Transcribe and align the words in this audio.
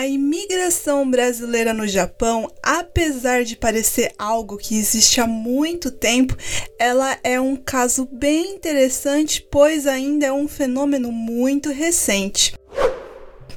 A 0.00 0.06
imigração 0.06 1.10
brasileira 1.10 1.74
no 1.74 1.86
Japão, 1.86 2.50
apesar 2.62 3.44
de 3.44 3.54
parecer 3.54 4.14
algo 4.18 4.56
que 4.56 4.74
existe 4.78 5.20
há 5.20 5.26
muito 5.26 5.90
tempo, 5.90 6.34
ela 6.78 7.18
é 7.22 7.38
um 7.38 7.54
caso 7.54 8.08
bem 8.10 8.54
interessante, 8.54 9.46
pois 9.50 9.86
ainda 9.86 10.24
é 10.24 10.32
um 10.32 10.48
fenômeno 10.48 11.12
muito 11.12 11.68
recente. 11.68 12.54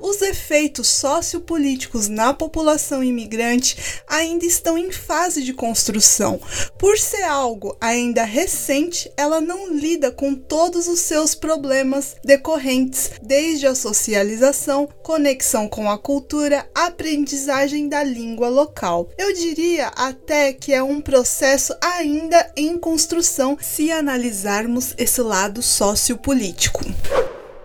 Os 0.05 0.21
efeitos 0.21 0.89
sociopolíticos 0.89 2.09
na 2.09 2.33
população 2.33 3.01
imigrante 3.01 3.77
ainda 4.05 4.45
estão 4.45 4.77
em 4.77 4.91
fase 4.91 5.41
de 5.41 5.53
construção. 5.53 6.41
Por 6.77 6.99
ser 6.99 7.23
algo 7.23 7.77
ainda 7.79 8.25
recente, 8.25 9.09
ela 9.15 9.39
não 9.39 9.73
lida 9.73 10.11
com 10.11 10.35
todos 10.35 10.89
os 10.89 10.99
seus 10.99 11.33
problemas 11.33 12.17
decorrentes, 12.21 13.11
desde 13.21 13.65
a 13.65 13.73
socialização, 13.73 14.89
conexão 15.01 15.69
com 15.69 15.89
a 15.89 15.97
cultura, 15.97 16.67
aprendizagem 16.75 17.87
da 17.87 18.03
língua 18.03 18.49
local. 18.49 19.09
Eu 19.17 19.33
diria 19.33 19.87
até 19.87 20.51
que 20.51 20.73
é 20.73 20.83
um 20.83 20.99
processo 20.99 21.73
ainda 21.81 22.51
em 22.57 22.77
construção 22.77 23.57
se 23.61 23.89
analisarmos 23.89 24.93
esse 24.97 25.21
lado 25.21 25.61
sociopolítico. 25.61 26.83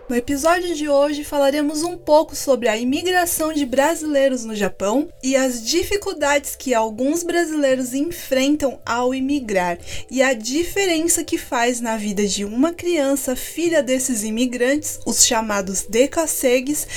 No 0.09 0.15
episódio 0.15 0.73
de 0.73 0.89
hoje 0.89 1.23
falaremos 1.23 1.83
um 1.83 1.95
pouco 1.95 2.35
sobre 2.35 2.67
a 2.67 2.75
imigração 2.75 3.53
de 3.53 3.63
brasileiros 3.63 4.43
no 4.43 4.55
Japão 4.55 5.07
e 5.21 5.35
as 5.35 5.63
dificuldades 5.63 6.55
que 6.55 6.73
alguns 6.73 7.21
brasileiros 7.21 7.93
enfrentam 7.93 8.81
ao 8.83 9.13
imigrar 9.13 9.77
e 10.09 10.23
a 10.23 10.33
diferença 10.33 11.23
que 11.23 11.37
faz 11.37 11.79
na 11.79 11.95
vida 11.95 12.25
de 12.25 12.43
uma 12.43 12.73
criança 12.73 13.35
filha 13.35 13.83
desses 13.83 14.23
imigrantes, 14.23 14.99
os 15.05 15.23
chamados 15.23 15.83
decacegues, 15.83 16.87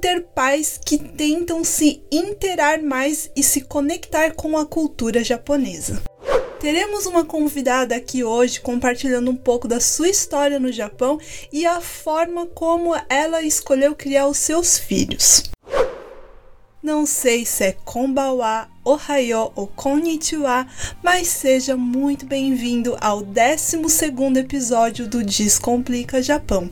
ter 0.00 0.22
pais 0.34 0.78
que 0.84 0.98
tentam 0.98 1.64
se 1.64 2.02
interar 2.12 2.82
mais 2.82 3.30
e 3.34 3.42
se 3.42 3.62
conectar 3.62 4.34
com 4.34 4.56
a 4.56 4.64
cultura 4.64 5.24
japonesa. 5.24 6.02
Teremos 6.62 7.06
uma 7.06 7.24
convidada 7.24 7.96
aqui 7.96 8.22
hoje 8.22 8.60
compartilhando 8.60 9.28
um 9.32 9.34
pouco 9.34 9.66
da 9.66 9.80
sua 9.80 10.08
história 10.08 10.60
no 10.60 10.70
Japão 10.70 11.18
e 11.52 11.66
a 11.66 11.80
forma 11.80 12.46
como 12.46 12.94
ela 13.08 13.42
escolheu 13.42 13.96
criar 13.96 14.28
os 14.28 14.38
seus 14.38 14.78
filhos. 14.78 15.50
Não 16.80 17.04
sei 17.04 17.44
se 17.44 17.64
é 17.64 17.72
Konbawa, 17.84 18.68
Ohayo 18.84 19.50
ou 19.56 19.66
Konnichiwa, 19.66 20.64
mas 21.02 21.26
seja 21.26 21.76
muito 21.76 22.26
bem-vindo 22.26 22.96
ao 23.00 23.22
12 23.22 23.78
episódio 24.38 25.08
do 25.08 25.24
Descomplica 25.24 26.22
Japão, 26.22 26.70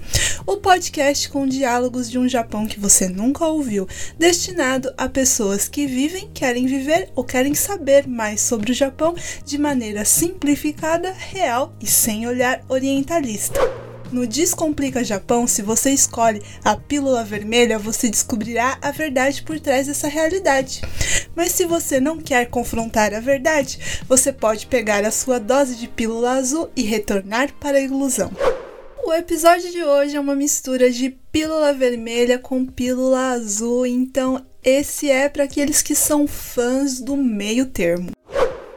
o 0.51 0.57
podcast 0.57 1.29
com 1.29 1.47
diálogos 1.47 2.11
de 2.11 2.19
um 2.19 2.29
Japão 2.29 2.67
que 2.67 2.81
você 2.81 3.09
nunca 3.09 3.47
ouviu, 3.47 3.87
destinado 4.19 4.93
a 4.99 5.09
pessoas 5.09 5.69
que 5.69 5.87
vivem, 5.87 6.29
querem 6.35 6.67
viver 6.67 7.09
ou 7.15 7.23
querem 7.23 7.55
saber 7.55 8.09
mais 8.09 8.41
sobre 8.41 8.73
o 8.73 8.75
Japão 8.75 9.15
de 9.45 9.57
maneira 9.57 10.05
simplificada, 10.05 11.13
real 11.13 11.73
e 11.81 11.87
sem 11.87 12.27
olhar 12.27 12.65
orientalista. 12.69 13.61
No 14.11 14.27
Descomplica 14.27 15.05
Japão, 15.05 15.47
se 15.47 15.63
você 15.63 15.93
escolhe 15.93 16.43
a 16.65 16.75
pílula 16.75 17.23
vermelha, 17.23 17.79
você 17.79 18.11
descobrirá 18.11 18.77
a 18.83 18.91
verdade 18.91 19.45
por 19.45 19.61
trás 19.61 19.87
dessa 19.87 20.09
realidade. 20.09 20.81
Mas 21.33 21.53
se 21.53 21.65
você 21.65 22.01
não 22.01 22.19
quer 22.19 22.47
confrontar 22.47 23.15
a 23.15 23.21
verdade, 23.21 24.03
você 24.09 24.33
pode 24.33 24.67
pegar 24.67 25.05
a 25.05 25.13
sua 25.13 25.39
dose 25.39 25.77
de 25.77 25.87
pílula 25.87 26.33
azul 26.33 26.69
e 26.75 26.83
retornar 26.83 27.53
para 27.61 27.79
a 27.79 27.81
ilusão. 27.81 28.33
O 29.11 29.13
episódio 29.13 29.73
de 29.73 29.83
hoje 29.83 30.17
é 30.17 30.21
uma 30.21 30.37
mistura 30.37 30.89
de 30.89 31.11
pílula 31.11 31.73
vermelha 31.73 32.39
com 32.39 32.65
pílula 32.65 33.33
azul, 33.33 33.85
então 33.85 34.47
esse 34.63 35.11
é 35.11 35.29
para 35.29 35.43
aqueles 35.43 35.83
que 35.83 35.97
são 35.97 36.29
fãs 36.29 37.01
do 37.01 37.17
meio 37.17 37.67
termo. 37.67 38.13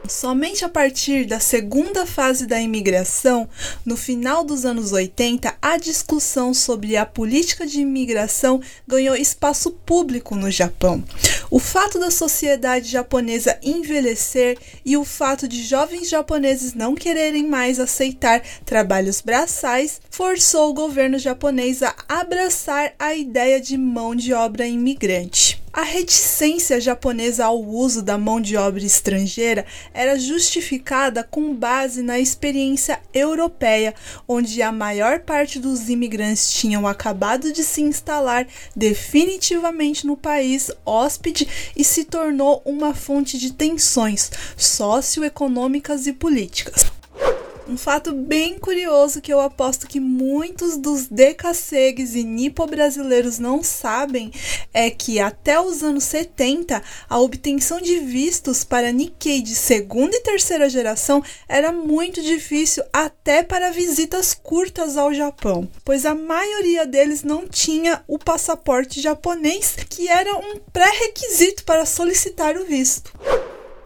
Somente 0.08 0.66
a 0.66 0.70
partir 0.70 1.26
da 1.26 1.40
segunda 1.40 2.06
fase 2.06 2.46
da 2.46 2.60
imigração, 2.60 3.48
no 3.86 3.96
final 3.96 4.44
dos 4.44 4.66
anos 4.66 4.92
80, 4.92 5.56
a 5.62 5.78
discussão 5.78 6.54
sobre 6.54 6.98
a 6.98 7.06
política 7.06 7.66
de 7.66 7.80
imigração 7.80 8.62
ganhou 8.86 9.16
espaço 9.16 9.72
público 9.72 10.36
no 10.36 10.52
Japão. 10.52 11.02
O 11.50 11.58
fato 11.58 12.00
da 12.00 12.12
sociedade 12.12 12.90
japonesa 12.90 13.58
envelhecer 13.64 14.58
e 14.84 14.98
o 14.98 15.06
fato 15.06 15.48
de 15.48 15.64
jovens 15.64 16.10
japoneses 16.10 16.74
não 16.74 16.96
quererem 16.96 17.48
mais 17.48 17.80
aceitar 17.80 18.42
trabalhos 18.66 19.22
braçais 19.22 20.02
forçou 20.12 20.70
o 20.70 20.74
governo 20.74 21.18
japonês 21.18 21.82
a 21.82 21.96
abraçar 22.10 22.94
a 23.00 23.16
ideia 23.16 23.62
de 23.62 23.78
mão 23.78 24.14
de 24.14 24.34
obra 24.34 24.68
imigrante. 24.68 25.63
A 25.76 25.82
reticência 25.82 26.80
japonesa 26.80 27.46
ao 27.46 27.60
uso 27.60 28.04
da 28.04 28.16
mão 28.16 28.40
de 28.40 28.56
obra 28.56 28.84
estrangeira 28.84 29.66
era 29.92 30.20
justificada 30.20 31.24
com 31.24 31.56
base 31.56 32.04
na 32.04 32.20
experiência 32.20 33.02
europeia, 33.12 33.96
onde 34.28 34.62
a 34.62 34.72
maior 34.72 35.22
parte 35.22 35.58
dos 35.58 35.90
imigrantes 35.90 36.52
tinham 36.52 36.86
acabado 36.86 37.52
de 37.52 37.64
se 37.64 37.82
instalar 37.82 38.46
definitivamente 38.76 40.06
no 40.06 40.16
país 40.16 40.70
hóspede 40.86 41.48
e 41.76 41.84
se 41.84 42.06
tornou 42.06 42.62
uma 42.64 42.94
fonte 42.94 43.40
de 43.40 43.52
tensões 43.52 44.30
socioeconômicas 44.56 46.06
e 46.06 46.14
políticas. 46.14 46.86
Um 47.66 47.78
fato 47.78 48.12
bem 48.12 48.60
curioso 48.60 49.22
que 49.22 49.32
eu 49.32 49.40
aposto 49.40 49.88
que 49.88 49.98
muitos 49.98 50.76
dos 50.76 51.08
decassegues 51.08 52.14
e 52.14 52.22
nipo-brasileiros 52.22 53.40
não 53.40 53.64
sabem 53.64 54.34
é 54.74 54.90
que 54.90 55.18
até 55.18 55.58
os 55.60 55.82
anos 55.82 56.04
70 56.04 56.84
a 57.10 57.20
obtenção 57.20 57.80
de 57.80 58.00
vistos 58.00 58.66
para 58.66 58.92
Nikkei 58.92 59.42
de 59.42 59.56
segunda 59.56 60.14
e 60.14 60.20
terceira 60.22 60.70
geração 60.70 61.24
era 61.48 61.72
muito 61.72 62.22
difícil 62.22 62.84
até 62.92 63.42
para 63.42 63.72
visitas 63.72 64.34
curtas 64.34 64.98
ao 64.98 65.14
Japão, 65.14 65.66
pois 65.86 66.06
a 66.06 66.14
maioria 66.14 66.86
deles 66.86 67.24
não 67.24 67.48
tinha 67.48 68.04
o 68.10 68.20
passaporte 68.20 69.00
japonês, 69.00 69.78
que 69.90 70.10
era 70.10 70.36
um 70.36 70.60
pré-requisito 70.74 71.64
para 71.64 71.86
solicitar 71.86 72.58
o 72.58 72.66
visto. 72.66 73.14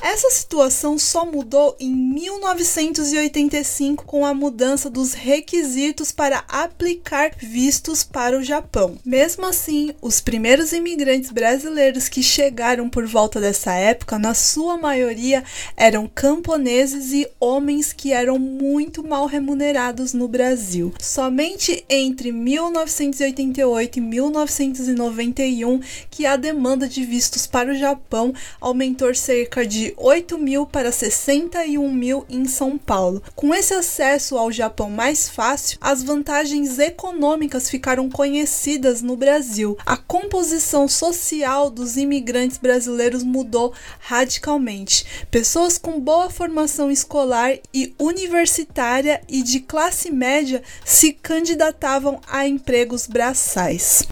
Essa 0.02 0.30
situação 0.30 0.98
só 0.98 1.26
mudou 1.26 1.76
em 1.80 1.92
1985 1.92 4.06
com 4.06 4.26
a 4.26 4.34
mudança 4.34 4.90
dos 4.90 5.14
requisitos 5.14 6.12
para 6.12 6.44
aplicar 6.48 7.32
vistos 7.38 8.04
para 8.04 8.38
o 8.38 8.44
Japão. 8.44 8.98
Mesmo 9.04 9.46
assim, 9.46 9.94
os 10.02 10.22
primeiros 10.22 10.72
imigrantes 10.72 11.32
brasileiros 11.32 12.08
que 12.08 12.22
chegaram 12.22 12.90
por 12.90 13.08
volta 13.08 13.42
dessa 13.42 13.74
época, 13.74 14.20
na 14.20 14.34
sua 14.34 14.78
maioria, 14.78 15.44
eram 15.76 16.08
camponeses 16.08 17.12
e 17.12 17.28
homens 17.40 17.92
que 17.92 18.14
eram 18.14 18.38
muito 18.38 19.04
mal 19.04 19.26
remunerados 19.26 20.14
no 20.14 20.28
Brasil. 20.28 20.94
Somente 21.00 21.84
entre 21.90 22.32
1988 22.32 23.98
e 23.98 24.02
1991 24.02 25.80
que 26.10 26.26
a 26.26 26.36
demanda 26.36 26.88
de 26.88 27.04
vistos 27.04 27.48
para 27.48 27.72
o 27.72 27.76
Japão 27.76 28.34
aumentou 28.62 29.14
cerca 29.16 29.66
de 29.66 29.87
de 29.88 29.94
8 29.96 30.38
mil 30.38 30.66
para 30.66 30.92
61 30.92 31.94
mil 31.94 32.26
em 32.30 32.46
São 32.46 32.78
Paulo. 32.78 33.24
Com 33.36 33.56
esse 33.56 33.74
acesso 33.74 34.38
ao 34.38 34.52
Japão 34.52 34.90
mais 34.90 35.30
fácil, 35.30 35.78
as 35.80 36.04
vantagens 36.04 36.78
econômicas 36.78 37.70
ficaram 37.70 38.10
conhecidas 38.10 39.02
no 39.02 39.16
Brasil. 39.16 39.78
A 39.86 39.96
composição 39.96 40.88
social 40.90 41.70
dos 41.70 41.96
imigrantes 41.96 42.58
brasileiros 42.58 43.24
mudou 43.24 43.74
radicalmente. 44.00 45.06
Pessoas 45.32 45.78
com 45.78 46.00
boa 46.00 46.30
formação 46.30 46.92
escolar 46.92 47.58
e 47.74 47.96
universitária 47.98 49.22
e 49.30 49.42
de 49.42 49.62
classe 49.62 50.12
média 50.12 50.62
se 50.84 51.14
candidatavam 51.14 52.20
a 52.28 52.46
empregos 52.46 53.08
braçais. 53.08 54.06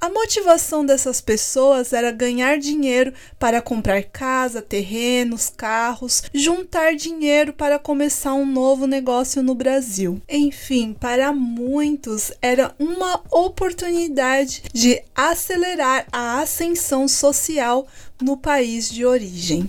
A 0.00 0.08
motivação 0.08 0.84
dessas 0.84 1.20
pessoas 1.20 1.92
era 1.92 2.10
ganhar 2.12 2.58
dinheiro 2.58 3.12
para 3.38 3.60
comprar 3.60 4.02
casa, 4.04 4.62
terrenos, 4.62 5.50
carros, 5.54 6.22
juntar 6.32 6.94
dinheiro 6.94 7.52
para 7.52 7.78
começar 7.78 8.34
um 8.34 8.46
novo 8.46 8.86
negócio 8.86 9.42
no 9.42 9.54
Brasil. 9.54 10.20
Enfim, 10.28 10.92
para 10.92 11.32
muitos 11.32 12.30
era 12.40 12.74
uma 12.78 13.20
oportunidade 13.30 14.62
de 14.72 15.02
acelerar 15.14 16.06
a 16.12 16.40
ascensão 16.40 17.08
social 17.08 17.86
no 18.22 18.36
país 18.36 18.90
de 18.90 19.04
origem. 19.04 19.68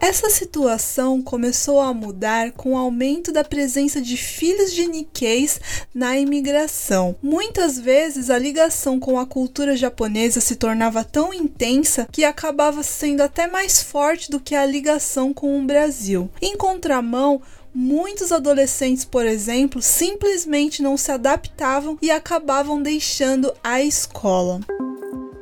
Essa 0.00 0.28
situação 0.28 1.22
começou 1.22 1.80
a 1.80 1.92
mudar 1.92 2.52
com 2.52 2.74
o 2.74 2.76
aumento 2.76 3.32
da 3.32 3.42
presença 3.42 4.00
de 4.00 4.16
filhos 4.16 4.72
de 4.72 4.86
Nikkeis 4.86 5.60
na 5.94 6.18
imigração. 6.18 7.16
Muitas 7.22 7.78
vezes 7.78 8.28
a 8.28 8.38
ligação 8.38 9.00
com 9.00 9.18
a 9.18 9.26
cultura 9.26 9.76
japonesa 9.76 10.40
se 10.40 10.56
tornava 10.56 11.02
tão 11.02 11.32
intensa 11.32 12.06
que 12.12 12.24
acabava 12.24 12.82
sendo 12.82 13.22
até 13.22 13.46
mais 13.46 13.82
forte 13.82 14.30
do 14.30 14.38
que 14.38 14.54
a 14.54 14.66
ligação 14.66 15.32
com 15.32 15.58
o 15.58 15.64
Brasil. 15.64 16.30
Em 16.40 16.56
contramão, 16.56 17.40
Muitos 17.78 18.32
adolescentes, 18.32 19.04
por 19.04 19.26
exemplo, 19.26 19.82
simplesmente 19.82 20.82
não 20.82 20.96
se 20.96 21.12
adaptavam 21.12 21.98
e 22.00 22.10
acabavam 22.10 22.80
deixando 22.80 23.52
a 23.62 23.82
escola. 23.82 24.60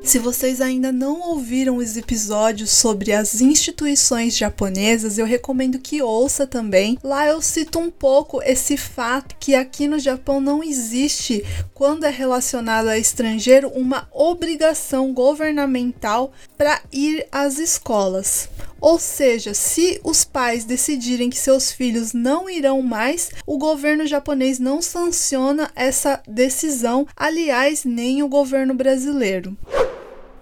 Se 0.04 0.18
vocês 0.18 0.60
ainda 0.60 0.92
não 0.92 1.18
ouviram 1.30 1.78
os 1.78 1.96
episódios 1.96 2.70
sobre 2.70 3.10
as 3.10 3.40
instituições 3.40 4.36
japonesas, 4.36 5.16
eu 5.16 5.24
recomendo 5.24 5.78
que 5.78 6.02
ouça 6.02 6.46
também. 6.46 6.98
Lá 7.02 7.26
eu 7.26 7.40
cito 7.40 7.78
um 7.78 7.90
pouco 7.90 8.40
esse 8.42 8.76
fato 8.76 9.34
que 9.40 9.54
aqui 9.54 9.88
no 9.88 9.98
Japão 9.98 10.40
não 10.40 10.62
existe, 10.62 11.42
quando 11.72 12.04
é 12.04 12.10
relacionado 12.10 12.88
a 12.88 12.98
estrangeiro, 12.98 13.68
uma 13.70 14.06
obrigação 14.12 15.12
governamental 15.14 16.32
para 16.56 16.82
ir 16.92 17.26
às 17.32 17.58
escolas. 17.58 18.50
Ou 18.80 18.98
seja, 18.98 19.54
se 19.54 19.98
os 20.04 20.22
pais 20.22 20.66
decidirem 20.66 21.30
que 21.30 21.38
seus 21.38 21.72
filhos 21.72 22.12
não 22.12 22.48
irão 22.48 22.82
mais, 22.82 23.30
o 23.46 23.56
governo 23.56 24.06
japonês 24.06 24.58
não 24.58 24.82
sanciona 24.82 25.70
essa 25.74 26.22
decisão, 26.28 27.06
aliás, 27.16 27.84
nem 27.86 28.22
o 28.22 28.28
governo 28.28 28.74
brasileiro. 28.74 29.56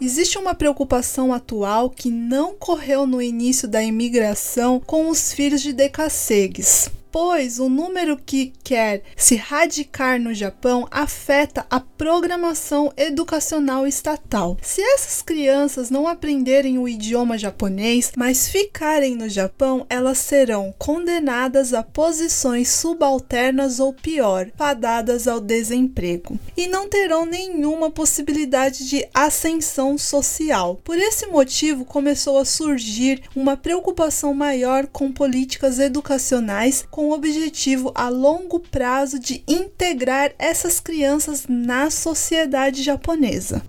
Existe 0.04 0.36
uma 0.36 0.52
preocupação 0.52 1.32
atual 1.32 1.88
que 1.88 2.10
não 2.10 2.56
correu 2.56 3.06
no 3.06 3.22
início 3.22 3.68
da 3.68 3.80
imigração 3.80 4.80
com 4.80 5.08
os 5.08 5.32
filhos 5.32 5.62
de 5.62 5.72
decassegues 5.72 6.90
pois 7.12 7.58
o 7.58 7.68
número 7.68 8.16
que 8.16 8.54
quer 8.64 9.02
se 9.14 9.36
radicar 9.36 10.18
no 10.18 10.32
Japão 10.32 10.88
afeta 10.90 11.66
a 11.70 11.78
programação 11.78 12.90
educacional 12.96 13.86
estatal. 13.86 14.56
Se 14.62 14.80
essas 14.80 15.20
crianças 15.20 15.90
não 15.90 16.08
aprenderem 16.08 16.78
o 16.78 16.88
idioma 16.88 17.36
japonês, 17.36 18.12
mas 18.16 18.48
ficarem 18.48 19.14
no 19.14 19.28
Japão, 19.28 19.86
elas 19.90 20.18
serão 20.18 20.74
condenadas 20.78 21.74
a 21.74 21.82
posições 21.82 22.70
subalternas 22.70 23.78
ou 23.78 23.92
pior, 23.92 24.50
fadadas 24.56 25.28
ao 25.28 25.38
desemprego, 25.38 26.38
e 26.56 26.66
não 26.66 26.88
terão 26.88 27.26
nenhuma 27.26 27.90
possibilidade 27.90 28.88
de 28.88 29.06
ascensão 29.12 29.98
social. 29.98 30.80
Por 30.82 30.96
esse 30.96 31.26
motivo, 31.26 31.84
começou 31.84 32.38
a 32.38 32.44
surgir 32.44 33.22
uma 33.36 33.56
preocupação 33.56 34.32
maior 34.32 34.86
com 34.86 35.12
políticas 35.12 35.78
educacionais 35.78 36.86
com 36.90 37.01
o 37.02 37.12
objetivo 37.12 37.92
a 37.94 38.08
longo 38.08 38.60
prazo 38.60 39.18
de 39.18 39.42
integrar 39.46 40.32
essas 40.38 40.80
crianças 40.80 41.44
na 41.48 41.90
sociedade 41.90 42.82
japonesa. 42.82 43.62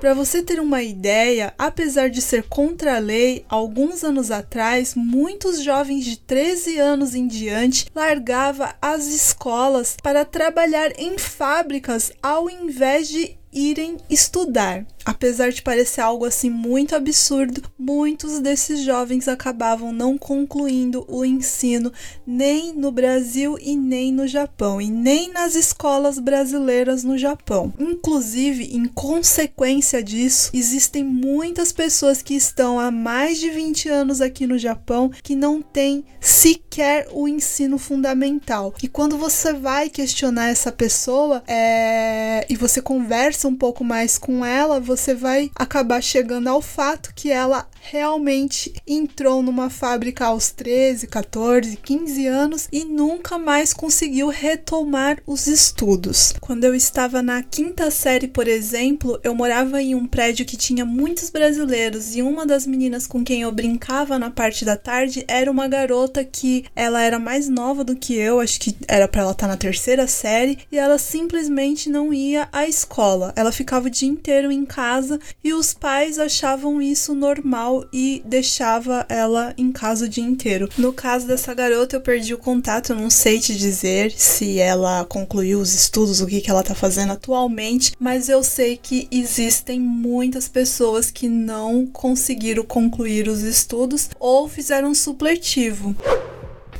Para 0.00 0.14
você 0.14 0.42
ter 0.42 0.58
uma 0.58 0.82
ideia, 0.82 1.52
apesar 1.58 2.08
de 2.08 2.22
ser 2.22 2.44
contra 2.44 2.96
a 2.96 2.98
lei, 2.98 3.44
alguns 3.50 4.02
anos 4.02 4.30
atrás, 4.30 4.94
muitos 4.94 5.62
jovens 5.62 6.06
de 6.06 6.16
13 6.16 6.78
anos 6.78 7.14
em 7.14 7.26
diante 7.26 7.86
largavam 7.94 8.70
as 8.80 9.08
escolas 9.08 9.98
para 10.02 10.24
trabalhar 10.24 10.90
em 10.98 11.18
fábricas 11.18 12.12
ao 12.22 12.48
invés 12.48 13.08
de 13.08 13.36
irem 13.52 13.96
estudar. 14.08 14.86
Apesar 15.04 15.50
de 15.50 15.62
parecer 15.62 16.02
algo 16.02 16.24
assim 16.24 16.50
muito 16.50 16.94
absurdo, 16.94 17.62
muitos 17.78 18.38
desses 18.38 18.80
jovens 18.80 19.28
acabavam 19.28 19.92
não 19.92 20.18
concluindo 20.18 21.04
o 21.08 21.24
ensino 21.24 21.92
nem 22.26 22.72
no 22.74 22.92
Brasil 22.92 23.56
e 23.60 23.76
nem 23.76 24.12
no 24.12 24.28
Japão, 24.28 24.80
e 24.80 24.90
nem 24.90 25.32
nas 25.32 25.54
escolas 25.54 26.18
brasileiras 26.18 27.02
no 27.02 27.16
Japão. 27.16 27.72
Inclusive, 27.78 28.76
em 28.76 28.84
consequência 28.84 30.02
disso, 30.02 30.50
existem 30.52 31.02
muitas 31.02 31.72
pessoas 31.72 32.22
que 32.22 32.34
estão 32.34 32.78
há 32.78 32.90
mais 32.90 33.38
de 33.38 33.50
20 33.50 33.88
anos 33.88 34.20
aqui 34.20 34.46
no 34.46 34.58
Japão 34.58 35.10
que 35.22 35.34
não 35.34 35.62
têm 35.62 36.04
sequer 36.20 37.08
o 37.12 37.26
ensino 37.26 37.78
fundamental. 37.78 38.74
E 38.82 38.88
quando 38.88 39.16
você 39.16 39.52
vai 39.52 39.88
questionar 39.88 40.48
essa 40.48 40.70
pessoa 40.70 41.42
é... 41.46 42.46
e 42.48 42.56
você 42.56 42.82
conversa 42.82 43.39
um 43.48 43.56
pouco 43.56 43.84
mais 43.84 44.18
com 44.18 44.44
ela, 44.44 44.80
você 44.80 45.14
vai 45.14 45.50
acabar 45.54 46.02
chegando 46.02 46.48
ao 46.48 46.60
fato 46.60 47.12
que 47.14 47.30
ela 47.30 47.66
realmente 47.80 48.72
entrou 48.86 49.42
numa 49.42 49.70
fábrica 49.70 50.26
aos 50.26 50.50
13, 50.50 51.06
14, 51.06 51.76
15 51.76 52.26
anos 52.26 52.68
e 52.70 52.84
nunca 52.84 53.38
mais 53.38 53.72
conseguiu 53.72 54.28
retomar 54.28 55.18
os 55.26 55.46
estudos. 55.46 56.34
Quando 56.40 56.64
eu 56.64 56.74
estava 56.74 57.22
na 57.22 57.42
quinta 57.42 57.90
série, 57.90 58.28
por 58.28 58.46
exemplo, 58.46 59.18
eu 59.24 59.34
morava 59.34 59.82
em 59.82 59.94
um 59.94 60.06
prédio 60.06 60.44
que 60.44 60.56
tinha 60.56 60.84
muitos 60.84 61.30
brasileiros 61.30 62.14
e 62.14 62.22
uma 62.22 62.46
das 62.46 62.66
meninas 62.66 63.06
com 63.06 63.24
quem 63.24 63.42
eu 63.42 63.52
brincava 63.52 64.18
na 64.18 64.30
parte 64.30 64.64
da 64.64 64.76
tarde 64.76 65.24
era 65.26 65.50
uma 65.50 65.66
garota 65.66 66.24
que 66.24 66.64
ela 66.76 67.02
era 67.02 67.18
mais 67.18 67.48
nova 67.48 67.82
do 67.82 67.96
que 67.96 68.14
eu, 68.14 68.40
acho 68.40 68.60
que 68.60 68.76
era 68.86 69.08
para 69.08 69.22
ela 69.22 69.32
estar 69.32 69.46
tá 69.46 69.52
na 69.52 69.56
terceira 69.56 70.06
série, 70.06 70.58
e 70.70 70.78
ela 70.78 70.98
simplesmente 70.98 71.88
não 71.88 72.12
ia 72.12 72.48
à 72.52 72.66
escola. 72.66 73.32
Ela 73.36 73.52
ficava 73.52 73.86
o 73.86 73.90
dia 73.90 74.08
inteiro 74.08 74.52
em 74.52 74.64
casa 74.64 75.18
e 75.42 75.52
os 75.52 75.72
pais 75.72 76.18
achavam 76.18 76.80
isso 76.82 77.14
normal 77.14 77.69
e 77.92 78.22
deixava 78.24 79.06
ela 79.08 79.54
em 79.56 79.70
casa 79.70 80.06
o 80.06 80.08
dia 80.08 80.24
inteiro. 80.24 80.68
No 80.76 80.92
caso 80.92 81.26
dessa 81.26 81.54
garota, 81.54 81.96
eu 81.96 82.00
perdi 82.00 82.34
o 82.34 82.38
contato, 82.38 82.90
eu 82.90 82.96
não 82.96 83.10
sei 83.10 83.38
te 83.38 83.56
dizer 83.56 84.12
se 84.12 84.58
ela 84.58 85.04
concluiu 85.04 85.60
os 85.60 85.74
estudos, 85.74 86.20
o 86.20 86.26
que, 86.26 86.40
que 86.40 86.50
ela 86.50 86.62
tá 86.62 86.74
fazendo 86.74 87.12
atualmente, 87.12 87.92
mas 87.98 88.28
eu 88.28 88.42
sei 88.42 88.76
que 88.76 89.06
existem 89.10 89.80
muitas 89.80 90.48
pessoas 90.48 91.10
que 91.10 91.28
não 91.28 91.86
conseguiram 91.86 92.64
concluir 92.64 93.28
os 93.28 93.42
estudos 93.42 94.10
ou 94.18 94.48
fizeram 94.48 94.94
supletivo. 94.94 95.94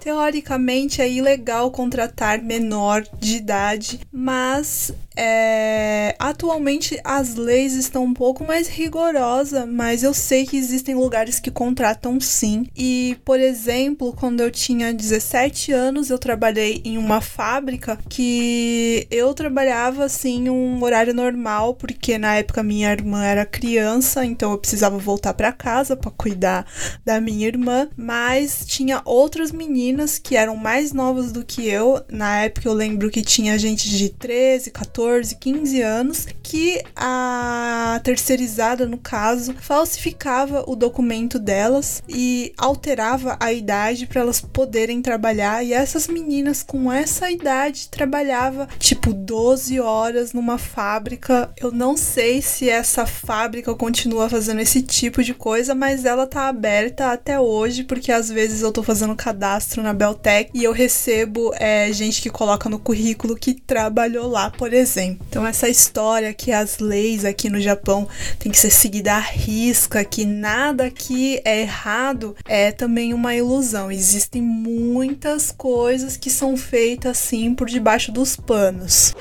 Teoricamente 0.00 1.02
é 1.02 1.10
ilegal 1.10 1.70
contratar 1.70 2.43
menor 2.43 3.04
de 3.19 3.36
idade, 3.36 4.00
mas 4.10 4.93
é, 5.16 6.14
atualmente 6.18 7.00
as 7.02 7.34
leis 7.34 7.74
estão 7.74 8.04
um 8.04 8.14
pouco 8.14 8.44
mais 8.44 8.68
rigorosas, 8.68 9.68
mas 9.68 10.02
eu 10.02 10.14
sei 10.14 10.46
que 10.46 10.56
existem 10.56 10.94
lugares 10.94 11.40
que 11.40 11.50
contratam 11.50 12.20
sim. 12.20 12.66
E, 12.76 13.16
por 13.24 13.40
exemplo, 13.40 14.12
quando 14.12 14.40
eu 14.40 14.50
tinha 14.50 14.94
17 14.94 15.72
anos, 15.72 16.10
eu 16.10 16.18
trabalhei 16.18 16.80
em 16.84 16.96
uma 16.96 17.20
fábrica 17.20 17.98
que 18.08 19.06
eu 19.10 19.34
trabalhava 19.34 20.04
assim 20.04 20.48
um 20.48 20.82
horário 20.82 21.12
normal, 21.12 21.74
porque 21.74 22.16
na 22.18 22.36
época 22.36 22.62
minha 22.62 22.92
irmã 22.92 23.24
era 23.24 23.44
criança, 23.44 24.24
então 24.24 24.52
eu 24.52 24.58
precisava 24.58 24.98
voltar 24.98 25.34
para 25.34 25.52
casa 25.52 25.96
para 25.96 26.10
cuidar 26.10 26.66
da 27.04 27.20
minha 27.20 27.46
irmã, 27.46 27.88
mas 27.96 28.64
tinha 28.64 29.02
outras 29.04 29.50
meninas 29.50 30.18
que 30.18 30.36
eram 30.36 30.56
mais 30.56 30.92
novas 30.92 31.32
do 31.32 31.44
que 31.44 31.68
eu. 31.68 32.02
Na 32.10 32.42
época 32.42 32.68
eu 32.68 32.74
lembro 32.74 33.10
que 33.10 33.22
tinha 33.22 33.58
gente 33.58 33.88
de 33.90 34.08
13, 34.10 34.70
14 34.70 35.00
14, 35.00 35.37
15 35.37 35.81
anos, 35.81 36.26
que 36.43 36.82
a 36.94 37.99
terceirizada, 38.05 38.85
no 38.85 38.99
caso, 38.99 39.55
falsificava 39.58 40.63
o 40.67 40.77
documento 40.77 41.39
delas 41.39 42.03
e 42.06 42.53
alterava 42.58 43.39
a 43.41 43.51
idade 43.51 44.06
para 44.06 44.20
elas 44.20 44.43
poderem 44.43 45.01
trabalhar. 45.01 45.65
E 45.65 45.72
essas 45.72 46.06
meninas 46.06 46.63
com 46.63 46.93
essa 46.93 47.31
idade 47.31 47.89
trabalhava 47.89 48.69
tipo 48.79 49.15
12 49.15 49.81
horas 49.81 50.34
numa 50.34 50.58
fábrica. 50.58 51.51
Eu 51.58 51.72
não 51.72 51.96
sei 51.96 52.43
se 52.43 52.69
essa 52.69 53.06
fábrica 53.06 53.74
continua 53.74 54.29
fazendo 54.29 54.60
esse 54.60 54.82
tipo 54.82 55.22
de 55.22 55.32
coisa, 55.32 55.74
mas 55.74 56.05
ela 56.05 56.27
tá 56.27 56.46
aberta 56.48 57.10
até 57.10 57.41
hoje, 57.41 57.84
porque 57.84 58.13
às 58.13 58.29
vezes 58.29 58.60
eu 58.60 58.72
tô 58.72 58.82
fazendo 58.82 59.17
cadastro 59.17 59.82
na 59.82 59.94
Beltec 59.94 60.51
e 60.53 60.63
eu 60.63 60.72
recebo 60.72 61.55
é, 61.56 61.91
gente 61.91 62.20
que 62.20 62.29
coloca 62.29 62.69
no 62.69 62.79
currículo 62.79 63.34
que 63.34 63.55
trabalhou 63.55 64.29
lá, 64.29 64.51
por 64.51 64.74
exemplo 64.74 64.90
Então, 64.97 65.47
essa 65.47 65.69
história 65.69 66.32
que 66.32 66.53
as 66.53 66.79
leis 66.79 67.25
aqui 67.25 67.49
no 67.49 67.61
Japão 67.61 68.09
têm 68.39 68.51
que 68.51 68.59
ser 68.59 68.70
seguidas 68.70 69.13
à 69.13 69.19
risca, 69.19 70.05
que 70.05 70.25
nada 70.25 70.91
que 70.91 71.41
é 71.44 71.61
errado, 71.63 72.35
é 72.47 72.73
também 72.73 73.15
uma 73.15 73.35
ilusão. 73.35 73.91
Existem 73.91 74.43
muitas 74.43 75.51
coisas 75.51 76.17
que 76.17 76.31
são 76.31 76.56
feitas 76.56 77.11
assim 77.11 77.55
por 77.55 77.69
debaixo 77.69 78.11
dos 78.13 78.37
panos. 78.37 79.15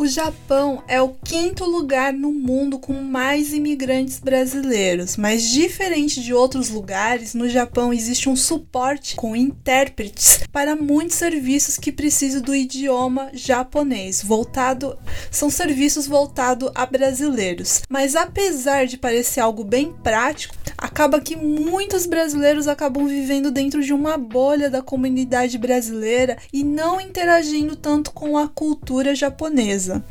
O 0.00 0.06
Japão 0.06 0.82
é 0.88 0.98
o 0.98 1.10
quinto 1.10 1.62
lugar 1.66 2.10
no 2.10 2.32
mundo 2.32 2.78
com 2.78 2.94
mais 2.94 3.52
imigrantes 3.52 4.18
brasileiros, 4.18 5.18
mas 5.18 5.42
diferente 5.42 6.22
de 6.22 6.32
outros 6.32 6.70
lugares, 6.70 7.34
no 7.34 7.46
Japão 7.46 7.92
existe 7.92 8.26
um 8.26 8.34
suporte 8.34 9.14
com 9.14 9.36
intérpretes 9.36 10.40
para 10.50 10.74
muitos 10.74 11.16
serviços 11.16 11.76
que 11.76 11.92
precisam 11.92 12.40
do 12.40 12.54
idioma 12.54 13.28
japonês. 13.34 14.22
Voltado, 14.22 14.96
são 15.30 15.50
serviços 15.50 16.06
voltados 16.06 16.70
a 16.74 16.86
brasileiros. 16.86 17.82
Mas 17.86 18.16
apesar 18.16 18.86
de 18.86 18.96
parecer 18.96 19.40
algo 19.40 19.64
bem 19.64 19.92
prático, 20.02 20.56
acaba 20.78 21.20
que 21.20 21.36
muitos 21.36 22.06
brasileiros 22.06 22.66
acabam 22.66 23.06
vivendo 23.06 23.50
dentro 23.50 23.82
de 23.82 23.92
uma 23.92 24.16
bolha 24.16 24.70
da 24.70 24.80
comunidade 24.80 25.58
brasileira 25.58 26.38
e 26.50 26.64
não 26.64 26.98
interagindo 26.98 27.76
tanto 27.76 28.12
com 28.12 28.38
a 28.38 28.48
cultura 28.48 29.14
japonesa 29.14 29.89
casa. 29.90 30.02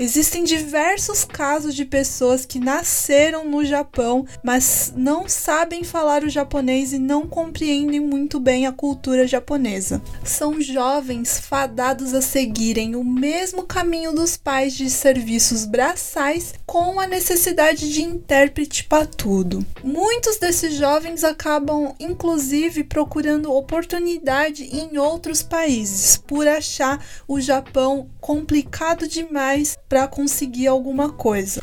Existem 0.00 0.44
diversos 0.44 1.24
casos 1.24 1.74
de 1.74 1.84
pessoas 1.84 2.46
que 2.46 2.60
nasceram 2.60 3.44
no 3.44 3.64
Japão, 3.64 4.24
mas 4.44 4.92
não 4.96 5.28
sabem 5.28 5.82
falar 5.82 6.22
o 6.22 6.28
japonês 6.28 6.92
e 6.92 7.00
não 7.00 7.26
compreendem 7.26 7.98
muito 7.98 8.38
bem 8.38 8.64
a 8.64 8.72
cultura 8.72 9.26
japonesa. 9.26 10.00
São 10.22 10.60
jovens 10.60 11.40
fadados 11.40 12.14
a 12.14 12.22
seguirem 12.22 12.94
o 12.94 13.02
mesmo 13.02 13.64
caminho 13.64 14.12
dos 14.12 14.36
pais 14.36 14.72
de 14.72 14.88
serviços 14.88 15.64
braçais 15.64 16.54
com 16.64 17.00
a 17.00 17.06
necessidade 17.08 17.92
de 17.92 18.02
intérprete 18.02 18.84
para 18.84 19.04
tudo. 19.04 19.66
Muitos 19.82 20.36
desses 20.36 20.74
jovens 20.74 21.24
acabam, 21.24 21.92
inclusive, 21.98 22.84
procurando 22.84 23.52
oportunidade 23.52 24.62
em 24.64 24.96
outros 24.96 25.42
países 25.42 26.18
por 26.18 26.46
achar 26.46 27.04
o 27.26 27.40
Japão 27.40 28.08
complicado 28.20 29.08
demais 29.08 29.76
para 29.88 30.06
conseguir 30.06 30.66
alguma 30.66 31.10
coisa. 31.10 31.62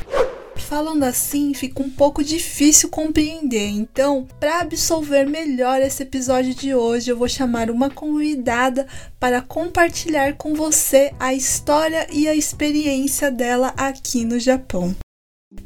Falando 0.55 1.03
assim, 1.03 1.53
fica 1.53 1.83
um 1.83 1.89
pouco 1.89 2.23
difícil 2.23 2.89
compreender. 2.89 3.67
Então, 3.67 4.27
para 4.39 4.61
absolver 4.61 5.27
melhor 5.27 5.81
esse 5.81 6.01
episódio 6.03 6.55
de 6.55 6.73
hoje, 6.73 7.11
eu 7.11 7.17
vou 7.17 7.29
chamar 7.29 7.69
uma 7.69 7.89
convidada 7.89 8.87
para 9.19 9.41
compartilhar 9.41 10.35
com 10.35 10.55
você 10.55 11.13
a 11.19 11.33
história 11.33 12.07
e 12.11 12.27
a 12.27 12.33
experiência 12.33 13.29
dela 13.29 13.73
aqui 13.77 14.25
no 14.25 14.39
Japão. 14.39 14.95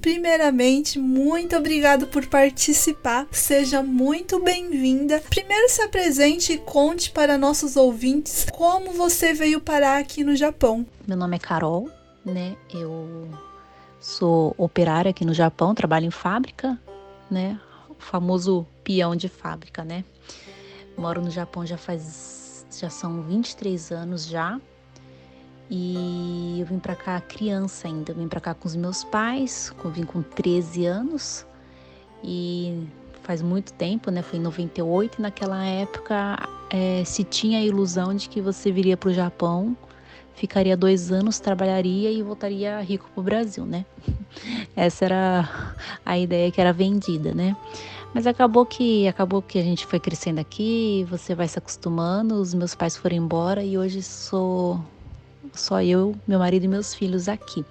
Primeiramente, 0.01 0.99
muito 0.99 1.55
obrigado 1.55 2.07
por 2.07 2.27
participar. 2.27 3.27
Seja 3.31 3.81
muito 3.81 4.39
bem-vinda. 4.39 5.21
Primeiro 5.29 5.69
se 5.69 5.81
apresente 5.81 6.53
e 6.53 6.57
conte 6.57 7.11
para 7.11 7.37
nossos 7.37 7.75
ouvintes 7.75 8.45
como 8.51 8.91
você 8.91 9.33
veio 9.33 9.59
parar 9.59 9.97
aqui 9.97 10.23
no 10.23 10.35
Japão. 10.35 10.85
Meu 11.07 11.17
nome 11.17 11.37
é 11.37 11.39
Carol, 11.39 11.89
né? 12.29 12.55
Eu 12.73 13.29
sou 13.99 14.53
operária 14.57 15.09
aqui 15.09 15.25
no 15.25 15.33
Japão, 15.33 15.75
trabalho 15.75 16.05
em 16.05 16.11
fábrica, 16.11 16.79
né? 17.29 17.59
O 17.89 17.95
famoso 17.95 18.65
peão 18.83 19.15
de 19.15 19.27
fábrica, 19.27 19.83
né? 19.83 20.03
Moro 20.97 21.21
no 21.21 21.29
Japão 21.29 21.65
já 21.65 21.77
faz 21.77 22.65
já 22.71 22.89
são 22.89 23.21
23 23.23 23.91
anos 23.91 24.25
já. 24.25 24.59
E 25.69 26.57
eu 26.59 26.65
vim 26.65 26.79
para 26.79 26.95
cá 26.95 27.21
criança 27.21 27.87
ainda, 27.87 28.11
eu 28.11 28.15
vim 28.15 28.27
para 28.27 28.39
cá 28.39 28.53
com 28.55 28.67
os 28.67 28.75
meus 28.75 29.03
pais, 29.03 29.71
eu 29.83 29.91
vim 29.91 30.03
com 30.03 30.21
13 30.21 30.85
anos. 30.85 31.45
E 32.23 32.87
faz 33.21 33.41
muito 33.41 33.71
tempo, 33.73 34.09
né? 34.09 34.21
Foi 34.21 34.39
em 34.39 34.41
98 34.41 35.19
e 35.19 35.21
naquela 35.21 35.63
época 35.63 36.39
é, 36.71 37.03
se 37.05 37.23
tinha 37.23 37.59
a 37.59 37.61
ilusão 37.61 38.15
de 38.15 38.27
que 38.27 38.41
você 38.41 38.71
viria 38.71 38.97
para 38.97 39.09
o 39.09 39.13
Japão 39.13 39.77
ficaria 40.39 40.77
dois 40.77 41.11
anos, 41.11 41.39
trabalharia 41.39 42.09
e 42.09 42.23
voltaria 42.23 42.79
rico 42.79 43.09
para 43.13 43.21
o 43.21 43.23
Brasil, 43.23 43.65
né? 43.65 43.85
Essa 44.75 45.05
era 45.05 45.75
a 46.05 46.17
ideia 46.17 46.49
que 46.49 46.61
era 46.61 46.71
vendida, 46.71 47.33
né? 47.33 47.55
Mas 48.13 48.25
acabou 48.25 48.65
que 48.65 49.07
acabou 49.07 49.41
que 49.41 49.59
a 49.59 49.63
gente 49.63 49.85
foi 49.85 49.99
crescendo 49.99 50.39
aqui, 50.39 51.05
você 51.09 51.35
vai 51.35 51.47
se 51.47 51.59
acostumando, 51.59 52.35
os 52.35 52.53
meus 52.53 52.73
pais 52.73 52.95
foram 52.95 53.17
embora 53.17 53.63
e 53.63 53.77
hoje 53.77 54.01
sou 54.01 54.79
só 55.53 55.81
eu, 55.83 56.15
meu 56.27 56.39
marido 56.39 56.63
e 56.63 56.67
meus 56.67 56.95
filhos 56.95 57.27
aqui. 57.27 57.63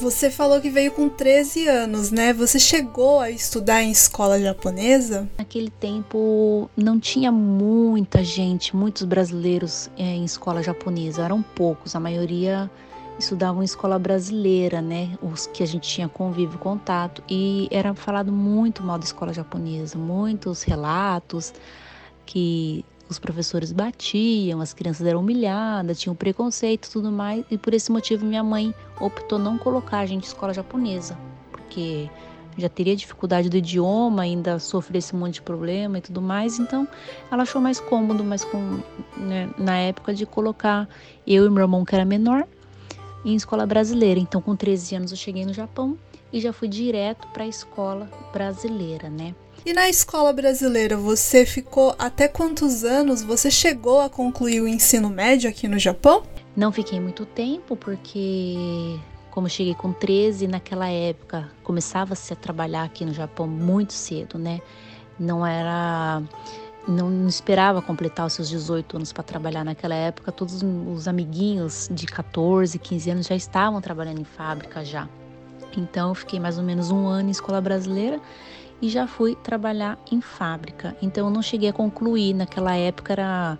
Você 0.00 0.30
falou 0.30 0.60
que 0.60 0.70
veio 0.70 0.92
com 0.92 1.08
13 1.08 1.66
anos, 1.66 2.10
né? 2.12 2.32
Você 2.32 2.58
chegou 2.58 3.20
a 3.20 3.30
estudar 3.30 3.82
em 3.82 3.90
escola 3.90 4.40
japonesa? 4.40 5.28
Naquele 5.36 5.70
tempo 5.70 6.70
não 6.76 7.00
tinha 7.00 7.32
muita 7.32 8.22
gente, 8.22 8.76
muitos 8.76 9.02
brasileiros 9.02 9.90
é, 9.96 10.04
em 10.04 10.24
escola 10.24 10.62
japonesa, 10.62 11.24
eram 11.24 11.42
poucos, 11.42 11.96
a 11.96 12.00
maioria 12.00 12.70
estudavam 13.18 13.62
em 13.62 13.64
escola 13.64 13.98
brasileira, 13.98 14.80
né? 14.80 15.18
Os 15.20 15.46
que 15.46 15.62
a 15.62 15.66
gente 15.66 15.88
tinha 15.88 16.08
convívio, 16.08 16.58
contato, 16.58 17.22
e 17.28 17.68
era 17.70 17.92
falado 17.94 18.30
muito 18.30 18.82
mal 18.82 18.98
da 18.98 19.04
escola 19.04 19.32
japonesa, 19.32 19.98
muitos 19.98 20.62
relatos 20.62 21.52
que 22.24 22.84
os 23.08 23.18
professores 23.18 23.72
batiam, 23.72 24.60
as 24.60 24.72
crianças 24.72 25.06
eram 25.06 25.20
humilhadas, 25.20 25.98
tinham 25.98 26.14
preconceito 26.14 26.90
tudo 26.90 27.10
mais. 27.10 27.44
E 27.50 27.56
por 27.56 27.72
esse 27.72 27.90
motivo 27.90 28.24
minha 28.24 28.44
mãe 28.44 28.74
optou 29.00 29.38
não 29.38 29.56
colocar 29.56 30.00
a 30.00 30.06
gente 30.06 30.24
em 30.24 30.26
escola 30.26 30.52
japonesa, 30.52 31.18
porque 31.50 32.10
já 32.56 32.68
teria 32.68 32.96
dificuldade 32.96 33.48
do 33.48 33.56
idioma, 33.56 34.22
ainda 34.22 34.58
sofrer 34.58 34.98
esse 34.98 35.14
monte 35.14 35.34
de 35.34 35.42
problema 35.42 35.98
e 35.98 36.00
tudo 36.00 36.20
mais. 36.20 36.58
Então 36.58 36.86
ela 37.30 37.44
achou 37.44 37.60
mais 37.60 37.80
cômodo, 37.80 38.24
mas 38.24 38.44
com, 38.44 38.80
né, 39.16 39.48
na 39.56 39.78
época 39.78 40.12
de 40.12 40.26
colocar 40.26 40.88
eu 41.26 41.46
e 41.46 41.50
meu 41.50 41.62
irmão, 41.62 41.84
que 41.84 41.94
era 41.94 42.04
menor, 42.04 42.46
em 43.24 43.34
escola 43.34 43.64
brasileira. 43.64 44.18
Então 44.20 44.42
com 44.42 44.56
13 44.56 44.96
anos 44.96 45.10
eu 45.12 45.16
cheguei 45.16 45.46
no 45.46 45.52
Japão 45.52 45.96
e 46.32 46.40
já 46.40 46.52
fui 46.52 46.68
direto 46.68 47.26
para 47.28 47.44
a 47.44 47.48
escola 47.48 48.10
brasileira, 48.32 49.08
né? 49.08 49.34
E 49.66 49.72
na 49.72 49.88
escola 49.88 50.32
brasileira, 50.32 50.96
você 50.96 51.44
ficou 51.44 51.94
até 51.98 52.28
quantos 52.28 52.84
anos? 52.84 53.22
Você 53.22 53.50
chegou 53.50 54.00
a 54.00 54.08
concluir 54.08 54.60
o 54.60 54.68
ensino 54.68 55.10
médio 55.10 55.50
aqui 55.50 55.66
no 55.66 55.78
Japão? 55.78 56.22
Não 56.56 56.72
fiquei 56.72 57.00
muito 57.00 57.26
tempo, 57.26 57.76
porque 57.76 58.98
como 59.30 59.48
cheguei 59.48 59.74
com 59.74 59.92
13, 59.92 60.48
naquela 60.48 60.88
época 60.88 61.50
começava-se 61.62 62.32
a 62.32 62.36
trabalhar 62.36 62.84
aqui 62.84 63.04
no 63.04 63.12
Japão 63.12 63.46
muito 63.46 63.92
cedo, 63.92 64.38
né? 64.38 64.60
Não 65.18 65.46
era 65.46 66.22
não, 66.86 67.10
não, 67.10 67.28
esperava 67.28 67.82
completar 67.82 68.26
os 68.26 68.32
seus 68.32 68.48
18 68.48 68.96
anos 68.96 69.12
para 69.12 69.22
trabalhar 69.22 69.64
naquela 69.64 69.94
época. 69.94 70.32
Todos 70.32 70.62
os 70.62 71.06
amiguinhos 71.06 71.88
de 71.92 72.06
14, 72.06 72.78
15 72.78 73.10
anos 73.10 73.26
já 73.26 73.36
estavam 73.36 73.80
trabalhando 73.80 74.20
em 74.20 74.24
fábrica 74.24 74.84
já. 74.84 75.08
Então 75.76 76.08
eu 76.08 76.14
fiquei 76.14 76.40
mais 76.40 76.56
ou 76.56 76.64
menos 76.64 76.90
um 76.90 77.06
ano 77.06 77.28
em 77.28 77.32
escola 77.32 77.60
brasileira 77.60 78.18
e 78.80 78.88
já 78.88 79.06
fui 79.06 79.34
trabalhar 79.36 79.98
em 80.10 80.20
fábrica. 80.20 80.96
Então 81.02 81.26
eu 81.26 81.30
não 81.32 81.42
cheguei 81.42 81.68
a 81.68 81.72
concluir, 81.72 82.34
naquela 82.34 82.76
época 82.76 83.12
era 83.12 83.58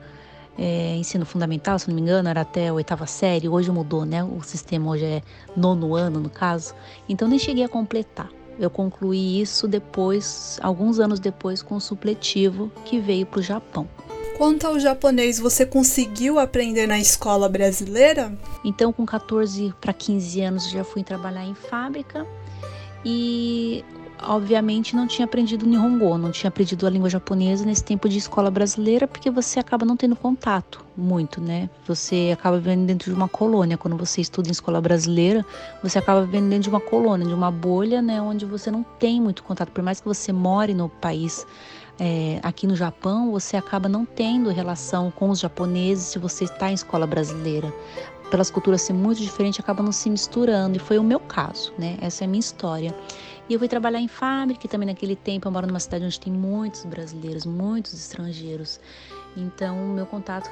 é, 0.59 0.97
ensino 0.97 1.25
fundamental, 1.25 1.79
se 1.79 1.89
não 1.89 1.95
me 1.95 2.01
engano, 2.01 2.29
era 2.29 2.41
até 2.41 2.69
a 2.69 2.75
oitava 2.75 3.07
série, 3.07 3.49
hoje 3.49 3.71
mudou, 3.71 4.05
né? 4.05 4.25
O 4.25 4.43
sistema 4.43 4.91
hoje 4.91 5.05
é 5.05 5.23
nono 5.57 5.95
ano, 5.95 6.19
no 6.19 6.31
caso. 6.31 6.75
Então 7.09 7.29
nem 7.29 7.39
cheguei 7.39 7.65
a 7.65 7.69
completar. 7.69 8.29
Eu 8.59 8.69
concluí 8.69 9.41
isso 9.41 9.69
depois, 9.69 10.59
alguns 10.61 10.99
anos 10.99 11.21
depois, 11.21 11.63
com 11.63 11.77
o 11.77 11.81
supletivo 11.81 12.73
que 12.85 12.99
veio 12.99 13.25
para 13.25 13.39
o 13.39 13.43
Japão. 13.43 13.89
Quanto 14.37 14.67
ao 14.67 14.79
japonês, 14.79 15.39
você 15.39 15.65
conseguiu 15.65 16.39
aprender 16.39 16.87
na 16.87 16.99
escola 16.99 17.49
brasileira? 17.49 18.37
Então, 18.65 18.93
com 18.93 19.07
14 19.07 19.75
para 19.81 19.93
15 19.93 20.41
anos, 20.41 20.71
já 20.71 20.83
fui 20.83 21.05
trabalhar 21.05 21.45
em 21.45 21.55
fábrica 21.55 22.27
e 23.05 23.85
obviamente 24.23 24.95
não 24.97 25.07
tinha 25.07 25.25
aprendido 25.25 25.67
Nihongo, 25.67 26.19
não 26.19 26.31
tinha 26.31 26.49
aprendido 26.49 26.87
a 26.87 26.91
língua 26.91 27.09
japonesa 27.09 27.65
nesse 27.65 27.85
tempo 27.85 28.09
de 28.09 28.19
escola 28.19 28.51
brasileira, 28.51 29.07
porque 29.07 29.31
você 29.31 29.61
acaba 29.61 29.85
não 29.85 29.97
tendo 29.97 30.17
contato 30.17 30.85
muito, 30.97 31.41
né? 31.41 31.71
Você 31.87 32.31
acaba 32.33 32.59
vivendo 32.59 32.87
dentro 32.87 33.11
de 33.11 33.17
uma 33.17 33.29
colônia. 33.29 33.79
Quando 33.79 33.97
você 33.97 34.21
estuda 34.21 34.49
em 34.49 34.53
escola 34.53 34.81
brasileira, 34.81 35.45
você 35.83 35.99
acaba 35.99 36.23
vivendo 36.25 36.49
dentro 36.49 36.65
de 36.65 36.69
uma 36.71 36.81
colônia, 36.81 37.27
de 37.27 37.35
uma 37.35 37.51
bolha, 37.51 38.03
né? 38.03 38.21
Onde 38.21 38.45
você 38.45 38.71
não 38.71 38.83
tem 38.83 39.21
muito 39.21 39.43
contato. 39.43 39.71
Por 39.71 39.83
mais 39.83 40.01
que 40.01 40.09
você 40.09 40.33
more 40.33 40.75
no 40.75 40.89
país, 40.89 41.47
é, 41.99 42.41
aqui 42.43 42.67
no 42.67 42.77
Japão, 42.77 43.31
você 43.31 43.57
acaba 43.57 43.89
não 43.89 44.05
tendo 44.05 44.51
relação 44.51 45.11
com 45.11 45.31
os 45.31 45.41
japoneses 45.41 46.07
se 46.07 46.19
você 46.19 46.45
está 46.45 46.71
em 46.71 46.75
escola 46.75 47.07
brasileira 47.07 47.73
pelas 48.31 48.51
culturas 48.51 48.83
ser 48.83 48.93
muito 48.93 49.21
diferentes, 49.21 49.61
acabam 49.61 49.85
não 49.85 49.93
se 49.93 50.09
misturando. 50.11 50.77
E 50.77 50.79
foi 50.79 50.99
o 50.99 51.05
meu 51.05 51.21
caso, 51.21 51.73
né? 51.79 51.97
Essa 52.01 52.25
é 52.25 52.27
a 52.27 52.29
minha 52.29 52.41
história. 52.41 52.95
E 53.49 53.55
eu 53.55 53.59
fui 53.59 53.69
trabalhar 53.69 53.99
em 53.99 54.09
fábrica, 54.09 54.67
e 54.67 54.69
também 54.69 54.87
naquele 54.89 55.17
tempo 55.17 55.49
eu 55.49 55.53
moro 55.53 55.67
numa 55.67 55.81
cidade 55.81 56.05
onde 56.05 56.21
tem 56.21 56.33
muitos 56.33 56.85
brasileiros, 56.85 57.47
muitos 57.47 57.95
estrangeiros. 57.95 58.79
Então, 59.37 59.77
meu 59.89 60.05
contato 60.05 60.51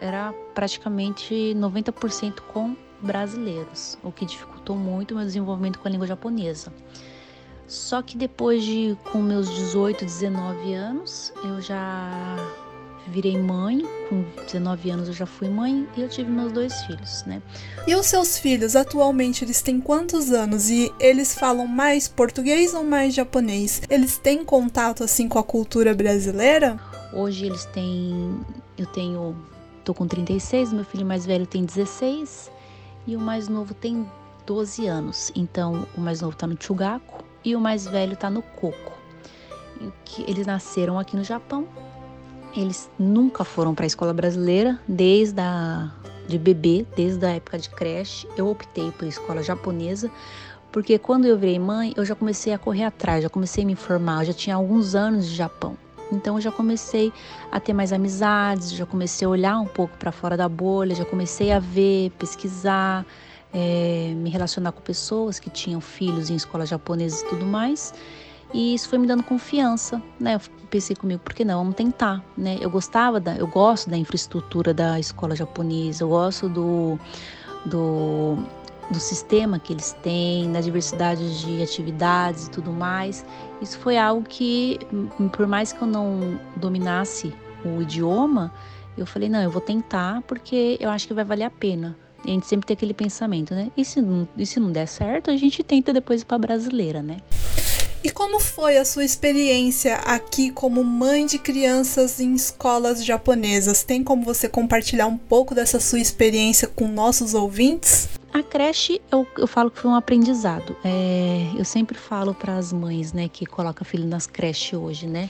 era 0.00 0.32
praticamente 0.54 1.34
90% 1.56 2.40
com 2.52 2.76
brasileiros, 3.00 3.98
o 4.02 4.12
que 4.12 4.24
dificultou 4.24 4.76
muito 4.76 5.12
o 5.12 5.16
meu 5.16 5.24
desenvolvimento 5.24 5.78
com 5.78 5.88
a 5.88 5.90
língua 5.90 6.06
japonesa. 6.06 6.72
Só 7.66 8.02
que 8.02 8.16
depois 8.16 8.62
de 8.64 8.96
com 9.12 9.22
meus 9.22 9.48
18, 9.48 10.04
19 10.04 10.74
anos, 10.74 11.32
eu 11.44 11.60
já 11.60 12.36
virei 13.10 13.36
mãe, 13.36 13.82
com 14.08 14.24
19 14.44 14.90
anos 14.90 15.08
eu 15.08 15.14
já 15.14 15.26
fui 15.26 15.48
mãe 15.48 15.86
e 15.96 16.00
eu 16.00 16.08
tive 16.08 16.30
meus 16.30 16.52
dois 16.52 16.72
filhos, 16.84 17.24
né? 17.24 17.42
E 17.86 17.94
os 17.94 18.06
seus 18.06 18.38
filhos, 18.38 18.76
atualmente, 18.76 19.44
eles 19.44 19.60
têm 19.60 19.80
quantos 19.80 20.30
anos 20.30 20.70
e 20.70 20.92
eles 20.98 21.34
falam 21.34 21.66
mais 21.66 22.08
português 22.08 22.72
ou 22.72 22.84
mais 22.84 23.14
japonês? 23.14 23.82
Eles 23.90 24.16
têm 24.16 24.44
contato 24.44 25.04
assim 25.04 25.28
com 25.28 25.38
a 25.38 25.44
cultura 25.44 25.94
brasileira? 25.94 26.78
Hoje 27.12 27.46
eles 27.46 27.64
têm, 27.66 28.40
eu 28.78 28.86
tenho, 28.86 29.36
tô 29.84 29.92
com 29.92 30.06
36, 30.06 30.72
meu 30.72 30.84
filho 30.84 31.04
mais 31.04 31.26
velho 31.26 31.46
tem 31.46 31.64
16 31.64 32.50
e 33.06 33.16
o 33.16 33.20
mais 33.20 33.48
novo 33.48 33.74
tem 33.74 34.06
12 34.46 34.86
anos. 34.86 35.32
Então, 35.34 35.86
o 35.96 36.00
mais 36.00 36.20
novo 36.20 36.36
tá 36.36 36.46
no 36.46 36.56
Chugaku 36.58 37.24
e 37.44 37.56
o 37.56 37.60
mais 37.60 37.86
velho 37.86 38.16
tá 38.16 38.30
no 38.30 38.42
Coco. 38.42 38.98
Eles 40.26 40.46
nasceram 40.46 40.98
aqui 40.98 41.16
no 41.16 41.24
Japão 41.24 41.66
eles 42.54 42.90
nunca 42.98 43.44
foram 43.44 43.74
para 43.74 43.84
a 43.84 43.86
escola 43.86 44.12
brasileira, 44.12 44.78
desde 44.86 45.40
a 45.40 45.90
de 46.30 46.38
bebê, 46.38 46.86
desde 46.96 47.26
a 47.26 47.30
época 47.30 47.58
de 47.58 47.68
creche. 47.68 48.26
Eu 48.36 48.48
optei 48.48 48.90
por 48.92 49.06
escola 49.06 49.42
japonesa, 49.42 50.10
porque 50.70 50.98
quando 50.98 51.26
eu 51.26 51.36
virei 51.36 51.58
mãe, 51.58 51.92
eu 51.96 52.04
já 52.04 52.14
comecei 52.14 52.52
a 52.52 52.58
correr 52.58 52.84
atrás, 52.84 53.22
já 53.22 53.28
comecei 53.28 53.64
a 53.64 53.66
me 53.66 53.72
informar, 53.72 54.22
eu 54.22 54.26
já 54.26 54.32
tinha 54.32 54.54
alguns 54.54 54.94
anos 54.94 55.28
de 55.28 55.34
Japão. 55.34 55.76
Então 56.12 56.36
eu 56.36 56.40
já 56.40 56.50
comecei 56.50 57.12
a 57.50 57.60
ter 57.60 57.72
mais 57.72 57.92
amizades, 57.92 58.72
já 58.72 58.86
comecei 58.86 59.26
a 59.26 59.28
olhar 59.28 59.58
um 59.60 59.66
pouco 59.66 59.96
para 59.96 60.10
fora 60.10 60.36
da 60.36 60.48
bolha, 60.48 60.94
já 60.94 61.04
comecei 61.04 61.52
a 61.52 61.58
ver, 61.58 62.10
pesquisar, 62.18 63.04
é, 63.52 64.12
me 64.16 64.30
relacionar 64.30 64.72
com 64.72 64.80
pessoas 64.80 65.38
que 65.38 65.50
tinham 65.50 65.80
filhos 65.80 66.30
em 66.30 66.36
escolas 66.36 66.68
japonesas 66.68 67.20
e 67.22 67.28
tudo 67.28 67.46
mais. 67.46 67.92
E 68.52 68.74
isso 68.74 68.88
foi 68.88 68.98
me 68.98 69.06
dando 69.06 69.22
confiança, 69.22 70.02
né? 70.18 70.34
Eu 70.34 70.40
pensei 70.68 70.96
comigo, 70.96 71.20
por 71.20 71.34
que 71.34 71.44
não? 71.44 71.58
Vamos 71.58 71.76
tentar, 71.76 72.24
né? 72.36 72.58
Eu 72.60 72.70
gostava 72.70 73.20
da, 73.20 73.36
eu 73.36 73.46
gosto 73.46 73.88
da 73.88 73.96
infraestrutura 73.96 74.74
da 74.74 74.98
escola 74.98 75.36
japonesa, 75.36 76.02
eu 76.02 76.08
gosto 76.08 76.48
do, 76.48 76.98
do, 77.66 78.38
do 78.90 78.98
sistema 78.98 79.58
que 79.58 79.72
eles 79.72 79.92
têm, 80.02 80.50
da 80.50 80.60
diversidade 80.60 81.40
de 81.40 81.62
atividades 81.62 82.46
e 82.46 82.50
tudo 82.50 82.72
mais. 82.72 83.24
Isso 83.62 83.78
foi 83.78 83.96
algo 83.96 84.26
que, 84.28 84.78
por 85.32 85.46
mais 85.46 85.72
que 85.72 85.80
eu 85.80 85.86
não 85.86 86.40
dominasse 86.56 87.32
o 87.64 87.82
idioma, 87.82 88.52
eu 88.96 89.06
falei, 89.06 89.28
não, 89.28 89.40
eu 89.40 89.50
vou 89.50 89.60
tentar 89.60 90.22
porque 90.22 90.76
eu 90.80 90.90
acho 90.90 91.06
que 91.06 91.14
vai 91.14 91.24
valer 91.24 91.44
a 91.44 91.50
pena. 91.50 91.96
A 92.24 92.28
gente 92.28 92.46
sempre 92.46 92.66
tem 92.66 92.74
aquele 92.74 92.92
pensamento, 92.92 93.54
né? 93.54 93.70
E 93.76 93.84
se 93.84 94.02
não, 94.02 94.28
e 94.36 94.44
se 94.44 94.60
não 94.60 94.70
der 94.70 94.86
certo, 94.86 95.30
a 95.30 95.36
gente 95.36 95.62
tenta 95.62 95.92
depois 95.92 96.22
para 96.22 96.36
brasileira, 96.36 97.02
né? 97.02 97.18
E 98.02 98.08
como 98.08 98.40
foi 98.40 98.78
a 98.78 98.84
sua 98.84 99.04
experiência 99.04 99.96
aqui 99.96 100.50
como 100.50 100.82
mãe 100.82 101.26
de 101.26 101.38
crianças 101.38 102.18
em 102.18 102.32
escolas 102.32 103.04
japonesas? 103.04 103.84
Tem 103.84 104.02
como 104.02 104.24
você 104.24 104.48
compartilhar 104.48 105.06
um 105.06 105.18
pouco 105.18 105.54
dessa 105.54 105.78
sua 105.78 105.98
experiência 105.98 106.66
com 106.66 106.88
nossos 106.88 107.34
ouvintes? 107.34 108.08
A 108.32 108.42
creche, 108.42 109.02
eu, 109.12 109.26
eu 109.36 109.46
falo 109.46 109.70
que 109.70 109.78
foi 109.78 109.90
um 109.90 109.94
aprendizado. 109.94 110.74
É, 110.82 111.50
eu 111.54 111.64
sempre 111.64 111.98
falo 111.98 112.32
para 112.32 112.56
as 112.56 112.72
mães, 112.72 113.12
né, 113.12 113.28
que 113.28 113.44
colocam 113.44 113.84
filho 113.84 114.06
nas 114.06 114.26
creches 114.26 114.72
hoje, 114.72 115.06
né? 115.06 115.28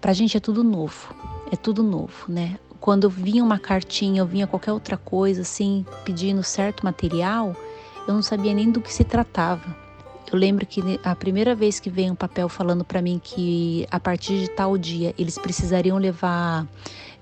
Pra 0.00 0.12
gente 0.12 0.36
é 0.36 0.40
tudo 0.40 0.64
novo, 0.64 1.14
é 1.52 1.54
tudo 1.54 1.80
novo, 1.80 2.24
né? 2.26 2.58
Quando 2.80 3.08
vinha 3.08 3.44
uma 3.44 3.58
cartinha, 3.58 4.22
ou 4.22 4.28
vinha 4.28 4.48
qualquer 4.48 4.72
outra 4.72 4.96
coisa, 4.96 5.42
assim, 5.42 5.86
pedindo 6.04 6.42
certo 6.42 6.82
material, 6.82 7.54
eu 8.08 8.14
não 8.14 8.22
sabia 8.22 8.52
nem 8.52 8.68
do 8.68 8.80
que 8.80 8.92
se 8.92 9.04
tratava. 9.04 9.76
Eu 10.32 10.38
lembro 10.38 10.64
que 10.64 10.80
a 11.02 11.16
primeira 11.16 11.54
vez 11.54 11.80
que 11.80 11.90
veio 11.90 12.12
um 12.12 12.16
papel 12.16 12.48
falando 12.48 12.84
para 12.84 13.02
mim 13.02 13.20
que 13.22 13.86
a 13.90 13.98
partir 13.98 14.40
de 14.40 14.50
tal 14.50 14.78
dia 14.78 15.12
eles 15.18 15.36
precisariam 15.36 15.98
levar 15.98 16.66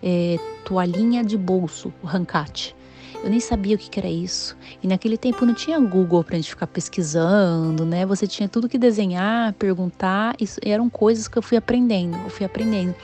é, 0.03 0.37
toalhinha 0.65 1.25
de 1.25 1.37
bolso, 1.37 1.93
o 2.03 2.07
rancate. 2.07 2.77
Eu 3.23 3.31
nem 3.31 3.41
sabia 3.41 3.75
o 3.75 3.79
que, 3.79 3.91
que 3.91 3.99
era 3.99 4.09
isso. 4.09 4.57
E 4.81 4.87
naquele 4.87 5.17
tempo 5.17 5.45
não 5.45 5.53
tinha 5.53 5.79
Google 5.81 6.23
para 6.23 6.37
a 6.37 6.39
gente 6.39 6.51
ficar 6.51 6.69
pesquisando, 6.69 7.85
né? 7.85 8.07
Você 8.07 8.29
tinha 8.29 8.49
tudo 8.49 8.69
que 8.69 8.79
desenhar, 8.79 9.53
perguntar. 9.55 10.37
Isso 10.39 10.61
eram 10.65 10.89
coisas 10.89 11.27
que 11.27 11.37
eu 11.37 11.43
fui 11.43 11.57
aprendendo. 11.57 12.17
Eu 12.17 12.31
fui 12.31 12.47
aprendendo. 12.47 12.95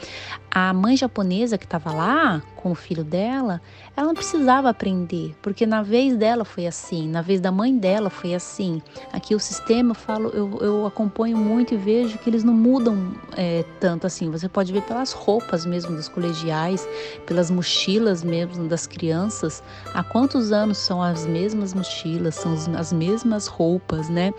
A 0.50 0.72
mãe 0.72 0.96
japonesa 0.96 1.58
que 1.58 1.64
estava 1.64 1.92
lá 1.92 2.40
com 2.54 2.70
o 2.70 2.74
filho 2.76 3.02
dela, 3.02 3.60
ela 3.96 4.08
não 4.08 4.14
precisava 4.14 4.68
aprender, 4.68 5.36
porque 5.40 5.64
na 5.64 5.80
vez 5.82 6.16
dela 6.16 6.44
foi 6.44 6.66
assim, 6.66 7.08
na 7.08 7.22
vez 7.22 7.40
da 7.40 7.52
mãe 7.52 7.76
dela 7.76 8.10
foi 8.10 8.34
assim. 8.34 8.82
Aqui 9.12 9.34
o 9.34 9.38
sistema, 9.38 9.92
eu 9.92 9.94
falo, 9.94 10.30
eu, 10.30 10.58
eu 10.60 10.86
acompanho 10.86 11.36
muito 11.36 11.74
e 11.74 11.76
vejo 11.76 12.18
que 12.18 12.28
eles 12.28 12.42
não 12.42 12.52
mudam 12.52 13.12
é, 13.36 13.64
tanto 13.78 14.06
assim. 14.06 14.30
Você 14.30 14.48
pode 14.48 14.72
ver 14.72 14.82
pelas 14.82 15.12
roupas 15.12 15.64
mesmo 15.64 15.94
dos 15.94 16.08
colegiais, 16.08 16.88
pelas 17.24 17.50
mochilas 17.50 18.24
mesmo 18.24 18.66
das 18.66 18.84
crianças. 18.84 19.62
Há 19.92 20.02
quantos 20.02 20.50
anos 20.50 20.78
são 20.78 21.00
as 21.00 21.24
mesmas 21.24 21.72
mochilas, 21.72 22.34
são 22.34 22.52
as 22.76 22.92
mesmas 22.92 23.46
roupas, 23.46 24.08
né? 24.08 24.34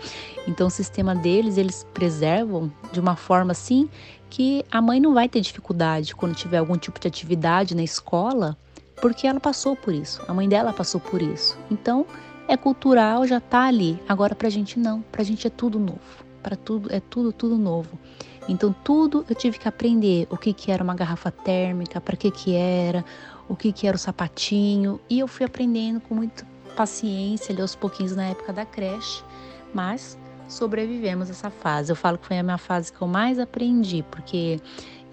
Então 0.46 0.66
o 0.66 0.70
sistema 0.70 1.14
deles, 1.14 1.56
eles 1.56 1.86
preservam 1.94 2.70
de 2.92 3.00
uma 3.00 3.16
forma 3.16 3.52
assim 3.52 3.88
que 4.28 4.64
a 4.70 4.82
mãe 4.82 5.00
não 5.00 5.14
vai 5.14 5.28
ter 5.28 5.40
dificuldade 5.40 6.14
quando 6.14 6.34
tiver 6.34 6.58
algum 6.58 6.76
tipo 6.76 7.00
de 7.00 7.08
atividade 7.08 7.74
na 7.74 7.82
escola 7.82 8.56
porque 9.00 9.26
ela 9.26 9.40
passou 9.40 9.76
por 9.76 9.94
isso, 9.94 10.22
a 10.26 10.34
mãe 10.34 10.48
dela 10.48 10.72
passou 10.72 11.00
por 11.00 11.20
isso. 11.20 11.58
Então, 11.70 12.06
é 12.48 12.56
cultural, 12.56 13.26
já 13.26 13.40
tá 13.40 13.62
ali. 13.62 14.00
Agora 14.08 14.34
pra 14.34 14.48
gente 14.48 14.78
não, 14.78 15.02
pra 15.02 15.24
gente 15.24 15.46
é 15.46 15.50
tudo 15.50 15.78
novo. 15.78 16.00
Para 16.42 16.56
tudo 16.56 16.92
é 16.92 17.00
tudo 17.00 17.32
tudo 17.32 17.58
novo. 17.58 17.98
Então 18.48 18.74
tudo 18.84 19.24
eu 19.28 19.34
tive 19.34 19.58
que 19.58 19.66
aprender 19.68 20.28
o 20.30 20.36
que 20.36 20.52
que 20.52 20.70
era 20.70 20.82
uma 20.82 20.94
garrafa 20.94 21.30
térmica, 21.30 22.00
para 22.00 22.16
que 22.16 22.30
que 22.30 22.54
era, 22.54 23.04
o 23.48 23.56
que 23.56 23.72
que 23.72 23.86
era 23.86 23.96
o 23.96 23.98
sapatinho, 23.98 25.00
e 25.10 25.18
eu 25.18 25.26
fui 25.26 25.44
aprendendo 25.44 26.00
com 26.00 26.14
muita 26.14 26.46
paciência 26.76 27.52
ali 27.52 27.60
aos 27.60 27.74
pouquinhos 27.74 28.14
na 28.14 28.26
época 28.26 28.52
da 28.52 28.64
creche, 28.64 29.24
mas 29.74 30.16
sobrevivemos 30.48 31.28
essa 31.28 31.50
fase. 31.50 31.90
Eu 31.90 31.96
falo 31.96 32.18
que 32.18 32.26
foi 32.26 32.38
a 32.38 32.42
minha 32.42 32.58
fase 32.58 32.92
que 32.92 33.00
eu 33.02 33.08
mais 33.08 33.40
aprendi, 33.40 34.04
porque 34.10 34.60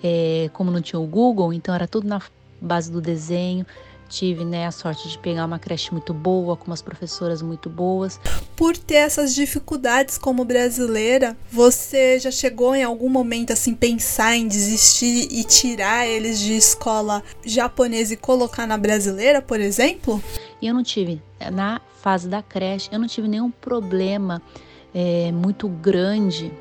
é, 0.04 0.50
como 0.54 0.70
não 0.70 0.82
tinha 0.82 1.00
o 1.00 1.08
Google, 1.08 1.52
então 1.52 1.74
era 1.74 1.88
tudo 1.88 2.08
na 2.08 2.22
base 2.66 2.92
do 2.92 3.02
desenho. 3.02 3.66
Tive 4.10 4.46
né, 4.46 4.68
a 4.68 4.72
sorte 4.72 5.10
de 5.10 5.18
pegar 5.18 5.46
uma 5.46 5.58
creche 5.58 5.92
muito 5.92 6.14
boa, 6.14 6.56
com 6.56 6.68
umas 6.68 6.84
professoras 6.84 7.42
muito 7.42 7.68
boas. 7.68 8.20
Por 8.56 8.78
ter 8.78 8.96
essas 8.96 9.34
dificuldades 9.34 10.20
como 10.20 10.46
brasileira, 10.46 11.36
você 11.52 12.20
já 12.20 12.30
chegou 12.30 12.76
em 12.76 12.84
algum 12.84 13.10
momento 13.10 13.52
assim 13.52 13.74
pensar 13.74 14.36
em 14.36 14.48
desistir 14.48 15.30
e 15.32 15.44
tirar 15.44 16.06
eles 16.06 16.40
de 16.40 16.56
escola 16.56 17.24
japonesa 17.44 18.14
e 18.14 18.18
colocar 18.18 18.68
na 18.68 18.78
brasileira, 18.78 19.42
por 19.42 19.60
exemplo? 19.60 20.22
E 20.62 20.68
eu 20.68 20.76
não 20.76 20.84
tive, 20.84 21.20
na 21.52 21.82
fase 22.00 22.28
da 22.28 22.44
creche, 22.44 22.90
eu 22.92 23.00
não 23.00 23.08
tive 23.08 23.28
nenhum 23.28 23.50
problema 23.50 24.42
é, 24.94 25.32
muito 25.32 25.68
grande 25.68 26.52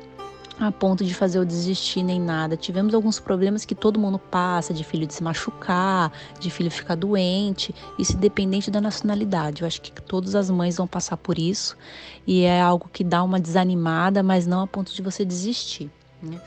a 0.59 0.71
ponto 0.71 1.03
de 1.03 1.13
fazer 1.13 1.39
eu 1.39 1.45
desistir 1.45 2.03
nem 2.03 2.19
nada. 2.19 2.55
Tivemos 2.55 2.93
alguns 2.93 3.19
problemas 3.19 3.65
que 3.65 3.73
todo 3.73 3.99
mundo 3.99 4.19
passa, 4.19 4.73
de 4.73 4.83
filho 4.83 5.07
de 5.07 5.13
se 5.13 5.23
machucar, 5.23 6.11
de 6.39 6.49
filho 6.49 6.69
ficar 6.69 6.95
doente, 6.95 7.73
isso 7.97 8.13
independente 8.13 8.69
da 8.69 8.79
nacionalidade. 8.79 9.61
Eu 9.61 9.67
acho 9.67 9.81
que 9.81 9.91
todas 10.01 10.35
as 10.35 10.49
mães 10.49 10.77
vão 10.77 10.87
passar 10.87 11.17
por 11.17 11.39
isso 11.39 11.75
e 12.25 12.43
é 12.43 12.61
algo 12.61 12.89
que 12.91 13.03
dá 13.03 13.23
uma 13.23 13.39
desanimada, 13.39 14.21
mas 14.21 14.45
não 14.45 14.61
a 14.61 14.67
ponto 14.67 14.93
de 14.93 15.01
você 15.01 15.25
desistir. 15.25 15.89
Né? 16.21 16.39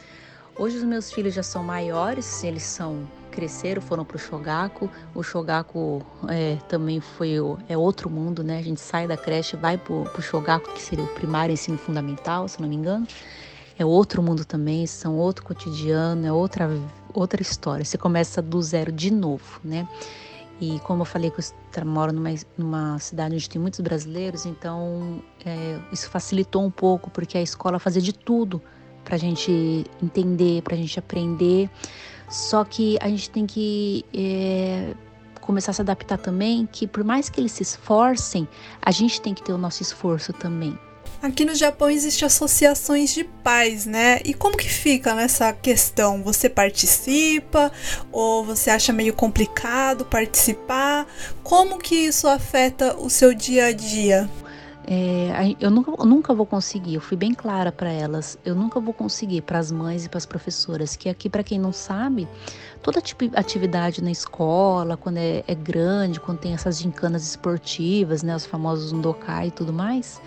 Hoje 0.58 0.76
os 0.78 0.84
meus 0.84 1.12
filhos 1.12 1.34
já 1.34 1.42
são 1.42 1.62
maiores, 1.62 2.42
eles 2.42 2.62
são 2.62 3.06
cresceram, 3.30 3.82
foram 3.82 4.02
para 4.02 4.16
o 4.16 4.18
Shogaku. 4.18 4.88
O 5.14 5.22
Shogaku 5.22 6.00
é, 6.26 6.56
também 6.68 7.00
foi 7.00 7.34
é 7.68 7.76
outro 7.76 8.08
mundo, 8.08 8.42
né? 8.42 8.58
A 8.58 8.62
gente 8.62 8.80
sai 8.80 9.06
da 9.06 9.14
creche, 9.14 9.54
vai 9.56 9.76
para 9.76 9.92
o 9.92 10.22
Shogaku, 10.22 10.72
que 10.72 10.80
seria 10.80 11.04
o 11.04 11.08
primário 11.08 11.52
ensino 11.52 11.76
fundamental, 11.76 12.48
se 12.48 12.62
não 12.62 12.68
me 12.68 12.76
engano 12.76 13.06
é 13.78 13.84
outro 13.84 14.22
mundo 14.22 14.44
também, 14.44 14.86
são 14.86 15.16
outro 15.16 15.44
cotidiano, 15.44 16.26
é 16.26 16.32
outra, 16.32 16.70
outra 17.12 17.42
história. 17.42 17.84
Você 17.84 17.98
começa 17.98 18.40
do 18.40 18.60
zero 18.62 18.90
de 18.90 19.10
novo, 19.10 19.60
né? 19.62 19.86
E 20.60 20.80
como 20.80 21.02
eu 21.02 21.04
falei 21.04 21.30
que 21.30 21.40
eu 21.40 21.86
moro 21.86 22.12
numa, 22.12 22.30
numa 22.56 22.98
cidade 22.98 23.34
onde 23.34 23.48
tem 23.48 23.60
muitos 23.60 23.80
brasileiros, 23.80 24.46
então 24.46 25.22
é, 25.44 25.78
isso 25.92 26.08
facilitou 26.08 26.64
um 26.64 26.70
pouco, 26.70 27.10
porque 27.10 27.36
a 27.36 27.42
escola 27.42 27.78
fazia 27.78 28.00
de 28.00 28.12
tudo 28.12 28.62
para 29.04 29.16
a 29.16 29.18
gente 29.18 29.84
entender, 30.02 30.62
para 30.62 30.74
a 30.74 30.78
gente 30.78 30.98
aprender. 30.98 31.68
Só 32.30 32.64
que 32.64 32.96
a 33.02 33.08
gente 33.08 33.28
tem 33.28 33.46
que 33.46 34.04
é, 34.14 34.94
começar 35.42 35.72
a 35.72 35.74
se 35.74 35.82
adaptar 35.82 36.18
também, 36.18 36.66
que 36.66 36.86
por 36.86 37.04
mais 37.04 37.28
que 37.28 37.38
eles 37.38 37.52
se 37.52 37.62
esforcem, 37.62 38.48
a 38.80 38.90
gente 38.90 39.20
tem 39.20 39.34
que 39.34 39.42
ter 39.42 39.52
o 39.52 39.58
nosso 39.58 39.82
esforço 39.82 40.32
também. 40.32 40.76
Aqui 41.26 41.44
no 41.44 41.56
Japão 41.56 41.90
existem 41.90 42.24
associações 42.24 43.12
de 43.12 43.24
pais, 43.24 43.84
né? 43.84 44.20
E 44.24 44.32
como 44.32 44.56
que 44.56 44.68
fica 44.68 45.12
nessa 45.12 45.52
questão? 45.52 46.22
Você 46.22 46.48
participa 46.48 47.72
ou 48.12 48.44
você 48.44 48.70
acha 48.70 48.92
meio 48.92 49.12
complicado 49.12 50.04
participar? 50.04 51.04
Como 51.42 51.78
que 51.78 51.96
isso 51.96 52.28
afeta 52.28 52.96
o 52.96 53.10
seu 53.10 53.34
dia 53.34 53.66
a 53.66 53.72
dia? 53.72 54.30
É, 54.86 55.56
eu, 55.58 55.68
nunca, 55.68 55.90
eu 55.98 56.06
nunca 56.06 56.32
vou 56.32 56.46
conseguir, 56.46 56.94
eu 56.94 57.00
fui 57.00 57.16
bem 57.16 57.34
clara 57.34 57.72
para 57.72 57.90
elas, 57.90 58.38
eu 58.44 58.54
nunca 58.54 58.78
vou 58.78 58.94
conseguir 58.94 59.40
para 59.40 59.58
as 59.58 59.72
mães 59.72 60.04
e 60.04 60.08
para 60.08 60.18
as 60.18 60.26
professoras, 60.26 60.94
que 60.94 61.08
aqui, 61.08 61.28
para 61.28 61.42
quem 61.42 61.58
não 61.58 61.72
sabe, 61.72 62.28
toda 62.84 63.00
tipo 63.00 63.26
de 63.26 63.36
atividade 63.36 64.00
na 64.00 64.12
escola, 64.12 64.96
quando 64.96 65.16
é, 65.16 65.42
é 65.48 65.54
grande, 65.56 66.20
quando 66.20 66.38
tem 66.38 66.54
essas 66.54 66.78
gincanas 66.78 67.24
esportivas, 67.24 68.22
né, 68.22 68.36
os 68.36 68.46
famosos 68.46 68.92
undokai 68.92 69.48
e 69.48 69.50
tudo 69.50 69.72
mais, 69.72 70.20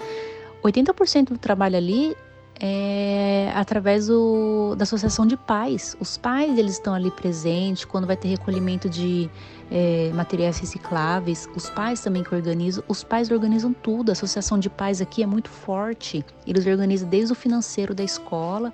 80% 0.63 1.29
do 1.29 1.37
trabalho 1.37 1.77
ali 1.77 2.15
é 2.59 3.51
através 3.55 4.07
do, 4.07 4.75
da 4.75 4.83
associação 4.83 5.25
de 5.25 5.37
pais. 5.37 5.95
Os 5.99 6.17
pais 6.17 6.57
eles 6.57 6.73
estão 6.73 6.93
ali 6.93 7.09
presentes 7.09 7.85
quando 7.85 8.05
vai 8.05 8.17
ter 8.17 8.27
recolhimento 8.27 8.89
de 8.89 9.29
é, 9.71 10.11
materiais 10.13 10.59
recicláveis. 10.59 11.47
Os 11.55 11.69
pais 11.69 12.01
também 12.01 12.23
que 12.23 12.35
organizam. 12.35 12.83
Os 12.87 13.03
pais 13.03 13.31
organizam 13.31 13.71
tudo. 13.71 14.09
A 14.09 14.11
associação 14.11 14.59
de 14.59 14.69
pais 14.69 15.01
aqui 15.01 15.23
é 15.23 15.25
muito 15.25 15.49
forte. 15.49 16.25
Eles 16.45 16.65
organizam 16.65 17.07
desde 17.07 17.31
o 17.31 17.35
financeiro 17.35 17.95
da 17.95 18.03
escola 18.03 18.73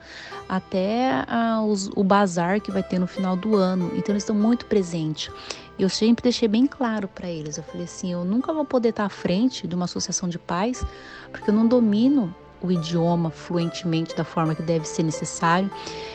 até 0.49 1.23
a, 1.27 1.61
os, 1.61 1.89
o 1.95 2.03
bazar 2.03 2.59
que 2.61 2.71
vai 2.71 2.81
ter 2.81 2.97
no 2.97 3.07
final 3.07 3.35
do 3.35 3.55
ano. 3.55 3.91
Então 3.95 4.13
eles 4.13 4.23
estão 4.23 4.35
muito 4.35 4.65
presentes. 4.65 5.29
Eu 5.77 5.89
sempre 5.89 6.23
deixei 6.23 6.47
bem 6.47 6.65
claro 6.65 7.07
para 7.07 7.29
eles. 7.29 7.57
Eu 7.57 7.63
falei 7.63 7.83
assim, 7.83 8.11
eu 8.11 8.23
nunca 8.23 8.53
vou 8.53 8.65
poder 8.65 8.89
estar 8.89 9.05
à 9.05 9.09
frente 9.09 9.67
de 9.67 9.75
uma 9.75 9.85
associação 9.85 10.29
de 10.29 10.39
pais 10.39 10.85
porque 11.31 11.49
eu 11.49 11.53
não 11.53 11.67
domino 11.67 12.33
o 12.61 12.71
idioma 12.71 13.29
fluentemente 13.29 14.15
da 14.15 14.23
forma 14.23 14.55
que 14.55 14.61
deve 14.61 14.87
ser 14.87 15.03
necessário. 15.03 15.69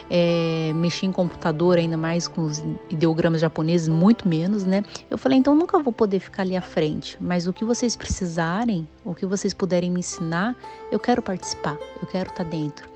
É, 0.09 0.73
mexer 0.75 1.07
em 1.07 1.13
computador, 1.13 1.79
ainda 1.79 1.97
mais 1.97 2.27
com 2.27 2.43
os 2.43 2.63
ideogramas 2.89 3.41
japoneses, 3.41 3.89
muito 3.89 4.29
menos, 4.29 4.65
né? 4.65 4.83
Eu 5.09 5.17
falei, 5.17 5.39
então 5.39 5.55
nunca 5.55 5.79
vou 5.79 5.93
poder 5.93 6.19
ficar 6.19 6.43
ali 6.43 6.57
à 6.57 6.63
frente, 6.63 7.17
mas 7.21 7.47
o 7.47 7.53
que 7.53 7.65
vocês 7.65 7.95
precisarem, 7.95 8.89
o 9.05 9.15
que 9.15 9.25
vocês 9.25 9.55
puderem 9.55 9.91
me 9.91 10.01
ensinar, 10.01 10.57
eu 10.91 10.99
quero 10.99 11.23
participar, 11.23 11.79
eu 12.03 12.09
quero 12.09 12.31
estar 12.31 12.45
dentro. 12.45 12.89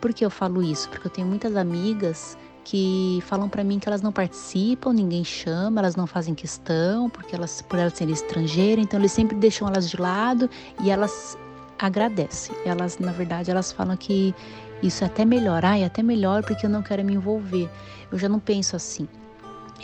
Por 0.00 0.14
que 0.14 0.24
eu 0.24 0.30
falo 0.30 0.62
isso? 0.62 0.88
Porque 0.88 1.06
eu 1.06 1.10
tenho 1.10 1.26
muitas 1.26 1.56
amigas 1.56 2.38
que 2.66 3.22
falam 3.22 3.48
para 3.48 3.62
mim 3.62 3.78
que 3.78 3.88
elas 3.88 4.02
não 4.02 4.10
participam, 4.10 4.92
ninguém 4.92 5.22
chama, 5.22 5.80
elas 5.80 5.94
não 5.94 6.04
fazem 6.04 6.34
questão, 6.34 7.08
porque 7.08 7.32
elas 7.32 7.62
por 7.62 7.78
elas 7.78 7.92
serem 7.92 8.12
estrangeiras, 8.12 8.84
então 8.84 8.98
eles 8.98 9.12
sempre 9.12 9.36
deixam 9.36 9.68
elas 9.68 9.88
de 9.88 9.96
lado 10.00 10.50
e 10.82 10.90
elas 10.90 11.38
agradece. 11.78 12.50
Elas, 12.64 12.98
na 12.98 13.12
verdade, 13.12 13.52
elas 13.52 13.70
falam 13.70 13.96
que 13.96 14.34
isso 14.82 15.04
é 15.04 15.06
até 15.06 15.24
melhor. 15.24 15.64
Ah, 15.64 15.78
é 15.78 15.84
até 15.84 16.02
melhor 16.02 16.42
porque 16.42 16.66
eu 16.66 16.70
não 16.70 16.82
quero 16.82 17.04
me 17.04 17.14
envolver. 17.14 17.70
Eu 18.10 18.18
já 18.18 18.28
não 18.28 18.40
penso 18.40 18.74
assim. 18.74 19.06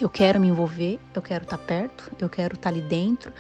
Eu 0.01 0.09
quero 0.09 0.41
me 0.41 0.49
envolver, 0.49 0.99
eu 1.15 1.23
quero 1.23 1.45
estar 1.45 1.59
tá 1.59 1.65
perto, 1.65 2.11
eu 2.19 2.29
quero 2.29 2.57
estar 2.57 2.69
tá 2.69 2.77
ali 2.77 2.81
dentro. 2.81 3.33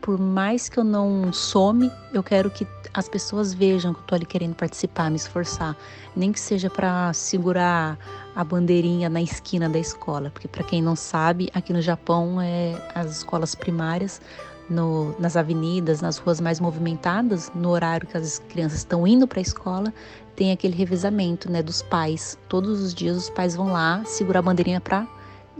Por 0.00 0.18
mais 0.18 0.68
que 0.68 0.78
eu 0.78 0.84
não 0.84 1.32
some, 1.32 1.90
eu 2.12 2.22
quero 2.22 2.50
que 2.50 2.66
as 2.94 3.08
pessoas 3.08 3.52
vejam 3.52 3.92
que 3.92 4.00
eu 4.00 4.02
estou 4.02 4.16
ali 4.16 4.26
querendo 4.26 4.54
participar, 4.54 5.10
me 5.10 5.16
esforçar. 5.16 5.76
Nem 6.16 6.32
que 6.32 6.40
seja 6.40 6.70
para 6.70 7.12
segurar 7.12 7.98
a 8.34 8.44
bandeirinha 8.44 9.08
na 9.08 9.20
esquina 9.20 9.68
da 9.68 9.78
escola. 9.78 10.30
Porque, 10.30 10.48
para 10.48 10.64
quem 10.64 10.80
não 10.80 10.96
sabe, 10.96 11.50
aqui 11.52 11.72
no 11.72 11.82
Japão, 11.82 12.40
é, 12.40 12.74
as 12.94 13.18
escolas 13.18 13.54
primárias 13.54 14.20
no, 14.68 15.14
nas 15.18 15.36
avenidas, 15.36 16.00
nas 16.00 16.18
ruas 16.18 16.40
mais 16.40 16.60
movimentadas, 16.60 17.50
no 17.54 17.70
horário 17.70 18.06
que 18.06 18.16
as 18.16 18.38
crianças 18.38 18.78
estão 18.78 19.06
indo 19.06 19.26
para 19.26 19.40
a 19.40 19.42
escola, 19.42 19.92
tem 20.36 20.52
aquele 20.52 20.76
revezamento 20.76 21.50
né, 21.50 21.62
dos 21.62 21.82
pais. 21.82 22.38
Todos 22.48 22.80
os 22.80 22.94
dias 22.94 23.16
os 23.16 23.30
pais 23.30 23.56
vão 23.56 23.72
lá 23.72 24.04
segurar 24.04 24.40
a 24.40 24.42
bandeirinha 24.42 24.80
para 24.80 25.06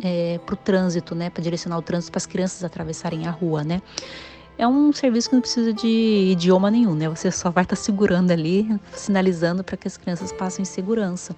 é, 0.03 0.41
o 0.51 0.57
trânsito, 0.57 1.15
né, 1.15 1.31
para 1.31 1.43
direcionar 1.43 1.79
o 1.79 1.83
trânsito 1.83 2.13
para 2.13 2.19
as 2.19 2.27
crianças 2.27 2.65
atravessarem 2.65 3.27
a 3.27 3.31
rua, 3.31 3.65
né. 3.65 3.83
É 4.59 4.67
um 4.67 4.93
serviço 4.93 5.29
que 5.29 5.37
não 5.37 5.41
precisa 5.41 5.73
de 5.73 6.33
idioma 6.33 6.69
nenhum, 6.69 6.93
né? 6.93 7.09
Você 7.09 7.31
só 7.31 7.49
vai 7.49 7.63
estar 7.63 7.77
tá 7.77 7.81
segurando 7.81 8.33
ali, 8.33 8.69
sinalizando 8.93 9.63
para 9.63 9.77
que 9.77 9.87
as 9.87 9.97
crianças 9.97 10.33
passem 10.33 10.65
em 10.65 10.67
segurança. 10.67 11.35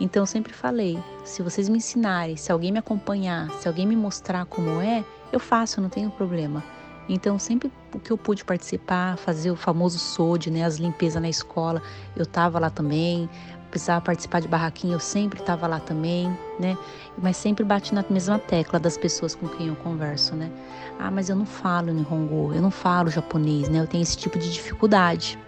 Então, 0.00 0.22
eu 0.22 0.26
sempre 0.26 0.54
falei: 0.54 0.98
se 1.22 1.42
vocês 1.42 1.68
me 1.68 1.76
ensinarem, 1.76 2.34
se 2.34 2.50
alguém 2.50 2.72
me 2.72 2.78
acompanhar, 2.78 3.50
se 3.60 3.68
alguém 3.68 3.86
me 3.86 3.94
mostrar 3.94 4.46
como 4.46 4.80
é, 4.80 5.04
eu 5.30 5.38
faço, 5.38 5.82
não 5.82 5.90
tenho 5.90 6.10
problema. 6.10 6.64
Então, 7.10 7.38
sempre 7.38 7.70
que 8.02 8.10
eu 8.10 8.16
pude 8.16 8.42
participar, 8.42 9.18
fazer 9.18 9.50
o 9.50 9.56
famoso 9.56 9.98
SOD, 9.98 10.50
né, 10.50 10.64
as 10.64 10.76
limpezas 10.76 11.20
na 11.20 11.28
escola, 11.28 11.82
eu 12.16 12.22
estava 12.22 12.58
lá 12.58 12.70
também. 12.70 13.28
Precisava 13.72 14.02
participar 14.02 14.40
de 14.40 14.48
barraquinha, 14.48 14.92
eu 14.92 15.00
sempre 15.00 15.40
estava 15.40 15.66
lá 15.66 15.80
também, 15.80 16.30
né? 16.60 16.76
Mas 17.16 17.38
sempre 17.38 17.64
bati 17.64 17.94
na 17.94 18.04
mesma 18.10 18.38
tecla 18.38 18.78
das 18.78 18.98
pessoas 18.98 19.34
com 19.34 19.48
quem 19.48 19.68
eu 19.68 19.76
converso, 19.76 20.36
né? 20.36 20.52
Ah, 20.98 21.10
mas 21.10 21.30
eu 21.30 21.34
não 21.34 21.46
falo 21.46 21.90
Nihongo, 21.90 22.52
eu 22.52 22.60
não 22.60 22.70
falo 22.70 23.08
japonês, 23.08 23.70
né? 23.70 23.80
Eu 23.80 23.86
tenho 23.86 24.02
esse 24.02 24.14
tipo 24.14 24.38
de 24.38 24.52
dificuldade, 24.52 25.38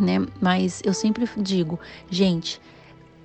né? 0.00 0.26
Mas 0.40 0.82
eu 0.84 0.92
sempre 0.92 1.30
digo, 1.36 1.78
gente, 2.10 2.60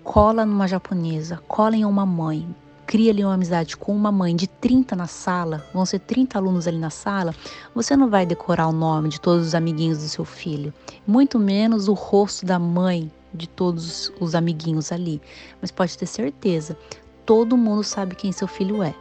cola 0.03 0.45
numa 0.45 0.67
japonesa, 0.67 1.41
cola 1.47 1.75
em 1.75 1.83
uma 1.83 2.05
mãe, 2.05 2.47
cria 2.85 3.11
ali 3.11 3.25
uma 3.25 3.33
amizade 3.33 3.75
com 3.75 3.95
uma 3.95 4.11
mãe 4.11 4.35
de 4.35 4.45
30 4.45 4.95
na 4.95 5.07
sala, 5.07 5.65
vão 5.73 5.87
ser 5.87 5.97
30 5.97 6.37
alunos 6.37 6.67
ali 6.67 6.77
na 6.77 6.91
sala, 6.91 7.33
você 7.73 7.97
não 7.97 8.11
vai 8.11 8.27
decorar 8.27 8.67
o 8.67 8.71
nome 8.71 9.09
de 9.09 9.19
todos 9.19 9.47
os 9.47 9.55
amiguinhos 9.55 9.97
do 9.97 10.07
seu 10.07 10.23
filho, 10.23 10.71
muito 11.07 11.39
menos 11.39 11.87
o 11.87 11.93
rosto 11.93 12.45
da 12.45 12.59
mãe 12.59 13.11
de 13.35 13.47
todos 13.47 14.11
os 14.19 14.35
amiguinhos 14.35 14.91
ali. 14.91 15.21
Mas 15.61 15.71
pode 15.71 15.97
ter 15.97 16.05
certeza, 16.05 16.77
todo 17.25 17.57
mundo 17.57 17.83
sabe 17.83 18.15
quem 18.15 18.31
seu 18.31 18.47
filho 18.47 18.81
é. 18.81 18.95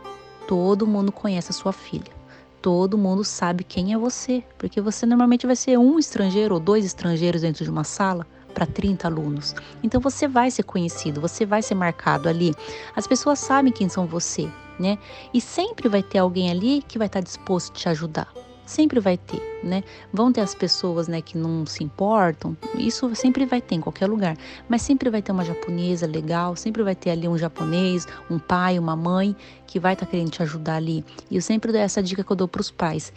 Todo 0.46 0.86
mundo 0.86 1.12
conhece 1.12 1.50
a 1.50 1.54
sua 1.54 1.72
filha. 1.72 2.12
Todo 2.60 2.96
mundo 2.96 3.22
sabe 3.24 3.62
quem 3.62 3.92
é 3.92 3.98
você, 3.98 4.42
porque 4.56 4.80
você 4.80 5.04
normalmente 5.04 5.46
vai 5.46 5.54
ser 5.54 5.78
um 5.78 5.98
estrangeiro 5.98 6.54
ou 6.54 6.60
dois 6.60 6.84
estrangeiros 6.84 7.42
dentro 7.42 7.62
de 7.62 7.70
uma 7.70 7.84
sala 7.84 8.26
para 8.54 8.64
30 8.64 9.06
alunos. 9.06 9.54
Então 9.82 10.00
você 10.00 10.26
vai 10.26 10.50
ser 10.50 10.62
conhecido, 10.62 11.20
você 11.20 11.44
vai 11.44 11.60
ser 11.60 11.74
marcado 11.74 12.28
ali. 12.28 12.54
As 12.96 13.06
pessoas 13.06 13.38
sabem 13.38 13.72
quem 13.72 13.88
são 13.88 14.06
você, 14.06 14.48
né? 14.78 14.96
E 15.34 15.40
sempre 15.40 15.88
vai 15.88 16.02
ter 16.02 16.18
alguém 16.18 16.50
ali 16.50 16.82
que 16.86 16.96
vai 16.96 17.06
estar 17.06 17.20
disposto 17.20 17.72
a 17.72 17.74
te 17.74 17.88
ajudar. 17.88 18.32
Sempre 18.66 19.00
vai 19.00 19.16
ter, 19.16 19.60
né? 19.62 19.82
Vão 20.12 20.32
ter 20.32 20.40
as 20.40 20.54
pessoas, 20.54 21.06
né, 21.06 21.20
que 21.20 21.36
não 21.36 21.66
se 21.66 21.84
importam. 21.84 22.56
Isso 22.76 23.14
sempre 23.14 23.44
vai 23.44 23.60
ter 23.60 23.74
em 23.74 23.80
qualquer 23.80 24.06
lugar. 24.06 24.36
Mas 24.68 24.82
sempre 24.82 25.10
vai 25.10 25.20
ter 25.20 25.32
uma 25.32 25.44
japonesa 25.44 26.06
legal, 26.06 26.56
sempre 26.56 26.82
vai 26.82 26.94
ter 26.94 27.10
ali 27.10 27.28
um 27.28 27.36
japonês, 27.36 28.06
um 28.30 28.38
pai, 28.38 28.78
uma 28.78 28.96
mãe 28.96 29.36
que 29.66 29.78
vai 29.78 29.92
estar 29.92 30.06
querendo 30.06 30.30
te 30.30 30.42
ajudar 30.42 30.76
ali. 30.76 31.04
E 31.30 31.36
eu 31.36 31.42
sempre 31.42 31.72
dou 31.72 31.80
essa 31.80 32.02
dica 32.02 32.24
que 32.24 32.32
eu 32.32 32.36
dou 32.36 32.48
para 32.48 32.60
os 32.60 32.70
pais 32.70 33.12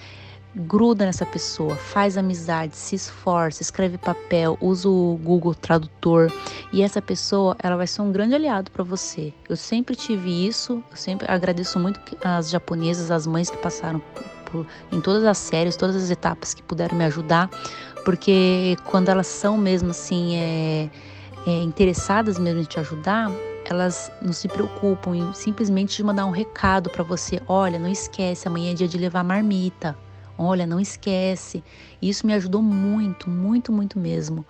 gruda 0.57 1.05
nessa 1.05 1.25
pessoa, 1.25 1.75
faz 1.75 2.17
amizade, 2.17 2.75
se 2.75 2.95
esforça, 2.95 3.61
escreve 3.61 3.97
papel, 3.97 4.57
usa 4.59 4.89
o 4.89 5.19
Google 5.23 5.53
Tradutor 5.53 6.31
e 6.73 6.81
essa 6.81 7.01
pessoa 7.01 7.55
ela 7.59 7.77
vai 7.77 7.85
ser 7.85 8.01
um 8.01 8.11
grande 8.11 8.33
aliado 8.33 8.71
para 8.71 8.83
você. 8.83 9.33
Eu 9.47 9.55
sempre 9.55 9.95
tive 9.95 10.47
isso, 10.47 10.83
eu 10.89 10.97
sempre 10.97 11.29
agradeço 11.29 11.79
muito 11.79 11.99
as 12.23 12.49
japonesas, 12.49 13.11
as 13.11 13.27
mães 13.27 13.49
que 13.49 13.57
passaram 13.57 14.01
em 14.91 15.01
todas 15.01 15.23
as 15.23 15.37
séries, 15.37 15.75
todas 15.75 15.95
as 15.95 16.09
etapas 16.09 16.53
que 16.53 16.61
puderam 16.61 16.97
me 16.97 17.05
ajudar, 17.05 17.49
porque 18.05 18.77
quando 18.85 19.09
elas 19.09 19.27
são 19.27 19.57
mesmo 19.57 19.91
assim 19.91 20.35
é, 20.35 20.89
é, 21.45 21.63
interessadas 21.63 22.37
mesmo 22.37 22.61
em 22.61 22.63
te 22.63 22.79
ajudar, 22.79 23.31
elas 23.65 24.11
não 24.21 24.31
se 24.31 24.47
preocupam 24.47 25.15
em 25.15 25.33
simplesmente 25.33 25.97
de 25.97 26.03
mandar 26.03 26.25
um 26.25 26.31
recado 26.31 26.89
para 26.89 27.03
você. 27.03 27.41
Olha, 27.47 27.77
não 27.77 27.89
esquece, 27.89 28.47
amanhã 28.47 28.71
é 28.71 28.73
dia 28.73 28.87
de 28.87 28.97
levar 28.97 29.23
marmita. 29.23 29.97
Olha, 30.37 30.67
não 30.67 30.79
esquece. 30.79 31.63
Isso 32.01 32.25
me 32.25 32.33
ajudou 32.33 32.61
muito, 32.61 33.29
muito, 33.29 33.71
muito 33.71 33.99
mesmo. 33.99 34.45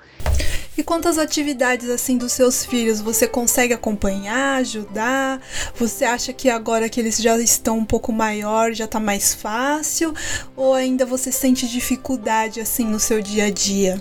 E 0.78 0.84
quantas 0.84 1.18
atividades 1.18 1.90
assim 1.90 2.20
dos 2.20 2.34
seus 2.34 2.64
filhos 2.64 3.02
você 3.02 3.28
consegue 3.28 3.74
acompanhar, 3.74 4.60
ajudar? 4.60 5.42
Você 5.76 6.06
acha 6.06 6.32
que 6.32 6.50
agora 6.50 6.88
que 6.88 7.00
eles 7.00 7.18
já 7.18 7.36
estão 7.40 7.80
um 7.80 7.86
pouco 7.86 8.14
maior 8.14 8.72
já 8.74 8.86
tá 8.86 9.00
mais 9.00 9.34
fácil 9.34 10.14
ou 10.56 10.76
ainda 10.76 11.04
você 11.04 11.32
sente 11.32 11.68
dificuldade 11.68 12.60
assim 12.60 12.86
no 12.86 13.00
seu 13.00 13.24
dia 13.24 13.46
a 13.46 13.52
dia? 13.52 14.00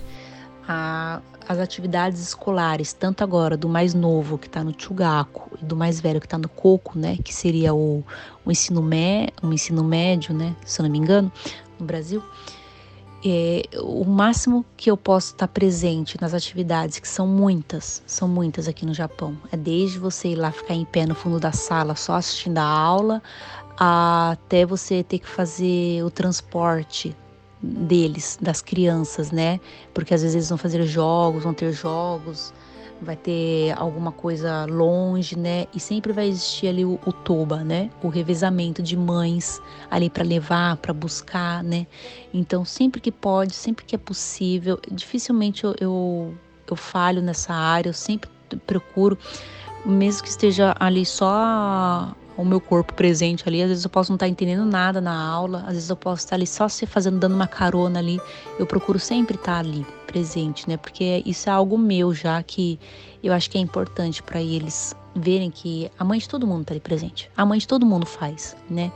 Ah, 0.69 1.23
as 1.49 1.59
atividades 1.59 2.21
escolares, 2.21 2.93
tanto 2.93 3.25
agora 3.25 3.57
do 3.57 3.69
mais 3.69 3.95
novo 3.95 4.37
que 4.37 4.47
está 4.47 4.63
no 4.63 4.75
Chugaku 4.77 5.57
e 5.63 5.65
do 5.65 5.77
mais 5.77 5.99
velho 5.99 6.21
que 6.21 6.27
está 6.27 6.37
no 6.37 6.49
Coco, 6.49 6.99
né, 6.99 7.17
que 7.25 7.33
seria 7.33 7.73
o, 7.73 8.05
o 8.45 8.51
ensino 8.51 8.83
mé, 8.83 9.29
o 9.43 9.53
ensino 9.53 9.83
médio, 9.83 10.35
né, 10.35 10.55
se 10.65 10.81
eu 10.81 10.85
não 10.85 10.91
me 10.91 10.99
engano, 10.99 11.33
no 11.79 11.87
Brasil, 11.87 12.23
é, 13.25 13.63
o 13.81 14.05
máximo 14.05 14.65
que 14.77 14.91
eu 14.91 14.97
posso 14.97 15.33
estar 15.33 15.49
presente 15.49 16.21
nas 16.21 16.35
atividades, 16.35 16.99
que 16.99 17.09
são 17.09 17.27
muitas, 17.27 18.03
são 18.07 18.29
muitas 18.29 18.69
aqui 18.69 18.85
no 18.85 18.95
Japão, 18.95 19.37
é 19.51 19.57
desde 19.57 19.99
você 19.99 20.29
ir 20.29 20.37
lá 20.37 20.53
ficar 20.53 20.75
em 20.75 20.85
pé 20.85 21.07
no 21.07 21.15
fundo 21.15 21.41
da 21.41 21.53
sala 21.53 21.95
só 21.97 22.15
assistindo 22.15 22.59
a 22.59 22.65
aula, 22.65 23.23
até 23.79 24.65
você 24.65 25.03
ter 25.03 25.19
que 25.19 25.29
fazer 25.29 26.03
o 26.03 26.11
transporte 26.11 27.17
deles, 27.61 28.39
das 28.41 28.63
crianças, 28.63 29.31
né? 29.31 29.61
Porque 29.93 30.15
às 30.15 30.23
vezes 30.23 30.35
eles 30.35 30.49
vão 30.49 30.59
fazer 30.59 30.83
jogos, 30.85 31.43
vão 31.43 31.55
ter 31.55 31.73
jogos, 31.73 32.53
vai 33.01 33.17
ter 33.17 33.75
alguma 33.77 34.11
coisa 34.11 34.65
longe, 34.65 35.39
né? 35.39 35.67
E 35.75 35.81
sempre 35.81 36.13
vai 36.13 36.29
existir 36.29 36.69
ali 36.69 36.85
o, 36.85 36.99
o 37.05 37.13
toba, 37.13 37.63
né? 37.63 37.91
O 38.03 38.09
revezamento 38.09 38.83
de 38.83 38.97
mães 38.97 39.61
ali 39.91 40.09
para 40.09 40.25
levar, 40.25 40.77
para 40.77 40.93
buscar, 40.93 41.63
né? 41.63 41.87
Então, 42.33 42.65
sempre 42.65 43.01
que 43.01 43.13
pode, 43.13 43.55
sempre 43.55 43.85
que 43.85 43.95
é 43.95 43.99
possível, 43.99 44.79
dificilmente 44.91 45.65
eu, 45.65 45.75
eu, 45.81 46.35
eu 46.71 46.77
falho 46.77 47.21
nessa 47.23 47.53
área, 47.53 47.91
eu 47.91 47.95
sempre 47.95 48.31
procuro, 48.67 49.19
mesmo 49.85 50.23
que 50.23 50.29
esteja 50.29 50.75
ali 50.79 51.05
só 51.05 52.15
o 52.37 52.45
meu 52.45 52.61
corpo 52.61 52.93
presente 52.95 53.49
ali. 53.49 53.63
Às 53.63 53.69
vezes 53.69 53.85
eu 53.85 53.91
posso 53.91 54.11
não 54.11 54.17
estar 54.17 54.29
entendendo 54.29 54.65
nada 54.65 55.01
na 55.01 55.19
aula, 55.19 55.65
às 55.67 55.75
vezes 55.75 55.91
eu 55.91 55.97
posso 55.97 56.25
estar 56.25 56.37
ali 56.37 56.47
só 56.47 56.69
se 56.69 56.87
fazendo, 56.87 57.19
dando 57.19 57.35
uma 57.35 57.47
carona 57.47 57.99
ali. 57.99 58.21
Eu 58.59 58.67
procuro 58.67 58.99
sempre 58.99 59.37
estar 59.37 59.59
ali 59.59 59.87
presente, 60.07 60.69
né? 60.69 60.77
Porque 60.77 61.23
isso 61.25 61.49
é 61.49 61.53
algo 61.53 61.79
meu 61.79 62.15
já 62.15 62.43
que 62.43 62.79
eu 63.23 63.33
acho 63.33 63.51
que 63.51 63.59
é 63.59 63.61
importante 63.61 64.23
para 64.23 64.41
eles 64.41 64.95
verem 65.15 65.51
que 65.51 65.91
a 65.99 66.05
mãe 66.05 66.19
de 66.19 66.29
todo 66.29 66.47
mundo 66.47 66.63
está 66.63 66.75
ali 66.75 66.81
presente. 66.81 67.31
A 67.37 67.45
mãe 67.47 67.59
de 67.59 67.67
todo 67.67 67.87
mundo 67.87 68.07
faz, 68.07 68.57
né? 68.69 68.93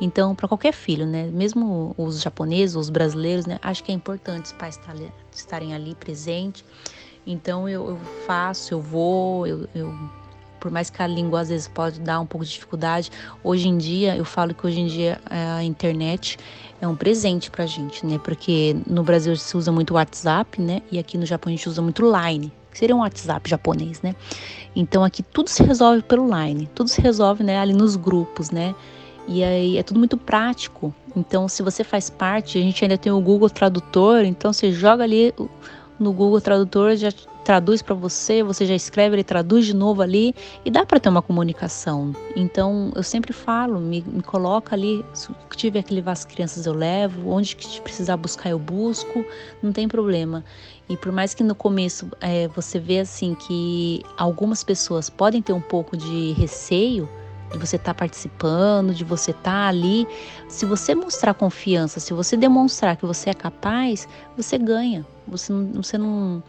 Então, 0.00 0.34
para 0.34 0.48
qualquer 0.48 0.72
filho, 0.72 1.06
né? 1.06 1.28
Mesmo 1.32 1.94
os 1.96 2.20
japoneses, 2.20 2.76
os 2.76 2.90
brasileiros, 2.90 3.46
né? 3.46 3.58
Acho 3.62 3.82
que 3.82 3.92
é 3.92 3.94
importante 3.94 4.46
os 4.46 4.52
pais 4.52 4.78
estarem 5.32 5.74
ali 5.74 5.94
presentes. 5.94 6.64
Então, 7.26 7.68
eu, 7.68 7.88
eu 7.90 7.98
faço, 8.26 8.74
eu 8.74 8.80
vou, 8.80 9.46
eu, 9.46 9.68
eu 9.74 9.94
por 10.64 10.70
mais 10.70 10.88
que 10.88 11.02
a 11.02 11.06
língua 11.06 11.42
às 11.42 11.50
vezes 11.50 11.68
pode 11.68 12.00
dar 12.00 12.18
um 12.20 12.24
pouco 12.24 12.42
de 12.42 12.52
dificuldade, 12.52 13.10
hoje 13.42 13.68
em 13.68 13.76
dia, 13.76 14.16
eu 14.16 14.24
falo 14.24 14.54
que 14.54 14.66
hoje 14.66 14.80
em 14.80 14.86
dia 14.86 15.20
a 15.28 15.62
internet 15.62 16.38
é 16.80 16.88
um 16.88 16.96
presente 16.96 17.50
pra 17.50 17.66
gente, 17.66 18.06
né? 18.06 18.18
Porque 18.24 18.74
no 18.86 19.02
Brasil 19.02 19.36
se 19.36 19.54
usa 19.58 19.70
muito 19.70 19.92
WhatsApp, 19.92 20.58
né? 20.62 20.80
E 20.90 20.98
aqui 20.98 21.18
no 21.18 21.26
Japão 21.26 21.52
a 21.52 21.54
gente 21.54 21.68
usa 21.68 21.82
muito 21.82 22.02
Line, 22.02 22.50
que 22.72 22.78
seria 22.78 22.96
um 22.96 23.00
WhatsApp 23.00 23.50
japonês, 23.50 24.00
né? 24.00 24.16
Então 24.74 25.04
aqui 25.04 25.22
tudo 25.22 25.50
se 25.50 25.62
resolve 25.62 26.00
pelo 26.00 26.26
Line, 26.34 26.66
tudo 26.74 26.88
se 26.88 27.02
resolve, 27.02 27.44
né, 27.44 27.58
ali 27.58 27.74
nos 27.74 27.94
grupos, 27.94 28.50
né? 28.50 28.74
E 29.28 29.44
aí 29.44 29.76
é 29.76 29.82
tudo 29.82 29.98
muito 29.98 30.16
prático. 30.16 30.94
Então, 31.14 31.46
se 31.46 31.62
você 31.62 31.84
faz 31.84 32.08
parte, 32.08 32.56
a 32.56 32.62
gente 32.62 32.82
ainda 32.82 32.96
tem 32.96 33.12
o 33.12 33.20
Google 33.20 33.50
Tradutor, 33.50 34.24
então 34.24 34.50
você 34.50 34.72
joga 34.72 35.04
ali 35.04 35.34
no 36.00 36.10
Google 36.10 36.40
Tradutor, 36.40 36.96
já 36.96 37.10
traduz 37.44 37.82
para 37.82 37.94
você, 37.94 38.42
você 38.42 38.64
já 38.64 38.74
escreve, 38.74 39.16
ele 39.16 39.24
traduz 39.24 39.66
de 39.66 39.76
novo 39.76 40.00
ali 40.00 40.34
e 40.64 40.70
dá 40.70 40.84
para 40.86 40.98
ter 40.98 41.10
uma 41.10 41.20
comunicação. 41.20 42.12
Então 42.34 42.90
eu 42.96 43.02
sempre 43.02 43.32
falo, 43.32 43.78
me, 43.78 44.02
me 44.06 44.22
coloca 44.22 44.74
ali, 44.74 45.04
se 45.12 45.28
tiver 45.54 45.82
que 45.82 45.94
levar 45.94 46.12
as 46.12 46.24
crianças 46.24 46.66
eu 46.66 46.72
levo, 46.72 47.30
onde 47.30 47.54
que 47.54 47.80
precisar 47.82 48.16
buscar 48.16 48.50
eu 48.50 48.58
busco, 48.58 49.24
não 49.62 49.72
tem 49.72 49.86
problema. 49.86 50.42
E 50.88 50.96
por 50.96 51.12
mais 51.12 51.34
que 51.34 51.42
no 51.42 51.54
começo 51.54 52.10
é, 52.20 52.48
você 52.48 52.78
vê 52.78 53.00
assim 53.00 53.34
que 53.34 54.02
algumas 54.16 54.64
pessoas 54.64 55.10
podem 55.10 55.42
ter 55.42 55.52
um 55.52 55.60
pouco 55.60 55.96
de 55.96 56.32
receio, 56.32 57.08
de 57.52 57.58
você 57.58 57.76
estar 57.76 57.92
tá 57.92 57.98
participando, 57.98 58.94
de 58.94 59.04
você 59.04 59.30
estar 59.30 59.50
tá 59.50 59.68
ali. 59.68 60.06
Se 60.48 60.66
você 60.66 60.94
mostrar 60.94 61.34
confiança, 61.34 62.00
se 62.00 62.12
você 62.12 62.36
demonstrar 62.36 62.96
que 62.96 63.06
você 63.06 63.30
é 63.30 63.34
capaz, 63.34 64.08
você 64.36 64.58
ganha. 64.58 65.06
Você 65.26 65.52
você 65.52 65.96
não, 65.96 66.42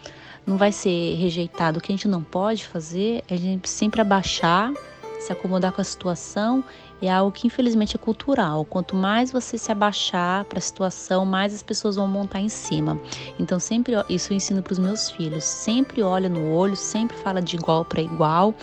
não 0.46 0.58
vai 0.58 0.72
ser 0.72 1.16
rejeitado. 1.16 1.80
O 1.80 1.82
que 1.82 1.92
a 1.92 1.96
gente 1.96 2.08
não 2.08 2.24
pode 2.24 2.66
fazer 2.66 3.24
é 3.28 3.34
a 3.34 3.38
gente 3.38 3.70
sempre 3.70 4.02
abaixar, 4.02 4.72
se 5.20 5.32
acomodar 5.32 5.72
com 5.72 5.82
a 5.82 5.84
situação. 5.84 6.64
É 7.02 7.12
algo 7.12 7.32
que 7.32 7.46
infelizmente 7.46 7.96
é 7.96 8.00
cultural. 8.00 8.66
Quanto 8.66 8.96
mais 8.96 9.32
você 9.32 9.58
se 9.58 9.72
abaixar 9.72 10.46
para 10.46 10.58
a 10.58 10.62
situação, 10.62 11.26
mais 11.26 11.54
as 11.54 11.62
pessoas 11.62 11.98
vão 11.98 12.08
montar 12.08 12.40
em 12.40 12.50
cima. 12.50 13.00
Então 13.40 13.60
sempre 13.60 13.94
isso 14.10 14.32
eu 14.34 14.38
ensino 14.38 14.64
para 14.64 14.74
os 14.74 14.80
meus 14.80 15.12
filhos. 15.12 15.44
Sempre 15.44 16.02
olha 16.02 16.30
no 16.30 16.52
olho, 16.52 16.76
sempre 16.76 17.16
fala 17.18 17.42
de 17.42 17.58
igual 17.58 17.86
para 17.86 18.02
igual. 18.02 18.56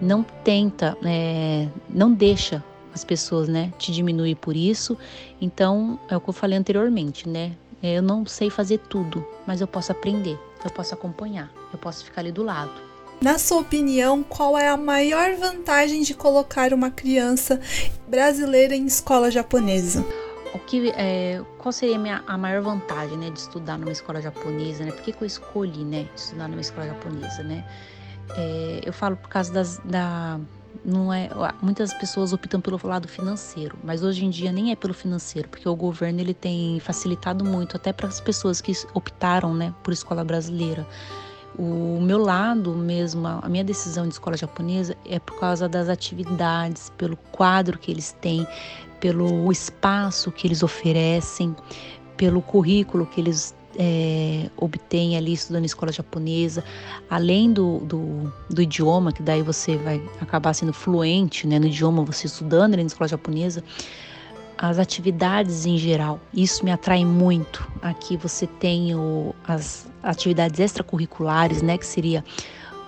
Não 0.00 0.22
tenta, 0.22 0.96
é, 1.04 1.68
não 1.88 2.12
deixa 2.12 2.64
as 2.94 3.04
pessoas, 3.04 3.48
né, 3.48 3.72
te 3.78 3.92
diminuir 3.92 4.36
por 4.36 4.56
isso. 4.56 4.96
Então 5.40 5.98
é 6.08 6.16
o 6.16 6.20
que 6.20 6.30
eu 6.30 6.34
falei 6.34 6.58
anteriormente, 6.58 7.28
né? 7.28 7.52
Eu 7.82 8.02
não 8.02 8.26
sei 8.26 8.50
fazer 8.50 8.78
tudo, 8.78 9.24
mas 9.46 9.60
eu 9.60 9.66
posso 9.66 9.90
aprender, 9.90 10.38
eu 10.64 10.70
posso 10.70 10.94
acompanhar, 10.94 11.50
eu 11.72 11.78
posso 11.78 12.04
ficar 12.04 12.20
ali 12.20 12.32
do 12.32 12.42
lado. 12.42 12.90
Na 13.20 13.38
sua 13.38 13.58
opinião, 13.60 14.22
qual 14.22 14.56
é 14.56 14.68
a 14.68 14.78
maior 14.78 15.34
vantagem 15.36 16.02
de 16.02 16.14
colocar 16.14 16.72
uma 16.72 16.90
criança 16.90 17.60
brasileira 18.08 18.74
em 18.74 18.86
escola 18.86 19.30
japonesa? 19.30 20.04
O 20.54 20.58
que, 20.58 20.90
é, 20.96 21.42
qual 21.58 21.70
seria 21.70 21.96
a, 21.96 21.98
minha, 21.98 22.24
a 22.26 22.38
maior 22.38 22.62
vantagem 22.62 23.18
né, 23.18 23.30
de 23.30 23.38
estudar 23.38 23.78
numa 23.78 23.92
escola 23.92 24.22
japonesa? 24.22 24.84
Né? 24.84 24.92
Por 24.92 25.02
que, 25.02 25.12
que 25.12 25.22
eu 25.22 25.26
escolhi 25.26 25.84
né, 25.84 26.08
estudar 26.16 26.48
numa 26.48 26.62
escola 26.62 26.86
japonesa? 26.86 27.42
Né? 27.42 27.64
É, 28.36 28.80
eu 28.84 28.92
falo 28.92 29.16
por 29.16 29.28
causa 29.28 29.52
das, 29.52 29.78
da, 29.84 30.40
não 30.84 31.12
é 31.12 31.28
muitas 31.60 31.92
pessoas 31.94 32.32
optam 32.32 32.60
pelo 32.60 32.80
lado 32.82 33.06
financeiro, 33.06 33.76
mas 33.84 34.02
hoje 34.02 34.24
em 34.24 34.30
dia 34.30 34.50
nem 34.52 34.70
é 34.72 34.76
pelo 34.76 34.94
financeiro, 34.94 35.48
porque 35.48 35.68
o 35.68 35.76
governo 35.76 36.20
ele 36.20 36.34
tem 36.34 36.80
facilitado 36.80 37.44
muito 37.44 37.76
até 37.76 37.92
para 37.92 38.08
as 38.08 38.20
pessoas 38.20 38.60
que 38.60 38.72
optaram, 38.94 39.54
né, 39.54 39.74
por 39.82 39.92
escola 39.92 40.24
brasileira. 40.24 40.86
O 41.58 42.00
meu 42.00 42.18
lado 42.18 42.74
mesmo, 42.74 43.26
a 43.26 43.48
minha 43.48 43.64
decisão 43.64 44.06
de 44.06 44.14
escola 44.14 44.36
japonesa 44.36 44.96
é 45.04 45.18
por 45.18 45.38
causa 45.38 45.68
das 45.68 45.88
atividades, 45.88 46.90
pelo 46.96 47.16
quadro 47.32 47.78
que 47.78 47.90
eles 47.90 48.16
têm, 48.20 48.46
pelo 49.00 49.50
espaço 49.50 50.30
que 50.30 50.46
eles 50.46 50.62
oferecem, 50.62 51.54
pelo 52.16 52.40
currículo 52.40 53.04
que 53.04 53.20
eles 53.20 53.54
é, 53.78 54.50
obtém 54.56 55.16
ali 55.16 55.32
estudando 55.32 55.64
escola 55.64 55.92
japonesa, 55.92 56.64
além 57.08 57.52
do, 57.52 57.78
do, 57.80 58.32
do, 58.48 58.62
idioma, 58.62 59.12
que 59.12 59.22
daí 59.22 59.42
você 59.42 59.76
vai 59.76 60.02
acabar 60.20 60.52
sendo 60.54 60.72
fluente 60.72 61.46
né, 61.46 61.58
no 61.58 61.66
idioma, 61.66 62.04
você 62.04 62.26
estudando 62.26 62.74
ali 62.74 62.82
na 62.82 62.88
escola 62.88 63.08
japonesa, 63.08 63.62
as 64.58 64.78
atividades 64.78 65.64
em 65.64 65.78
geral, 65.78 66.20
isso 66.34 66.64
me 66.64 66.70
atrai 66.70 67.04
muito. 67.04 67.66
Aqui 67.80 68.16
você 68.16 68.46
tem 68.46 68.94
o, 68.94 69.34
as 69.46 69.90
atividades 70.02 70.60
extracurriculares, 70.60 71.62
né, 71.62 71.78
que 71.78 71.86
seria 71.86 72.24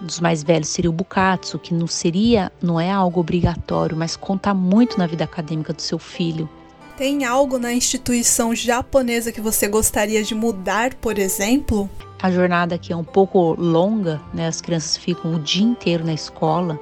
dos 0.02 0.18
mais 0.18 0.42
velhos 0.42 0.68
seria 0.68 0.90
o 0.90 0.92
bukatsu, 0.92 1.58
que 1.58 1.72
não 1.72 1.86
seria, 1.86 2.50
não 2.60 2.78
é 2.78 2.90
algo 2.90 3.20
obrigatório, 3.20 3.96
mas 3.96 4.16
conta 4.16 4.52
muito 4.52 4.98
na 4.98 5.06
vida 5.06 5.22
acadêmica 5.22 5.72
do 5.72 5.80
seu 5.80 5.98
filho. 5.98 6.48
Tem 6.96 7.24
algo 7.24 7.58
na 7.58 7.72
instituição 7.72 8.54
japonesa 8.54 9.32
que 9.32 9.40
você 9.40 9.66
gostaria 9.66 10.22
de 10.22 10.34
mudar, 10.34 10.94
por 10.94 11.18
exemplo? 11.18 11.88
A 12.20 12.30
jornada 12.30 12.74
aqui 12.74 12.92
é 12.92 12.96
um 12.96 13.04
pouco 13.04 13.54
longa, 13.58 14.20
né? 14.32 14.46
As 14.46 14.60
crianças 14.60 14.96
ficam 14.96 15.34
o 15.34 15.38
dia 15.38 15.64
inteiro 15.64 16.04
na 16.04 16.12
escola 16.12 16.78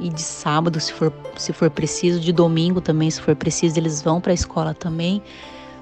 e 0.00 0.08
de 0.08 0.22
sábado, 0.22 0.80
se 0.80 0.92
for, 0.92 1.12
se 1.36 1.52
for 1.52 1.70
preciso, 1.70 2.18
de 2.18 2.32
domingo 2.32 2.80
também, 2.80 3.10
se 3.10 3.20
for 3.20 3.36
preciso, 3.36 3.78
eles 3.78 4.00
vão 4.00 4.20
para 4.20 4.32
a 4.32 4.34
escola 4.34 4.72
também. 4.72 5.22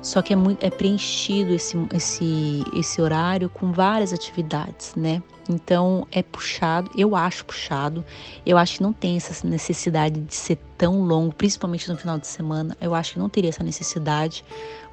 Só 0.03 0.23
que 0.23 0.33
é, 0.33 0.37
muito, 0.37 0.65
é 0.65 0.71
preenchido 0.71 1.55
esse, 1.55 1.77
esse, 1.95 2.65
esse 2.75 3.01
horário 3.01 3.49
com 3.49 3.73
várias 3.73 4.13
atividades, 4.13 4.93
né? 4.97 5.23
Então 5.49 6.07
é 6.13 6.23
puxado, 6.23 6.91
eu 6.97 7.17
acho 7.17 7.45
puxado. 7.45 8.05
Eu 8.45 8.59
acho 8.59 8.77
que 8.77 8.83
não 8.83 8.93
tem 8.93 9.17
essa 9.17 9.47
necessidade 9.47 10.21
de 10.21 10.35
ser 10.35 10.59
tão 10.77 11.03
longo, 11.03 11.35
principalmente 11.35 11.89
no 11.89 11.97
final 11.97 12.19
de 12.19 12.27
semana. 12.27 12.77
Eu 12.81 12.95
acho 12.95 13.15
que 13.15 13.19
não 13.19 13.29
teria 13.29 13.51
essa 13.51 13.65
necessidade, 13.65 14.45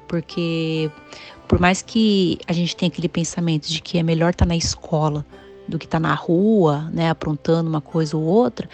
porque 0.08 0.90
por 1.46 1.60
mais 1.60 1.82
que 1.82 2.38
a 2.46 2.52
gente 2.52 2.74
tenha 2.74 2.88
aquele 2.88 3.08
pensamento 3.08 3.68
de 3.68 3.80
que 3.80 3.98
é 3.98 4.02
melhor 4.02 4.30
estar 4.30 4.46
tá 4.46 4.48
na 4.48 4.56
escola 4.56 5.24
do 5.68 5.78
que 5.78 5.84
estar 5.84 6.00
tá 6.00 6.08
na 6.08 6.14
rua, 6.14 6.88
né, 6.92 7.10
aprontando 7.10 7.68
uma 7.68 7.80
coisa 7.80 8.16
ou 8.16 8.22
outra, 8.22 8.68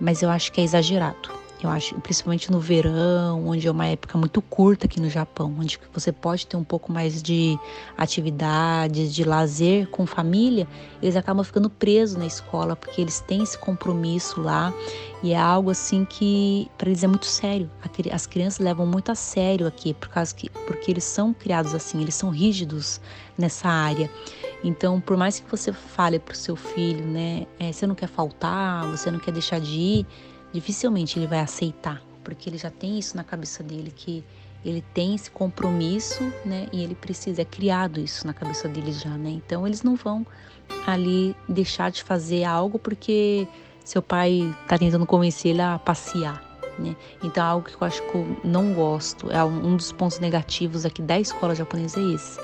mas 0.00 0.22
eu 0.22 0.30
acho 0.30 0.52
que 0.52 0.60
é 0.60 0.64
exagerado. 0.64 1.45
Eu 1.62 1.70
acho, 1.70 1.94
principalmente 2.00 2.50
no 2.52 2.60
verão, 2.60 3.48
onde 3.48 3.66
é 3.66 3.70
uma 3.70 3.86
época 3.86 4.18
muito 4.18 4.42
curta 4.42 4.86
aqui 4.86 5.00
no 5.00 5.08
Japão, 5.08 5.54
onde 5.58 5.80
você 5.92 6.12
pode 6.12 6.46
ter 6.46 6.56
um 6.56 6.64
pouco 6.64 6.92
mais 6.92 7.22
de 7.22 7.58
atividades, 7.96 9.14
de 9.14 9.24
lazer 9.24 9.88
com 9.88 10.04
família, 10.06 10.68
eles 11.02 11.16
acabam 11.16 11.42
ficando 11.42 11.70
presos 11.70 12.16
na 12.16 12.26
escola 12.26 12.76
porque 12.76 13.00
eles 13.00 13.20
têm 13.20 13.42
esse 13.42 13.56
compromisso 13.56 14.40
lá 14.42 14.72
e 15.22 15.32
é 15.32 15.38
algo 15.38 15.70
assim 15.70 16.04
que 16.04 16.70
para 16.76 16.90
eles 16.90 17.02
é 17.02 17.06
muito 17.06 17.26
sério. 17.26 17.70
As 18.12 18.26
crianças 18.26 18.58
levam 18.58 18.86
muito 18.86 19.10
a 19.10 19.14
sério 19.14 19.66
aqui 19.66 19.94
por 19.94 20.08
causa 20.08 20.34
que 20.34 20.50
porque 20.50 20.90
eles 20.90 21.04
são 21.04 21.32
criados 21.32 21.74
assim, 21.74 22.02
eles 22.02 22.14
são 22.14 22.28
rígidos 22.28 23.00
nessa 23.36 23.68
área. 23.68 24.10
Então, 24.62 25.00
por 25.00 25.16
mais 25.16 25.40
que 25.40 25.50
você 25.50 25.72
fale 25.72 26.18
para 26.18 26.34
o 26.34 26.36
seu 26.36 26.54
filho, 26.54 27.04
né, 27.06 27.46
é, 27.58 27.72
você 27.72 27.86
não 27.86 27.94
quer 27.94 28.08
faltar, 28.08 28.86
você 28.88 29.10
não 29.10 29.18
quer 29.18 29.32
deixar 29.32 29.58
de 29.58 29.78
ir 29.78 30.06
dificilmente 30.56 31.18
ele 31.18 31.26
vai 31.26 31.40
aceitar, 31.40 32.02
porque 32.24 32.48
ele 32.48 32.56
já 32.56 32.70
tem 32.70 32.98
isso 32.98 33.14
na 33.14 33.22
cabeça 33.22 33.62
dele 33.62 33.92
que 33.94 34.24
ele 34.64 34.82
tem 34.94 35.14
esse 35.14 35.30
compromisso, 35.30 36.22
né? 36.44 36.66
E 36.72 36.82
ele 36.82 36.94
precisa, 36.94 37.42
é 37.42 37.44
criado 37.44 38.00
isso 38.00 38.26
na 38.26 38.32
cabeça 38.32 38.66
dele 38.66 38.90
já, 38.90 39.10
né? 39.10 39.28
Então 39.30 39.66
eles 39.66 39.82
não 39.82 39.94
vão 39.94 40.26
ali 40.86 41.36
deixar 41.46 41.90
de 41.90 42.02
fazer 42.02 42.44
algo 42.44 42.78
porque 42.78 43.46
seu 43.84 44.00
pai 44.00 44.52
tá 44.66 44.78
tentando 44.78 45.06
convencer 45.06 45.52
ele 45.52 45.60
a 45.60 45.78
passear, 45.78 46.42
né? 46.78 46.96
Então 47.22 47.44
é 47.44 47.46
algo 47.46 47.68
que 47.68 47.74
eu 47.74 47.86
acho 47.86 48.02
que 48.10 48.14
eu 48.14 48.40
não 48.42 48.72
gosto, 48.72 49.30
é 49.30 49.44
um 49.44 49.76
dos 49.76 49.92
pontos 49.92 50.18
negativos 50.18 50.86
aqui 50.86 51.02
da 51.02 51.20
escola 51.20 51.54
japonesa 51.54 52.00
é 52.00 52.14
esse. 52.14 52.40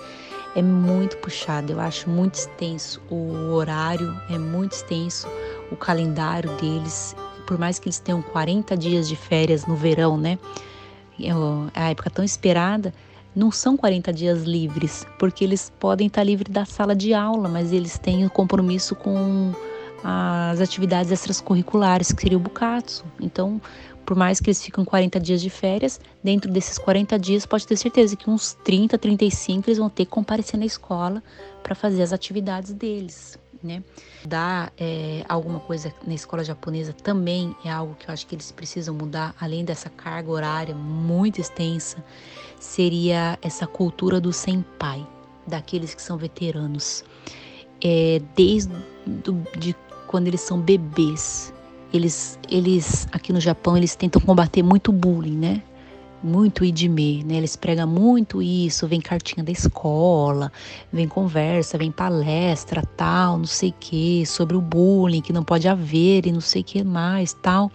É 0.55 0.61
muito 0.61 1.17
puxado, 1.17 1.73
eu 1.73 1.81
acho 1.81 2.11
muito 2.11 2.35
extenso 2.35 3.01
o 3.11 3.53
horário, 3.55 4.15
é 4.29 4.39
muito 4.39 4.73
extenso 4.73 5.27
o 5.71 5.77
calendário 5.77 6.55
deles 6.59 7.17
por 7.47 7.59
mais 7.59 7.79
que 7.79 7.89
eles 7.89 7.99
tenham 7.99 8.23
40 8.23 8.77
dias 8.77 9.09
de 9.09 9.17
férias 9.17 9.67
no 9.67 9.77
verão, 9.77 10.17
né? 10.17 10.39
É, 11.21 11.31
a 11.75 11.91
época 11.91 12.11
tão 12.11 12.25
esperada, 12.25 12.93
não 13.35 13.51
são 13.51 13.77
40 13.77 14.13
dias 14.13 14.43
livres, 14.43 15.07
porque 15.19 15.45
eles 15.45 15.73
podem 15.79 16.07
estar 16.07 16.23
livres 16.25 16.53
da 16.53 16.65
sala 16.65 16.95
de 16.95 17.15
aula, 17.15 17.49
mas 17.49 17.73
eles 17.73 17.99
têm 17.99 18.27
o 18.27 18.31
compromisso 18.31 18.95
com 18.95 19.53
as 20.05 20.61
atividades 20.61 21.13
extracurriculares, 21.13 22.13
que 22.13 22.23
seria 22.23 22.37
o 22.37 22.41
Bukatsu. 22.41 23.05
Então, 23.21 23.61
por 24.05 24.17
mais 24.17 24.41
que 24.41 24.49
eles 24.49 24.63
ficam 24.63 24.85
40 24.85 25.21
dias 25.21 25.41
de 25.41 25.49
férias, 25.49 26.01
dentro 26.23 26.51
desses 26.51 26.77
40 26.77 27.19
dias 27.19 27.47
pode 27.47 27.67
ter 27.67 27.77
certeza 27.77 28.17
que 28.17 28.29
uns 28.29 28.55
30, 28.65 28.99
35 28.99 29.69
eles 29.69 29.79
vão 29.79 29.89
ter 29.89 30.05
que 30.05 30.11
comparecer 30.11 30.59
na 30.59 30.67
escola 30.67 31.23
para 31.63 31.75
fazer 31.75 32.03
as 32.03 32.13
atividades 32.13 32.73
deles, 32.73 33.39
né? 33.63 33.83
Dar 34.25 34.73
é, 34.79 35.25
alguma 35.29 35.61
coisa 35.61 35.93
na 36.07 36.15
escola 36.15 36.45
japonesa 36.45 36.93
também 36.93 37.55
é 37.65 37.71
algo 37.71 37.95
que 37.95 38.09
eu 38.09 38.13
acho 38.13 38.27
que 38.27 38.35
eles 38.35 38.51
precisam 38.53 38.95
mudar, 38.95 39.35
além 39.41 39.65
dessa 39.65 39.89
carga 39.89 40.31
horária 40.31 40.75
muito 40.75 41.41
extensa, 41.41 42.03
seria 42.59 43.39
essa 43.43 43.67
cultura 43.67 44.21
do 44.21 44.33
senpai, 44.33 45.07
daqueles 45.47 45.95
que 45.95 46.03
são 46.03 46.17
veteranos. 46.17 47.05
É, 47.85 48.21
desde 48.37 48.73
do, 49.07 49.43
de 49.59 49.75
quando 50.07 50.29
eles 50.29 50.41
são 50.41 50.61
bebês, 50.61 51.53
eles, 51.93 52.39
eles 52.49 53.09
aqui 53.13 53.33
no 53.33 53.41
Japão 53.41 53.77
eles 53.77 53.95
tentam 53.97 54.21
combater 54.21 54.63
muito 54.63 54.93
bullying, 54.93 55.37
né? 55.37 55.63
Muito 56.23 56.65
idime, 56.65 57.25
né? 57.25 57.35
Eles 57.35 57.57
pregam 57.57 57.87
muito 57.87 58.41
isso, 58.41 58.87
vem 58.87 59.01
cartinha 59.01 59.43
da 59.43 59.51
escola, 59.51 60.53
vem 60.93 61.09
conversa, 61.09 61.77
vem 61.77 61.91
palestra, 61.91 62.83
tal, 62.97 63.39
não 63.39 63.47
sei 63.47 63.75
que, 63.81 64.25
sobre 64.25 64.57
o 64.57 64.61
bullying 64.61 65.21
que 65.21 65.33
não 65.33 65.43
pode 65.43 65.67
haver 65.67 66.25
e 66.27 66.33
não 66.33 66.41
sei 66.41 66.63
que 66.63 66.85
mais, 66.85 67.33
tal. 67.33 67.73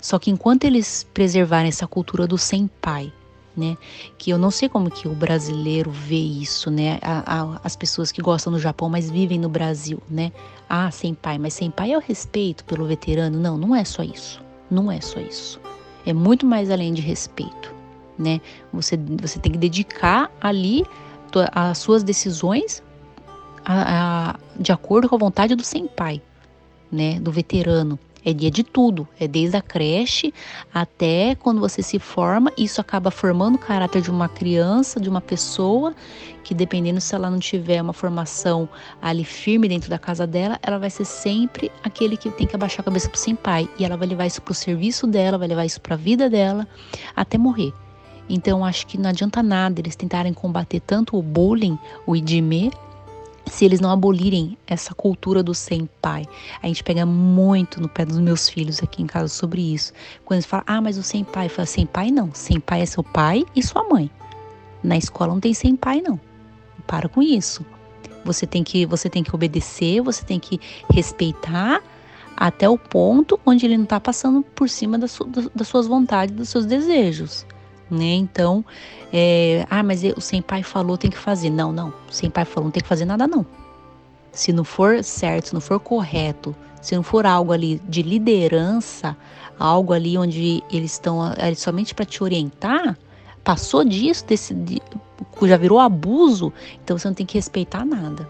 Só 0.00 0.18
que 0.18 0.30
enquanto 0.30 0.64
eles 0.64 1.04
preservarem 1.12 1.68
essa 1.68 1.86
cultura 1.86 2.28
do 2.28 2.38
senpai, 2.38 3.12
né? 3.56 3.76
Que 4.16 4.30
eu 4.30 4.38
não 4.38 4.50
sei 4.50 4.68
como 4.68 4.90
que 4.90 5.08
o 5.08 5.14
brasileiro 5.14 5.90
vê 5.90 6.16
isso, 6.16 6.70
né? 6.70 6.98
A, 7.02 7.40
a, 7.42 7.60
as 7.64 7.74
pessoas 7.74 8.12
que 8.12 8.22
gostam 8.22 8.52
do 8.52 8.58
Japão, 8.58 8.88
mas 8.88 9.10
vivem 9.10 9.38
no 9.38 9.48
Brasil, 9.48 10.00
né? 10.08 10.30
Ah, 10.68 10.90
sem 10.90 11.12
pai, 11.12 11.38
mas 11.38 11.54
sem 11.54 11.70
pai 11.70 11.92
é 11.92 11.96
o 11.96 12.00
respeito 12.00 12.64
pelo 12.64 12.86
veterano. 12.86 13.38
Não, 13.38 13.58
não 13.58 13.74
é 13.74 13.84
só 13.84 14.02
isso. 14.02 14.40
Não 14.70 14.90
é 14.90 15.00
só 15.00 15.18
isso. 15.18 15.60
É 16.06 16.12
muito 16.12 16.46
mais 16.46 16.70
além 16.70 16.94
de 16.94 17.02
respeito, 17.02 17.74
né? 18.18 18.40
Você, 18.72 18.96
você 19.20 19.38
tem 19.38 19.52
que 19.52 19.58
dedicar 19.58 20.30
ali 20.40 20.84
as 21.52 21.78
suas 21.78 22.02
decisões 22.02 22.82
a, 23.64 24.30
a, 24.30 24.36
de 24.58 24.72
acordo 24.72 25.08
com 25.08 25.14
a 25.14 25.18
vontade 25.18 25.54
do 25.54 25.62
senpai, 25.62 26.20
né? 26.90 27.20
Do 27.20 27.30
veterano. 27.30 27.98
É 28.22 28.34
dia 28.34 28.50
de 28.50 28.62
tudo, 28.62 29.08
é 29.18 29.26
desde 29.26 29.56
a 29.56 29.62
creche 29.62 30.32
até 30.74 31.34
quando 31.34 31.58
você 31.58 31.82
se 31.82 31.98
forma. 31.98 32.52
Isso 32.56 32.78
acaba 32.78 33.10
formando 33.10 33.54
o 33.54 33.58
caráter 33.58 34.02
de 34.02 34.10
uma 34.10 34.28
criança, 34.28 35.00
de 35.00 35.08
uma 35.08 35.22
pessoa, 35.22 35.94
que 36.44 36.52
dependendo 36.52 37.00
se 37.00 37.14
ela 37.14 37.30
não 37.30 37.38
tiver 37.38 37.80
uma 37.80 37.94
formação 37.94 38.68
ali 39.00 39.24
firme 39.24 39.68
dentro 39.68 39.88
da 39.88 39.98
casa 39.98 40.26
dela, 40.26 40.58
ela 40.62 40.78
vai 40.78 40.90
ser 40.90 41.06
sempre 41.06 41.72
aquele 41.82 42.14
que 42.14 42.30
tem 42.30 42.46
que 42.46 42.54
abaixar 42.54 42.80
a 42.80 42.84
cabeça 42.84 43.08
para 43.08 43.18
sem 43.18 43.34
pai. 43.34 43.66
E 43.78 43.86
ela 43.86 43.96
vai 43.96 44.06
levar 44.06 44.26
isso 44.26 44.42
para 44.42 44.52
o 44.52 44.54
serviço 44.54 45.06
dela, 45.06 45.38
vai 45.38 45.48
levar 45.48 45.64
isso 45.64 45.80
para 45.80 45.94
a 45.94 45.98
vida 45.98 46.28
dela, 46.28 46.68
até 47.16 47.38
morrer. 47.38 47.72
Então 48.32 48.64
acho 48.64 48.86
que 48.86 48.96
não 48.96 49.10
adianta 49.10 49.42
nada 49.42 49.80
eles 49.80 49.96
tentarem 49.96 50.32
combater 50.32 50.78
tanto 50.78 51.18
o 51.18 51.22
bullying, 51.22 51.76
o 52.06 52.14
idime, 52.14 52.70
se 53.44 53.64
eles 53.64 53.80
não 53.80 53.90
abolirem 53.90 54.56
essa 54.68 54.94
cultura 54.94 55.42
do 55.42 55.52
sem 55.52 55.88
pai. 56.00 56.24
A 56.62 56.68
gente 56.68 56.84
pega 56.84 57.04
muito 57.04 57.80
no 57.80 57.88
pé 57.88 58.04
dos 58.04 58.20
meus 58.20 58.48
filhos 58.48 58.80
aqui 58.80 59.02
em 59.02 59.06
casa 59.06 59.26
sobre 59.26 59.60
isso. 59.74 59.92
Quando 60.24 60.36
eles 60.36 60.46
falam, 60.46 60.64
ah, 60.68 60.80
mas 60.80 60.96
o 60.96 61.02
sem 61.02 61.24
pai, 61.24 61.48
fala, 61.48 61.66
sem 61.66 61.84
pai 61.84 62.12
não. 62.12 62.32
Sem 62.32 62.60
pai 62.60 62.82
é 62.82 62.86
seu 62.86 63.02
pai 63.02 63.44
e 63.56 63.62
sua 63.64 63.82
mãe. 63.82 64.08
Na 64.80 64.96
escola 64.96 65.32
não 65.32 65.40
tem 65.40 65.52
sem 65.52 65.74
pai, 65.74 66.00
não. 66.00 66.20
Para 66.86 67.08
com 67.08 67.20
isso. 67.20 67.66
Você 68.24 68.46
tem 68.46 68.62
que, 68.62 68.86
você 68.86 69.10
tem 69.10 69.24
que 69.24 69.34
obedecer, 69.34 70.00
você 70.02 70.24
tem 70.24 70.38
que 70.38 70.60
respeitar 70.88 71.82
até 72.36 72.68
o 72.68 72.78
ponto 72.78 73.40
onde 73.44 73.66
ele 73.66 73.76
não 73.76 73.84
está 73.84 73.98
passando 73.98 74.42
por 74.42 74.68
cima 74.68 74.96
das, 74.96 75.18
das 75.52 75.66
suas 75.66 75.88
vontades, 75.88 76.36
dos 76.36 76.48
seus 76.48 76.64
desejos 76.64 77.44
né? 77.90 78.14
Então, 78.14 78.64
é, 79.12 79.66
ah, 79.68 79.82
mas 79.82 80.02
o 80.16 80.20
sem 80.20 80.40
pai 80.40 80.62
falou 80.62 80.96
tem 80.96 81.10
que 81.10 81.18
fazer. 81.18 81.50
Não, 81.50 81.72
não. 81.72 81.88
O 82.08 82.12
sem 82.12 82.30
pai 82.30 82.44
falou 82.44 82.64
não 82.66 82.70
tem 82.70 82.82
que 82.82 82.88
fazer 82.88 83.04
nada, 83.04 83.26
não. 83.26 83.44
Se 84.32 84.52
não 84.52 84.64
for 84.64 85.02
certo, 85.02 85.48
se 85.48 85.54
não 85.54 85.60
for 85.60 85.80
correto, 85.80 86.54
se 86.80 86.94
não 86.94 87.02
for 87.02 87.26
algo 87.26 87.52
ali 87.52 87.80
de 87.88 88.02
liderança, 88.02 89.16
algo 89.58 89.92
ali 89.92 90.16
onde 90.16 90.62
eles 90.70 90.92
estão 90.92 91.32
é, 91.36 91.52
somente 91.54 91.94
para 91.94 92.04
te 92.04 92.22
orientar, 92.22 92.96
passou 93.42 93.84
disso, 93.84 94.24
desse, 94.24 94.54
de, 94.54 94.80
já 95.42 95.56
virou 95.56 95.80
abuso, 95.80 96.52
então 96.82 96.96
você 96.96 97.08
não 97.08 97.14
tem 97.14 97.26
que 97.26 97.34
respeitar 97.34 97.84
nada. 97.84 98.28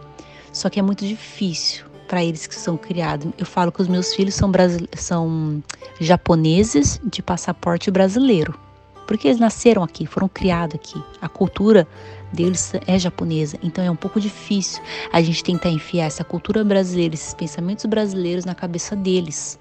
Só 0.52 0.70
que 0.70 0.80
é 0.80 0.82
muito 0.82 1.06
difícil 1.06 1.84
para 2.08 2.24
eles 2.24 2.46
que 2.46 2.54
são 2.54 2.76
criados. 2.76 3.30
Eu 3.38 3.46
falo 3.46 3.70
que 3.70 3.80
os 3.80 3.86
meus 3.86 4.12
filhos 4.14 4.34
são, 4.34 4.50
são 4.96 5.62
japoneses 6.00 7.00
de 7.04 7.22
passaporte 7.22 7.90
brasileiro 7.90 8.58
porque 9.10 9.26
eles 9.26 9.40
nasceram 9.40 9.82
aqui, 9.82 10.06
foram 10.06 10.28
criados 10.28 10.76
aqui. 10.76 11.02
A 11.20 11.28
cultura 11.28 11.84
deles 12.32 12.72
é 12.86 12.96
japonesa, 12.96 13.58
então 13.60 13.82
é 13.82 13.90
um 13.90 13.96
pouco 13.96 14.20
difícil 14.20 14.80
a 15.12 15.20
gente 15.20 15.42
tentar 15.42 15.68
enfiar 15.68 16.06
essa 16.06 16.22
cultura 16.22 16.62
brasileira, 16.62 17.12
esses 17.12 17.34
pensamentos 17.34 17.84
brasileiros 17.86 18.44
na 18.44 18.54
cabeça 18.54 18.94
deles. 18.94 19.58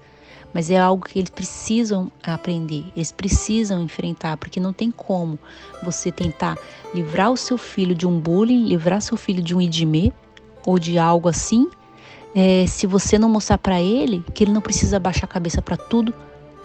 Mas 0.54 0.70
é 0.70 0.78
algo 0.78 1.04
que 1.04 1.18
eles 1.18 1.30
precisam 1.30 2.12
aprender, 2.22 2.84
eles 2.94 3.10
precisam 3.10 3.82
enfrentar, 3.82 4.36
porque 4.36 4.60
não 4.60 4.72
tem 4.72 4.88
como 4.88 5.36
você 5.82 6.12
tentar 6.12 6.56
livrar 6.94 7.32
o 7.32 7.36
seu 7.36 7.58
filho 7.58 7.92
de 7.92 8.06
um 8.06 8.20
bullying, 8.20 8.66
livrar 8.66 9.02
seu 9.02 9.16
filho 9.16 9.42
de 9.42 9.52
um 9.52 9.60
idime 9.60 10.12
ou 10.64 10.78
de 10.78 10.96
algo 10.96 11.28
assim, 11.28 11.68
é, 12.36 12.68
se 12.68 12.86
você 12.86 13.18
não 13.18 13.28
mostrar 13.28 13.58
para 13.58 13.80
ele 13.80 14.24
que 14.32 14.44
ele 14.44 14.52
não 14.52 14.60
precisa 14.60 15.00
baixar 15.00 15.24
a 15.24 15.28
cabeça 15.28 15.60
para 15.60 15.76
tudo 15.76 16.14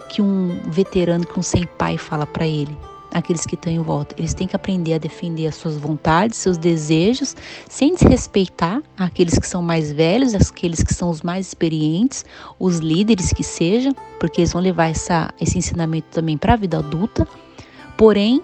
que 0.08 0.22
um 0.22 0.58
veterano, 0.70 1.26
que 1.26 1.38
um 1.38 1.42
sem 1.42 1.66
pai 1.78 1.98
fala 1.98 2.26
para 2.26 2.46
ele, 2.46 2.76
aqueles 3.12 3.46
que 3.46 3.54
estão 3.54 3.72
em 3.72 3.80
volta. 3.80 4.14
Eles 4.18 4.34
têm 4.34 4.46
que 4.46 4.56
aprender 4.56 4.94
a 4.94 4.98
defender 4.98 5.46
as 5.46 5.54
suas 5.54 5.76
vontades, 5.76 6.38
seus 6.38 6.58
desejos, 6.58 7.34
sem 7.68 7.94
desrespeitar 7.94 8.82
aqueles 8.96 9.38
que 9.38 9.46
são 9.46 9.62
mais 9.62 9.92
velhos, 9.92 10.34
aqueles 10.34 10.82
que 10.82 10.92
são 10.92 11.10
os 11.10 11.22
mais 11.22 11.48
experientes, 11.48 12.24
os 12.58 12.78
líderes 12.78 13.32
que 13.32 13.42
sejam, 13.42 13.94
porque 14.20 14.40
eles 14.40 14.52
vão 14.52 14.62
levar 14.62 14.90
essa, 14.90 15.32
esse 15.40 15.58
ensinamento 15.58 16.08
também 16.10 16.36
para 16.36 16.54
a 16.54 16.56
vida 16.56 16.78
adulta. 16.78 17.26
Porém, 17.96 18.42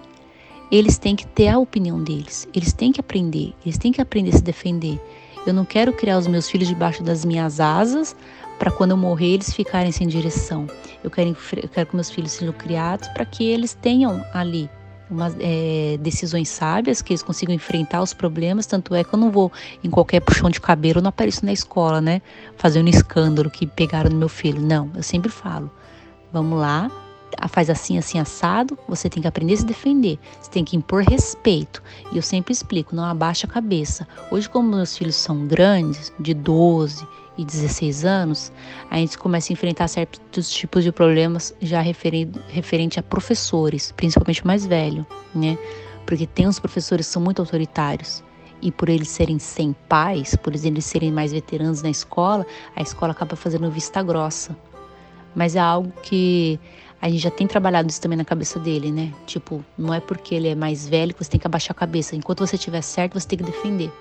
eles 0.71 0.97
têm 0.97 1.15
que 1.15 1.27
ter 1.27 1.49
a 1.49 1.59
opinião 1.59 2.03
deles, 2.03 2.47
eles 2.53 2.73
têm 2.73 2.91
que 2.91 2.99
aprender, 2.99 3.53
eles 3.63 3.77
têm 3.77 3.91
que 3.91 4.01
aprender 4.01 4.31
a 4.31 4.37
se 4.37 4.43
defender. 4.43 4.99
Eu 5.45 5.53
não 5.53 5.65
quero 5.65 5.91
criar 5.93 6.17
os 6.17 6.25
meus 6.25 6.49
filhos 6.49 6.67
debaixo 6.67 7.03
das 7.03 7.25
minhas 7.25 7.59
asas 7.59 8.15
para 8.59 8.71
quando 8.71 8.91
eu 8.91 8.97
morrer 8.97 9.33
eles 9.33 9.53
ficarem 9.53 9.91
sem 9.91 10.07
direção. 10.07 10.67
Eu 11.03 11.11
quero, 11.11 11.35
eu 11.61 11.69
quero 11.69 11.87
que 11.87 11.95
meus 11.95 12.09
filhos 12.09 12.31
sejam 12.31 12.53
criados 12.53 13.07
para 13.09 13.25
que 13.25 13.43
eles 13.43 13.73
tenham 13.73 14.23
ali 14.33 14.69
umas 15.09 15.35
é, 15.39 15.97
decisões 15.99 16.49
sábias, 16.49 17.01
que 17.01 17.13
eles 17.13 17.23
consigam 17.23 17.53
enfrentar 17.53 18.01
os 18.01 18.13
problemas. 18.13 18.65
Tanto 18.65 18.95
é 18.95 19.03
que 19.03 19.13
eu 19.13 19.19
não 19.19 19.31
vou 19.31 19.51
em 19.83 19.89
qualquer 19.89 20.19
puxão 20.21 20.49
de 20.49 20.59
cabelo, 20.59 21.01
não 21.01 21.09
apareço 21.09 21.45
na 21.45 21.53
escola, 21.53 22.01
né? 22.01 22.21
Fazendo 22.57 22.89
escândalo 22.89 23.49
que 23.49 23.67
pegaram 23.67 24.09
no 24.09 24.17
meu 24.17 24.29
filho. 24.29 24.61
Não, 24.61 24.89
eu 24.95 25.03
sempre 25.03 25.29
falo: 25.29 25.69
vamos 26.31 26.59
lá, 26.59 26.89
faz 27.49 27.69
assim, 27.69 27.97
assim, 27.97 28.19
assado, 28.19 28.77
você 28.87 29.09
tem 29.09 29.21
que 29.21 29.27
aprender 29.27 29.53
a 29.53 29.57
se 29.57 29.65
defender, 29.65 30.19
você 30.41 30.49
tem 30.49 30.63
que 30.63 30.75
impor 30.75 31.03
respeito. 31.03 31.81
E 32.11 32.17
eu 32.17 32.21
sempre 32.21 32.53
explico, 32.53 32.95
não 32.95 33.03
abaixa 33.03 33.45
a 33.47 33.49
cabeça. 33.49 34.07
Hoje, 34.31 34.49
como 34.49 34.75
meus 34.75 34.97
filhos 34.97 35.15
são 35.15 35.45
grandes, 35.45 36.11
de 36.19 36.33
12 36.33 37.05
e 37.37 37.43
16 37.43 38.05
anos, 38.05 38.51
a 38.89 38.97
gente 38.97 39.17
começa 39.17 39.51
a 39.51 39.53
enfrentar 39.53 39.87
certos 39.87 40.49
tipos 40.49 40.83
de 40.83 40.91
problemas 40.91 41.53
já 41.61 41.81
referente, 41.81 42.39
referente 42.47 42.99
a 42.99 43.03
professores, 43.03 43.91
principalmente 43.91 44.45
mais 44.45 44.65
velho, 44.65 45.05
né? 45.33 45.57
Porque 46.05 46.27
tem 46.27 46.47
uns 46.47 46.59
professores 46.59 47.07
que 47.07 47.13
são 47.13 47.21
muito 47.21 47.41
autoritários 47.41 48.23
e 48.61 48.71
por 48.71 48.87
eles 48.89 49.09
serem 49.09 49.39
sem 49.39 49.73
pais, 49.89 50.35
por 50.35 50.53
eles 50.53 50.85
serem 50.85 51.11
mais 51.11 51.31
veteranos 51.31 51.81
na 51.81 51.89
escola, 51.89 52.45
a 52.75 52.81
escola 52.81 53.11
acaba 53.11 53.35
fazendo 53.35 53.69
vista 53.69 54.01
grossa. 54.01 54.55
Mas 55.35 55.55
é 55.55 55.59
algo 55.59 55.91
que 56.03 56.59
a 57.01 57.09
gente 57.09 57.21
já 57.21 57.31
tem 57.31 57.47
trabalhado 57.47 57.89
isso 57.89 57.99
também 57.99 58.17
na 58.17 58.23
cabeça 58.23 58.59
dele, 58.59 58.91
né? 58.91 59.11
Tipo, 59.25 59.65
não 59.77 59.93
é 59.93 59.99
porque 59.99 60.35
ele 60.35 60.47
é 60.47 60.55
mais 60.55 60.87
velho 60.87 61.13
que 61.13 61.23
você 61.23 61.31
tem 61.31 61.39
que 61.39 61.47
abaixar 61.47 61.71
a 61.71 61.79
cabeça. 61.79 62.15
Enquanto 62.15 62.45
você 62.45 62.55
estiver 62.55 62.81
certo, 62.81 63.19
você 63.19 63.27
tem 63.27 63.39
que 63.39 63.43
defender 63.43 63.91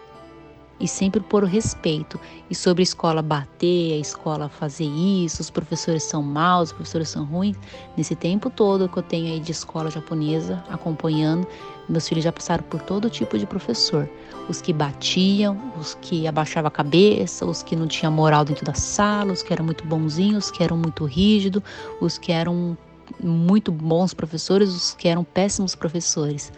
e 0.83 0.89
sempre 0.89 1.21
por 1.21 1.45
respeito. 1.45 2.21
E 2.51 2.55
sobre 2.55 2.83
a 2.83 2.85
escola 2.85 3.23
bater, 3.23 3.95
a 3.95 3.97
escola 3.99 4.49
fazer 4.49 4.85
isso, 4.85 5.41
os 5.41 5.49
professores 5.49 6.03
são 6.03 6.21
maus, 6.21 6.71
os 6.71 6.73
professores 6.73 7.09
são 7.09 7.25
ruins. 7.25 7.57
Nesse 7.97 8.17
tempo 8.17 8.51
todo 8.51 8.89
que 8.89 8.99
eu 8.99 9.03
tenho 9.03 9.33
aí 9.33 9.39
de 9.39 9.53
escola 9.53 9.91
japonesa 9.91 10.63
acompanhando, 10.69 11.47
meus 11.89 12.09
filhos 12.09 12.25
já 12.25 12.33
passaram 12.33 12.65
por 12.65 12.83
todo 12.83 13.09
tipo 13.09 13.39
de 13.39 13.47
professor. 13.47 14.11
Os 14.49 14.61
que 14.61 14.73
batiam, 14.73 15.57
os 15.81 15.97
que 16.01 16.27
abaixavam 16.27 16.67
a 16.67 16.71
cabeça, 16.71 17.47
os 17.47 17.63
que 17.63 17.77
não 17.77 17.87
tinham 17.87 18.13
moral 18.13 18.45
dentro 18.45 18.65
da 18.65 18.75
sala, 18.75 19.33
os 19.33 19.43
que 19.43 19.53
eram 19.53 19.65
muito 19.65 19.87
bonzinhos, 19.87 20.47
os 20.47 20.51
que 20.51 20.65
eram 20.65 20.77
muito 20.77 21.05
rígidos, 21.05 21.63
os 22.01 22.19
que 22.19 22.33
eram 22.33 22.77
muito 23.21 23.71
bons 23.71 24.13
professores, 24.13 24.69
os 24.71 24.95
que 24.95 25.07
eram 25.07 25.23
péssimos 25.23 25.77
professores. 25.77 26.53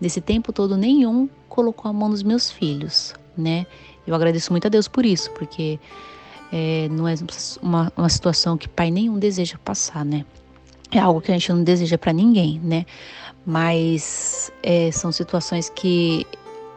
Nesse 0.00 0.20
tempo 0.20 0.52
todo, 0.52 0.76
nenhum 0.76 1.28
colocou 1.48 1.88
a 1.88 1.92
mão 1.92 2.08
nos 2.08 2.22
meus 2.22 2.50
filhos 2.50 3.14
né? 3.40 3.66
Eu 4.06 4.14
agradeço 4.14 4.52
muito 4.52 4.66
a 4.66 4.68
Deus 4.68 4.86
por 4.86 5.04
isso, 5.04 5.30
porque 5.32 5.78
é, 6.52 6.88
não 6.90 7.08
é 7.08 7.14
uma, 7.62 7.92
uma 7.96 8.08
situação 8.08 8.56
que 8.56 8.68
pai 8.68 8.90
nenhum 8.90 9.18
deseja 9.18 9.58
passar, 9.64 10.04
né? 10.04 10.24
é 10.90 10.98
algo 10.98 11.20
que 11.20 11.30
a 11.30 11.34
gente 11.34 11.52
não 11.52 11.62
deseja 11.62 11.96
para 11.96 12.12
ninguém, 12.12 12.60
né? 12.62 12.84
Mas 13.46 14.52
é, 14.62 14.90
são 14.90 15.12
situações 15.12 15.70
que 15.70 16.26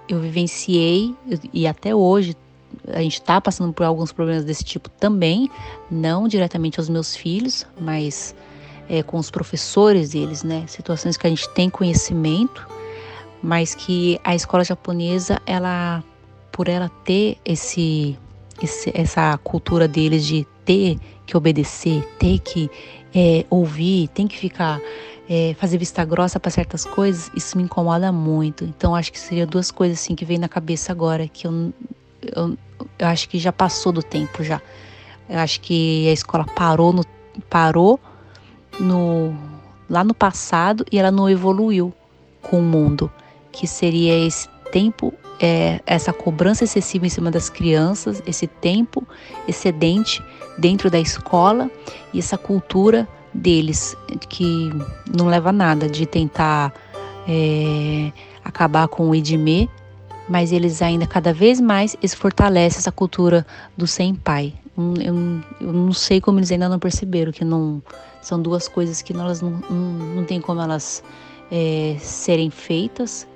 eu 0.08 0.20
vivenciei 0.20 1.16
e 1.52 1.66
até 1.68 1.96
hoje 1.96 2.36
a 2.88 3.02
gente 3.02 3.14
está 3.14 3.40
passando 3.40 3.74
por 3.74 3.84
alguns 3.86 4.12
problemas 4.12 4.44
desse 4.44 4.64
tipo 4.64 4.90
também, 4.90 5.50
não 5.90 6.28
diretamente 6.28 6.80
aos 6.80 6.90
meus 6.90 7.16
filhos, 7.16 7.66
mas 7.80 8.36
é, 8.90 9.02
com 9.04 9.18
os 9.18 9.30
professores 9.30 10.12
deles, 10.12 10.44
né? 10.44 10.66
Situações 10.68 11.18
que 11.18 11.26
a 11.26 11.30
gente 11.30 11.50
tem 11.50 11.70
conhecimento, 11.70 12.68
mas 13.42 13.76
que 13.76 14.20
a 14.24 14.36
escola 14.36 14.64
japonesa, 14.64 15.42
ela, 15.46 16.04
por 16.54 16.70
ela 16.70 16.88
ter 17.04 17.38
esse, 17.44 18.18
esse 18.62 18.92
essa 18.94 19.38
cultura 19.40 19.88
deles 19.88 20.26
de 20.26 20.48
ter 20.64 20.98
que 21.26 21.36
obedecer, 21.36 22.08
ter 22.18 22.40
que 22.40 22.70
é, 23.14 23.44
ouvir, 23.50 24.08
tem 24.10 24.28
que 24.28 24.38
ficar 24.38 24.80
é, 25.28 25.56
fazer 25.60 25.78
vista 25.78 26.06
grossa 26.06 26.40
para 26.40 26.52
certas 26.52 26.86
coisas, 26.86 27.32
isso 27.36 27.58
me 27.58 27.64
incomoda 27.64 28.12
muito. 28.12 28.64
Então 28.64 28.96
acho 28.96 29.12
que 29.12 29.20
seria 29.20 29.48
duas 29.48 29.72
coisas 29.72 30.00
assim 30.00 30.16
que 30.16 30.24
vem 30.24 30.38
na 30.38 30.48
cabeça 30.48 30.92
agora 30.92 31.28
que 31.28 31.48
eu, 31.48 31.74
eu, 32.36 32.58
eu 33.00 33.08
acho 33.08 33.28
que 33.28 33.40
já 33.40 33.52
passou 33.52 33.92
do 33.92 34.04
tempo 34.04 34.44
já. 34.44 34.62
Eu 35.28 35.40
acho 35.40 35.60
que 35.60 36.08
a 36.08 36.14
escola 36.14 36.46
parou 36.46 36.94
no 36.94 37.04
parou 37.50 38.00
no 38.80 39.36
lá 39.90 40.04
no 40.04 40.14
passado 40.14 40.86
e 40.92 41.00
ela 41.00 41.12
não 41.12 41.28
evoluiu 41.28 41.92
com 42.42 42.60
o 42.60 42.62
mundo, 42.62 43.12
que 43.52 43.66
seria 43.66 44.26
esse 44.26 44.48
tempo, 44.72 45.14
é, 45.40 45.80
essa 45.86 46.14
cobrança 46.14 46.64
excessiva 46.64 47.06
em 47.06 47.10
cima 47.10 47.32
das 47.32 47.50
crianças, 47.50 48.22
esse 48.26 48.48
tempo 48.48 49.06
excedente 49.48 50.24
dentro 50.58 50.90
da 50.90 51.00
escola 51.00 51.70
e 52.14 52.20
essa 52.20 52.38
cultura 52.38 53.08
deles 53.34 53.98
que 54.30 54.70
não 55.12 55.28
leva 55.28 55.50
a 55.50 55.54
nada 55.54 55.90
de 55.90 56.06
tentar 56.06 56.74
é, 57.28 58.12
acabar 58.44 58.88
com 58.88 59.10
o 59.10 59.16
idime, 59.16 59.70
mas 60.30 60.52
eles 60.52 60.82
ainda 60.82 61.08
cada 61.08 61.34
vez 61.34 61.60
mais 61.60 61.96
eles 61.96 62.14
fortalecem 62.14 62.80
essa 62.80 62.92
cultura 62.92 63.46
do 63.76 63.88
sem 63.88 64.14
pai. 64.14 64.54
Eu, 64.78 65.44
eu, 65.62 65.74
não 65.74 65.94
sei 65.94 66.20
como 66.22 66.40
eles 66.40 66.52
ainda 66.52 66.70
não 66.70 66.80
perceberam 66.80 67.32
que 67.32 67.44
não 67.44 67.82
são 68.22 68.42
duas 68.42 68.68
coisas 68.68 69.02
que 69.02 69.14
elas 69.14 69.42
não, 69.42 69.52
não, 69.70 70.16
não 70.16 70.24
tem 70.24 70.40
como 70.40 70.62
elas 70.62 71.04
é, 71.52 71.96
serem 72.00 72.50
feitas 72.50 73.28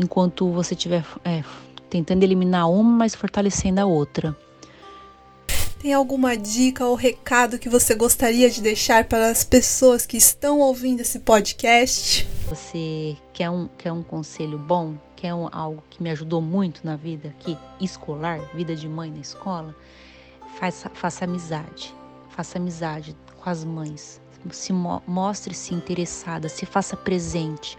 enquanto 0.00 0.50
você 0.50 0.74
estiver 0.74 1.04
é, 1.24 1.44
tentando 1.88 2.22
eliminar 2.22 2.70
uma, 2.70 2.98
mas 2.98 3.14
fortalecendo 3.14 3.80
a 3.80 3.84
outra. 3.84 4.36
Tem 5.80 5.94
alguma 5.94 6.36
dica 6.36 6.84
ou 6.84 6.94
recado 6.94 7.58
que 7.58 7.68
você 7.68 7.94
gostaria 7.94 8.50
de 8.50 8.60
deixar 8.60 9.04
para 9.04 9.30
as 9.30 9.44
pessoas 9.44 10.04
que 10.04 10.16
estão 10.16 10.60
ouvindo 10.60 11.00
esse 11.00 11.20
podcast? 11.20 12.28
Você 12.48 13.16
quer 13.32 13.48
um, 13.48 13.66
quer 13.78 13.90
um 13.90 14.02
conselho 14.02 14.58
bom? 14.58 14.94
Quer 15.16 15.32
um, 15.32 15.48
algo 15.50 15.82
que 15.88 16.02
me 16.02 16.10
ajudou 16.10 16.42
muito 16.42 16.82
na 16.84 16.96
vida 16.96 17.28
aqui, 17.28 17.56
escolar, 17.80 18.40
vida 18.54 18.76
de 18.76 18.86
mãe 18.86 19.10
na 19.10 19.20
escola? 19.20 19.74
Faça, 20.58 20.90
faça 20.90 21.24
amizade. 21.24 21.94
Faça 22.28 22.58
amizade 22.58 23.16
com 23.38 23.48
as 23.48 23.64
mães. 23.64 24.20
Se 24.50 24.72
mostre-se 24.72 25.74
interessada, 25.74 26.48
se 26.48 26.66
faça 26.66 26.94
presente 26.94 27.78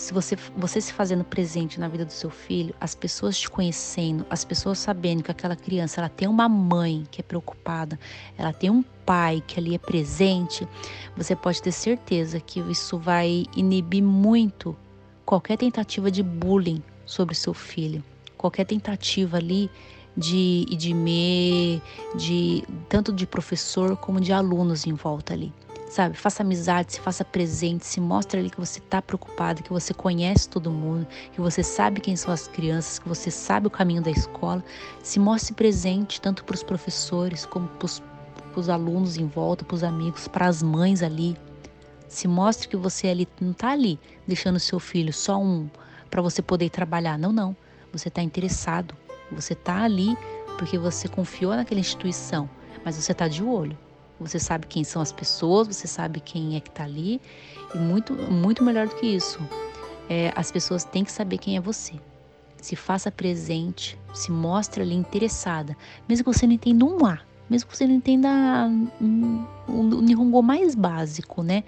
se 0.00 0.14
você, 0.14 0.34
você 0.56 0.80
se 0.80 0.94
fazendo 0.94 1.22
presente 1.22 1.78
na 1.78 1.86
vida 1.86 2.06
do 2.06 2.12
seu 2.12 2.30
filho, 2.30 2.74
as 2.80 2.94
pessoas 2.94 3.38
te 3.38 3.50
conhecendo, 3.50 4.24
as 4.30 4.42
pessoas 4.44 4.78
sabendo 4.78 5.22
que 5.22 5.30
aquela 5.30 5.54
criança 5.54 6.00
ela 6.00 6.08
tem 6.08 6.26
uma 6.26 6.48
mãe 6.48 7.06
que 7.10 7.20
é 7.20 7.22
preocupada, 7.22 8.00
ela 8.38 8.50
tem 8.50 8.70
um 8.70 8.82
pai 9.04 9.44
que 9.46 9.60
ali 9.60 9.74
é 9.74 9.78
presente, 9.78 10.66
você 11.14 11.36
pode 11.36 11.60
ter 11.60 11.70
certeza 11.70 12.40
que 12.40 12.60
isso 12.60 12.98
vai 12.98 13.44
inibir 13.54 14.02
muito 14.02 14.74
qualquer 15.26 15.58
tentativa 15.58 16.10
de 16.10 16.22
bullying 16.22 16.82
sobre 17.04 17.34
seu 17.34 17.52
filho, 17.52 18.02
qualquer 18.38 18.64
tentativa 18.64 19.36
ali 19.36 19.70
de 20.16 20.64
de 20.76 20.94
me, 20.94 21.82
de 22.16 22.64
tanto 22.88 23.12
de 23.12 23.26
professor 23.26 23.98
como 23.98 24.18
de 24.18 24.32
alunos 24.32 24.86
em 24.86 24.94
volta 24.94 25.34
ali 25.34 25.52
sabe? 25.90 26.16
Faça 26.16 26.44
amizade, 26.44 26.92
se 26.92 27.00
faça 27.00 27.24
presente, 27.24 27.84
se 27.84 28.00
mostre 28.00 28.38
ali 28.38 28.48
que 28.48 28.60
você 28.60 28.78
está 28.78 29.02
preocupado, 29.02 29.62
que 29.62 29.72
você 29.72 29.92
conhece 29.92 30.48
todo 30.48 30.70
mundo, 30.70 31.06
que 31.32 31.40
você 31.40 31.64
sabe 31.64 32.00
quem 32.00 32.14
são 32.14 32.32
as 32.32 32.46
crianças, 32.46 33.00
que 33.00 33.08
você 33.08 33.30
sabe 33.30 33.66
o 33.66 33.70
caminho 33.70 34.00
da 34.00 34.10
escola. 34.10 34.64
Se 35.02 35.18
mostre 35.18 35.52
presente 35.52 36.20
tanto 36.20 36.44
para 36.44 36.54
os 36.54 36.62
professores 36.62 37.44
como 37.44 37.66
para 37.68 38.60
os 38.60 38.68
alunos 38.68 39.16
em 39.16 39.26
volta, 39.26 39.64
para 39.64 39.74
os 39.74 39.82
amigos, 39.82 40.28
para 40.28 40.46
as 40.46 40.62
mães 40.62 41.02
ali. 41.02 41.36
Se 42.08 42.28
mostre 42.28 42.68
que 42.68 42.76
você 42.76 43.08
ali 43.08 43.28
não 43.40 43.50
está 43.50 43.70
ali 43.72 43.98
deixando 44.26 44.60
seu 44.60 44.78
filho 44.78 45.12
só 45.12 45.38
um 45.40 45.68
para 46.08 46.22
você 46.22 46.40
poder 46.40 46.70
trabalhar. 46.70 47.18
Não, 47.18 47.32
não. 47.32 47.56
Você 47.92 48.08
está 48.08 48.22
interessado. 48.22 48.94
Você 49.32 49.54
está 49.54 49.82
ali 49.82 50.16
porque 50.56 50.78
você 50.78 51.08
confiou 51.08 51.54
naquela 51.54 51.80
instituição, 51.80 52.48
mas 52.84 52.96
você 52.96 53.12
está 53.12 53.26
de 53.26 53.42
olho. 53.42 53.76
Você 54.20 54.38
sabe 54.38 54.66
quem 54.66 54.84
são 54.84 55.00
as 55.00 55.10
pessoas, 55.10 55.66
você 55.66 55.86
sabe 55.86 56.20
quem 56.20 56.56
é 56.56 56.60
que 56.60 56.68
está 56.68 56.84
ali. 56.84 57.20
E 57.74 57.78
muito, 57.78 58.12
muito 58.12 58.62
melhor 58.62 58.86
do 58.86 58.94
que 58.96 59.06
isso, 59.06 59.40
é, 60.08 60.32
as 60.36 60.50
pessoas 60.50 60.84
têm 60.84 61.04
que 61.04 61.12
saber 61.12 61.38
quem 61.38 61.56
é 61.56 61.60
você. 61.60 61.94
Se 62.60 62.76
faça 62.76 63.10
presente, 63.10 63.98
se 64.12 64.30
mostre 64.30 64.82
ali 64.82 64.94
interessada, 64.94 65.76
mesmo 66.08 66.24
que 66.24 66.36
você 66.36 66.46
não 66.46 66.54
entenda 66.54 66.84
um 66.84 67.06
A, 67.06 67.20
mesmo 67.48 67.68
que 67.68 67.76
você 67.76 67.86
não 67.86 67.94
entenda 67.94 68.28
um, 69.00 69.46
um, 69.68 70.00
Nihongo 70.02 70.42
mais 70.42 70.74
básico, 70.74 71.42
né? 71.42 71.64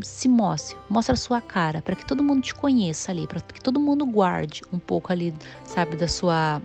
Se 0.00 0.28
mostre, 0.28 0.76
mostre 0.88 1.12
a 1.12 1.16
sua 1.16 1.40
cara, 1.40 1.80
para 1.80 1.94
que 1.94 2.04
todo 2.04 2.24
mundo 2.24 2.42
te 2.42 2.54
conheça 2.54 3.12
ali, 3.12 3.26
para 3.26 3.40
que 3.40 3.60
todo 3.60 3.78
mundo 3.78 4.04
guarde 4.04 4.62
um 4.72 4.78
pouco 4.78 5.12
ali, 5.12 5.34
sabe, 5.64 5.96
da 5.96 6.08
sua 6.08 6.60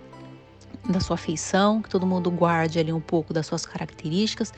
da 0.88 1.00
sua 1.00 1.14
afeição, 1.14 1.80
que 1.82 1.88
todo 1.88 2.06
mundo 2.06 2.30
guarde 2.30 2.78
ali 2.78 2.92
um 2.92 3.00
pouco 3.00 3.32
das 3.32 3.46
suas 3.46 3.64
características, 3.64 4.52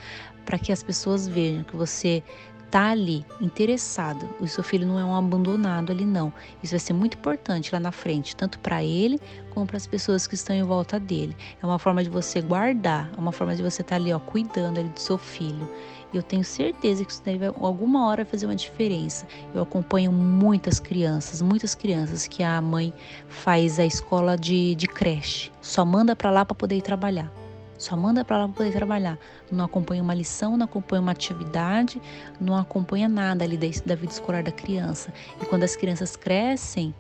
para 0.45 0.59
que 0.59 0.73
as 0.73 0.83
pessoas 0.83 1.29
vejam 1.29 1.63
que 1.65 1.77
você 1.77 2.23
tá 2.71 2.91
ali 2.91 3.27
interessado. 3.41 4.29
O 4.41 4.47
seu 4.47 4.63
filho 4.63 4.87
não 4.87 4.99
é 4.99 5.05
um 5.05 5.15
abandonado 5.15 5.91
ali 5.91 6.05
não. 6.05 6.33
Isso 6.63 6.73
vai 6.73 6.79
ser 6.79 6.93
muito 6.93 7.19
importante 7.19 7.73
lá 7.73 7.81
na 7.81 7.91
frente, 7.91 8.37
tanto 8.37 8.59
para 8.61 8.83
ele 8.83 9.21
como 9.51 9.67
para 9.67 9.77
as 9.77 9.87
pessoas 9.87 10.27
que 10.27 10.37
estão 10.37 10.55
em 10.55 10.63
volta 10.63 10.99
dele. 11.01 11.37
É 11.61 11.67
uma 11.67 11.79
forma 11.79 12.03
de 12.05 12.09
você 12.09 12.41
guardar, 12.41 13.11
é 13.17 13.21
uma 13.21 13.33
forma 13.33 13.57
de 13.57 13.63
você 13.63 13.83
estar 13.83 13.97
tá 13.97 14.03
ali, 14.03 14.13
ó, 14.13 14.21
cuidando 14.21 14.79
ali 14.79 14.89
do 14.89 15.01
seu 15.01 15.19
filho. 15.19 15.69
Eu 16.13 16.23
tenho 16.23 16.43
certeza 16.43 17.05
que 17.05 17.13
isso 17.13 17.23
deve 17.23 17.47
alguma 17.47 18.07
hora 18.09 18.25
fazer 18.25 18.47
uma 18.47 18.57
diferença. 18.57 19.27
Eu 19.55 19.63
acompanho 19.63 20.11
muitas 20.11 20.81
crianças, 20.81 21.41
muitas 21.41 21.75
crianças 21.75 22.27
que 22.27 22.43
a 22.43 22.61
mãe 22.61 22.93
faz 23.29 23.79
a 23.79 23.87
escola 23.87 24.37
de, 24.37 24.75
de 24.75 24.89
creche, 24.89 25.53
só 25.61 25.85
manda 25.85 26.17
para 26.17 26.31
lá 26.31 26.45
para 26.45 26.55
poder 26.55 26.77
ir 26.77 26.83
trabalhar. 26.83 27.31
Só 27.79 27.97
manda 27.97 28.23
para 28.25 28.39
lá 28.39 28.45
para 28.47 28.57
poder 28.57 28.73
trabalhar. 28.73 29.19
Não 29.51 29.65
acompanha 29.65 30.03
uma 30.03 30.13
lição, 30.13 30.55
não 30.55 30.67
acompanha 30.67 31.01
uma 31.01 31.13
atividade, 31.13 32.01
não 32.39 32.55
acompanha 32.55 33.09
nada 33.09 33.43
ali 33.43 33.57
da, 33.57 33.67
da 33.87 33.95
vida 33.95 34.13
escolar 34.13 34.43
da 34.43 34.53
criança. 34.53 35.11
E 35.41 35.47
quando 35.47 35.63
as 35.63 35.77
crianças 35.77 36.15
crescem, 36.15 36.95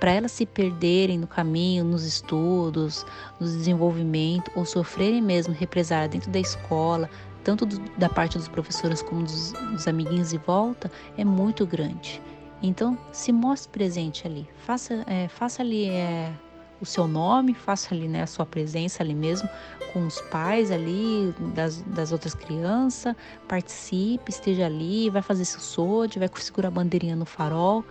para 0.00 0.12
elas 0.12 0.32
se 0.32 0.46
perderem 0.46 1.18
no 1.18 1.26
caminho, 1.26 1.84
nos 1.84 2.04
estudos, 2.04 3.04
no 3.38 3.46
desenvolvimento, 3.46 4.50
ou 4.56 4.64
sofrerem 4.64 5.20
mesmo 5.20 5.52
represália 5.52 6.08
dentro 6.08 6.30
da 6.30 6.40
escola, 6.40 7.08
tanto 7.44 7.66
do, 7.66 7.78
da 7.98 8.08
parte 8.08 8.38
dos 8.38 8.48
professores 8.48 9.02
como 9.02 9.22
dos, 9.22 9.52
dos 9.52 9.86
amiguinhos 9.86 10.30
de 10.30 10.38
volta, 10.38 10.90
é 11.18 11.24
muito 11.24 11.66
grande. 11.66 12.20
Então, 12.62 12.98
se 13.12 13.30
mostre 13.30 13.70
presente 13.70 14.26
ali, 14.26 14.48
faça, 14.66 15.04
é, 15.06 15.28
faça 15.28 15.62
ali 15.62 15.88
é, 15.88 16.32
o 16.80 16.86
seu 16.86 17.06
nome, 17.06 17.54
faça 17.54 17.94
ali 17.94 18.08
né, 18.08 18.22
a 18.22 18.26
sua 18.26 18.46
presença 18.46 19.02
ali 19.02 19.14
mesmo 19.14 19.48
com 19.92 20.06
os 20.06 20.20
pais 20.22 20.70
ali 20.70 21.34
das, 21.54 21.82
das 21.82 22.12
outras 22.12 22.34
crianças, 22.34 23.14
participe, 23.48 24.30
esteja 24.30 24.66
ali, 24.66 25.10
vai 25.10 25.22
fazer 25.22 25.44
seu 25.44 25.60
sode, 25.60 26.18
vai 26.18 26.30
segurar 26.36 26.68
a 26.68 26.70
bandeirinha 26.70 27.16
no 27.16 27.26
farol, 27.26 27.84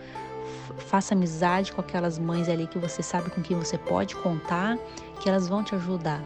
faça 0.78 1.13
amizade 1.13 1.72
com 1.72 1.82
aquelas 1.82 2.17
mães 2.17 2.47
ali 2.49 2.67
que 2.67 2.78
você 2.78 3.01
sabe 3.01 3.30
com 3.30 3.41
quem 3.41 3.57
você 3.57 3.78
pode 3.78 4.15
contar, 4.15 4.78
que 5.20 5.30
elas 5.30 5.47
vão 5.47 5.63
te 5.63 5.76
ajudar. 5.76 6.24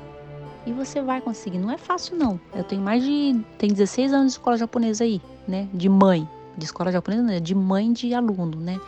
E 0.66 0.72
você 0.72 1.02
vai 1.02 1.20
conseguir. 1.20 1.58
Não 1.58 1.72
é 1.72 1.78
fácil, 1.78 2.16
não. 2.16 2.40
Eu 2.56 2.64
tenho 2.64 2.82
mais 2.82 3.04
de. 3.04 3.42
Tem 3.58 3.70
16 3.70 4.14
anos 4.14 4.28
de 4.28 4.32
escola 4.40 4.58
japonesa 4.58 5.04
aí, 5.04 5.22
né? 5.48 5.68
De 5.74 5.90
mãe. 5.90 6.28
De 6.58 6.66
escola 6.66 6.92
japonesa, 6.92 7.24
não, 7.24 7.40
de 7.40 7.56
mãe 7.56 7.92
de 7.92 8.14
aluno, 8.14 8.58
né? 8.60 8.80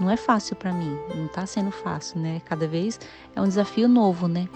Não 0.00 0.10
é 0.10 0.16
fácil 0.16 0.56
para 0.56 0.72
mim. 0.72 0.96
Não 1.14 1.28
tá 1.28 1.46
sendo 1.46 1.70
fácil, 1.70 2.18
né? 2.18 2.40
Cada 2.46 2.66
vez 2.66 2.98
é 3.36 3.40
um 3.40 3.46
desafio 3.46 3.86
novo, 3.86 4.26
né? 4.26 4.48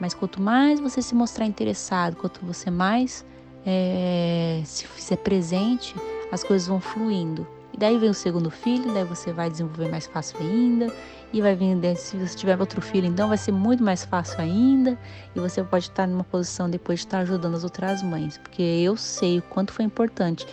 Mas 0.00 0.14
quanto 0.14 0.40
mais 0.40 0.80
você 0.80 1.02
se 1.02 1.14
mostrar 1.14 1.44
interessado, 1.44 2.16
quanto 2.16 2.44
você 2.46 2.70
mais 2.70 3.24
é, 3.66 4.62
se 4.64 4.86
fizer 4.86 5.16
presente, 5.16 5.94
as 6.30 6.42
coisas 6.42 6.66
vão 6.66 6.80
fluindo. 6.80 7.46
E 7.72 7.78
daí 7.78 7.98
vem 7.98 8.10
o 8.10 8.14
segundo 8.14 8.50
filho, 8.50 8.92
daí 8.92 9.04
você 9.04 9.32
vai 9.32 9.48
desenvolver 9.50 9.90
mais 9.90 10.06
fácil 10.06 10.38
ainda. 10.40 10.92
E 11.32 11.40
vai 11.40 11.54
vir, 11.54 11.96
se 11.96 12.16
você 12.16 12.36
tiver 12.36 12.60
outro 12.60 12.82
filho, 12.82 13.06
então 13.06 13.28
vai 13.28 13.38
ser 13.38 13.52
muito 13.52 13.82
mais 13.82 14.04
fácil 14.04 14.38
ainda. 14.40 14.98
E 15.34 15.40
você 15.40 15.62
pode 15.64 15.84
estar 15.84 16.06
numa 16.06 16.24
posição 16.24 16.68
depois 16.68 17.00
de 17.00 17.06
estar 17.06 17.20
ajudando 17.20 17.54
as 17.54 17.64
outras 17.64 18.02
mães. 18.02 18.36
Porque 18.36 18.62
eu 18.62 18.96
sei 18.96 19.38
o 19.38 19.42
quanto 19.42 19.72
foi 19.72 19.84
importante 19.84 20.46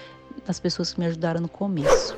as 0.48 0.60
pessoas 0.60 0.94
que 0.94 1.00
me 1.00 1.06
ajudaram 1.08 1.42
no 1.42 1.50
começo. 1.50 2.18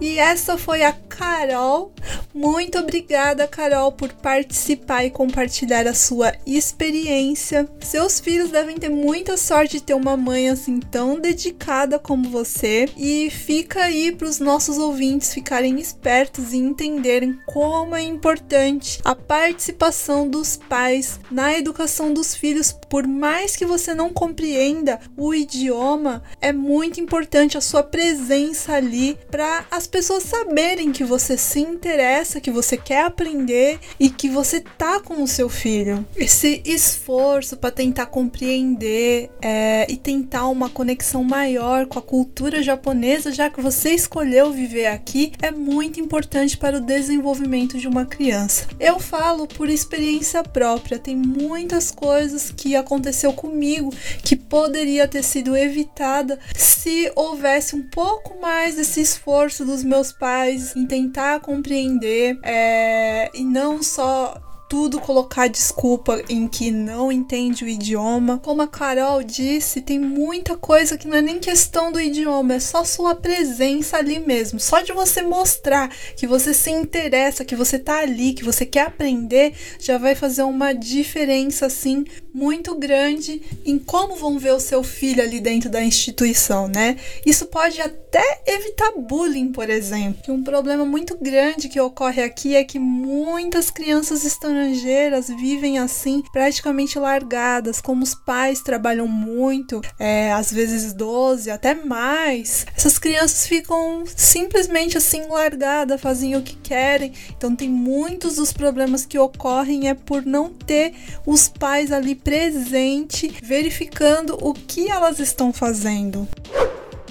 E 0.00 0.18
essa 0.18 0.58
foi 0.58 0.82
a 0.82 0.92
Carol. 0.92 1.92
Muito 2.34 2.78
obrigada, 2.78 3.46
Carol, 3.46 3.92
por 3.92 4.12
participar 4.12 5.04
e 5.04 5.10
compartilhar 5.10 5.86
a 5.86 5.94
sua 5.94 6.32
experiência. 6.44 7.68
Seus 7.80 8.18
filhos 8.18 8.50
devem 8.50 8.76
ter 8.76 8.88
muita 8.88 9.36
sorte 9.36 9.74
de 9.74 9.84
ter 9.84 9.94
uma 9.94 10.16
mãe 10.16 10.48
assim 10.48 10.80
tão 10.80 11.20
dedicada 11.20 11.98
como 11.98 12.28
você. 12.28 12.88
E 12.96 13.30
fica 13.30 13.84
aí 13.84 14.10
para 14.10 14.26
os 14.26 14.40
nossos 14.40 14.78
ouvintes 14.78 15.32
ficarem 15.32 15.78
espertos 15.78 16.52
e 16.52 16.56
entenderem 16.56 17.38
como 17.46 17.94
é 17.94 18.02
importante 18.02 19.00
a 19.04 19.14
participação 19.14 20.28
dos 20.28 20.56
pais 20.56 21.20
na 21.30 21.56
educação 21.56 22.12
dos 22.12 22.34
filhos. 22.34 22.72
Por 22.90 23.06
mais 23.06 23.54
que 23.54 23.64
você 23.64 23.94
não 23.94 24.12
compreenda 24.12 24.98
o 25.16 25.32
idioma, 25.32 26.22
é 26.40 26.52
muito 26.52 27.00
importante 27.00 27.56
a 27.56 27.60
sua 27.60 27.84
presença 27.84 28.72
ali 28.74 29.16
para 29.30 29.64
as 29.70 29.83
pessoas 29.86 30.22
saberem 30.24 30.92
que 30.92 31.04
você 31.04 31.36
se 31.36 31.60
interessa, 31.60 32.40
que 32.40 32.50
você 32.50 32.76
quer 32.76 33.04
aprender 33.04 33.78
e 33.98 34.08
que 34.10 34.28
você 34.28 34.60
tá 34.60 35.00
com 35.00 35.22
o 35.22 35.28
seu 35.28 35.48
filho. 35.48 36.06
Esse 36.16 36.62
esforço 36.64 37.56
para 37.56 37.70
tentar 37.70 38.06
compreender 38.06 39.30
é, 39.40 39.86
e 39.88 39.96
tentar 39.96 40.48
uma 40.48 40.68
conexão 40.68 41.24
maior 41.24 41.86
com 41.86 41.98
a 41.98 42.02
cultura 42.02 42.62
japonesa, 42.62 43.32
já 43.32 43.50
que 43.50 43.60
você 43.60 43.90
escolheu 43.90 44.52
viver 44.52 44.86
aqui, 44.86 45.32
é 45.40 45.50
muito 45.50 46.00
importante 46.00 46.56
para 46.56 46.78
o 46.78 46.80
desenvolvimento 46.80 47.78
de 47.78 47.88
uma 47.88 48.06
criança. 48.06 48.66
Eu 48.78 48.98
falo 48.98 49.46
por 49.46 49.68
experiência 49.68 50.42
própria, 50.42 50.98
tem 50.98 51.16
muitas 51.16 51.90
coisas 51.90 52.50
que 52.50 52.76
aconteceu 52.76 53.32
comigo 53.32 53.92
que 54.22 54.36
poderia 54.36 55.06
ter 55.08 55.22
sido 55.22 55.56
evitada 55.56 56.38
se 56.54 57.10
houvesse 57.14 57.74
um 57.74 57.82
pouco 57.82 58.40
mais 58.40 58.76
desse 58.76 59.00
esforço 59.00 59.64
dos 59.74 59.82
meus 59.82 60.12
pais 60.12 60.76
em 60.76 60.86
tentar 60.86 61.40
compreender 61.40 62.38
é, 62.42 63.28
e 63.34 63.44
não 63.44 63.82
só 63.82 64.40
tudo 64.68 65.00
colocar 65.00 65.48
desculpa 65.48 66.22
em 66.28 66.48
que 66.48 66.70
não 66.70 67.12
entende 67.12 67.64
o 67.64 67.68
idioma. 67.68 68.38
Como 68.38 68.62
a 68.62 68.66
Carol 68.66 69.22
disse, 69.22 69.80
tem 69.80 69.98
muita 69.98 70.56
coisa 70.56 70.96
que 70.96 71.06
não 71.06 71.16
é 71.16 71.22
nem 71.22 71.38
questão 71.38 71.92
do 71.92 72.00
idioma, 72.00 72.54
é 72.54 72.60
só 72.60 72.84
sua 72.84 73.14
presença 73.14 73.98
ali 73.98 74.18
mesmo. 74.18 74.58
Só 74.58 74.80
de 74.80 74.92
você 74.92 75.22
mostrar 75.22 75.88
que 76.16 76.26
você 76.26 76.54
se 76.54 76.70
interessa, 76.70 77.44
que 77.44 77.56
você 77.56 77.78
tá 77.78 77.98
ali, 77.98 78.32
que 78.32 78.44
você 78.44 78.64
quer 78.64 78.86
aprender, 78.86 79.54
já 79.78 79.98
vai 79.98 80.14
fazer 80.14 80.42
uma 80.44 80.72
diferença 80.72 81.66
assim 81.66 82.04
muito 82.34 82.74
grande 82.74 83.40
em 83.64 83.78
como 83.78 84.16
vão 84.16 84.40
ver 84.40 84.52
o 84.52 84.60
seu 84.60 84.82
filho 84.82 85.22
ali 85.22 85.38
dentro 85.38 85.70
da 85.70 85.82
instituição, 85.82 86.66
né? 86.66 86.96
Isso 87.24 87.46
pode 87.46 87.80
até 87.80 88.42
evitar 88.44 88.90
bullying, 88.98 89.52
por 89.52 89.70
exemplo. 89.70 90.34
Um 90.34 90.42
problema 90.42 90.84
muito 90.84 91.16
grande 91.16 91.68
que 91.68 91.80
ocorre 91.80 92.22
aqui 92.22 92.56
é 92.56 92.64
que 92.64 92.78
muitas 92.78 93.70
crianças 93.70 94.24
estrangeiras 94.24 95.28
vivem 95.28 95.78
assim, 95.78 96.22
praticamente 96.32 96.98
largadas, 96.98 97.80
como 97.80 98.02
os 98.02 98.14
pais 98.14 98.60
trabalham 98.60 99.06
muito, 99.06 99.80
é, 99.98 100.32
às 100.32 100.52
vezes 100.52 100.92
12, 100.92 101.50
até 101.52 101.74
mais. 101.74 102.66
Essas 102.76 102.98
crianças 102.98 103.46
ficam 103.46 104.02
simplesmente 104.16 104.98
assim 104.98 105.28
largadas, 105.28 106.00
fazem 106.00 106.34
o 106.34 106.42
que 106.42 106.56
querem. 106.56 107.12
Então 107.36 107.54
tem 107.54 107.68
muitos 107.68 108.36
dos 108.36 108.52
problemas 108.52 109.06
que 109.06 109.18
ocorrem 109.18 109.88
é 109.88 109.94
por 109.94 110.26
não 110.26 110.52
ter 110.52 110.94
os 111.24 111.48
pais 111.48 111.92
ali 111.92 112.23
presente, 112.24 113.36
verificando 113.42 114.36
o 114.40 114.54
que 114.54 114.90
elas 114.90 115.20
estão 115.20 115.52
fazendo. 115.52 116.26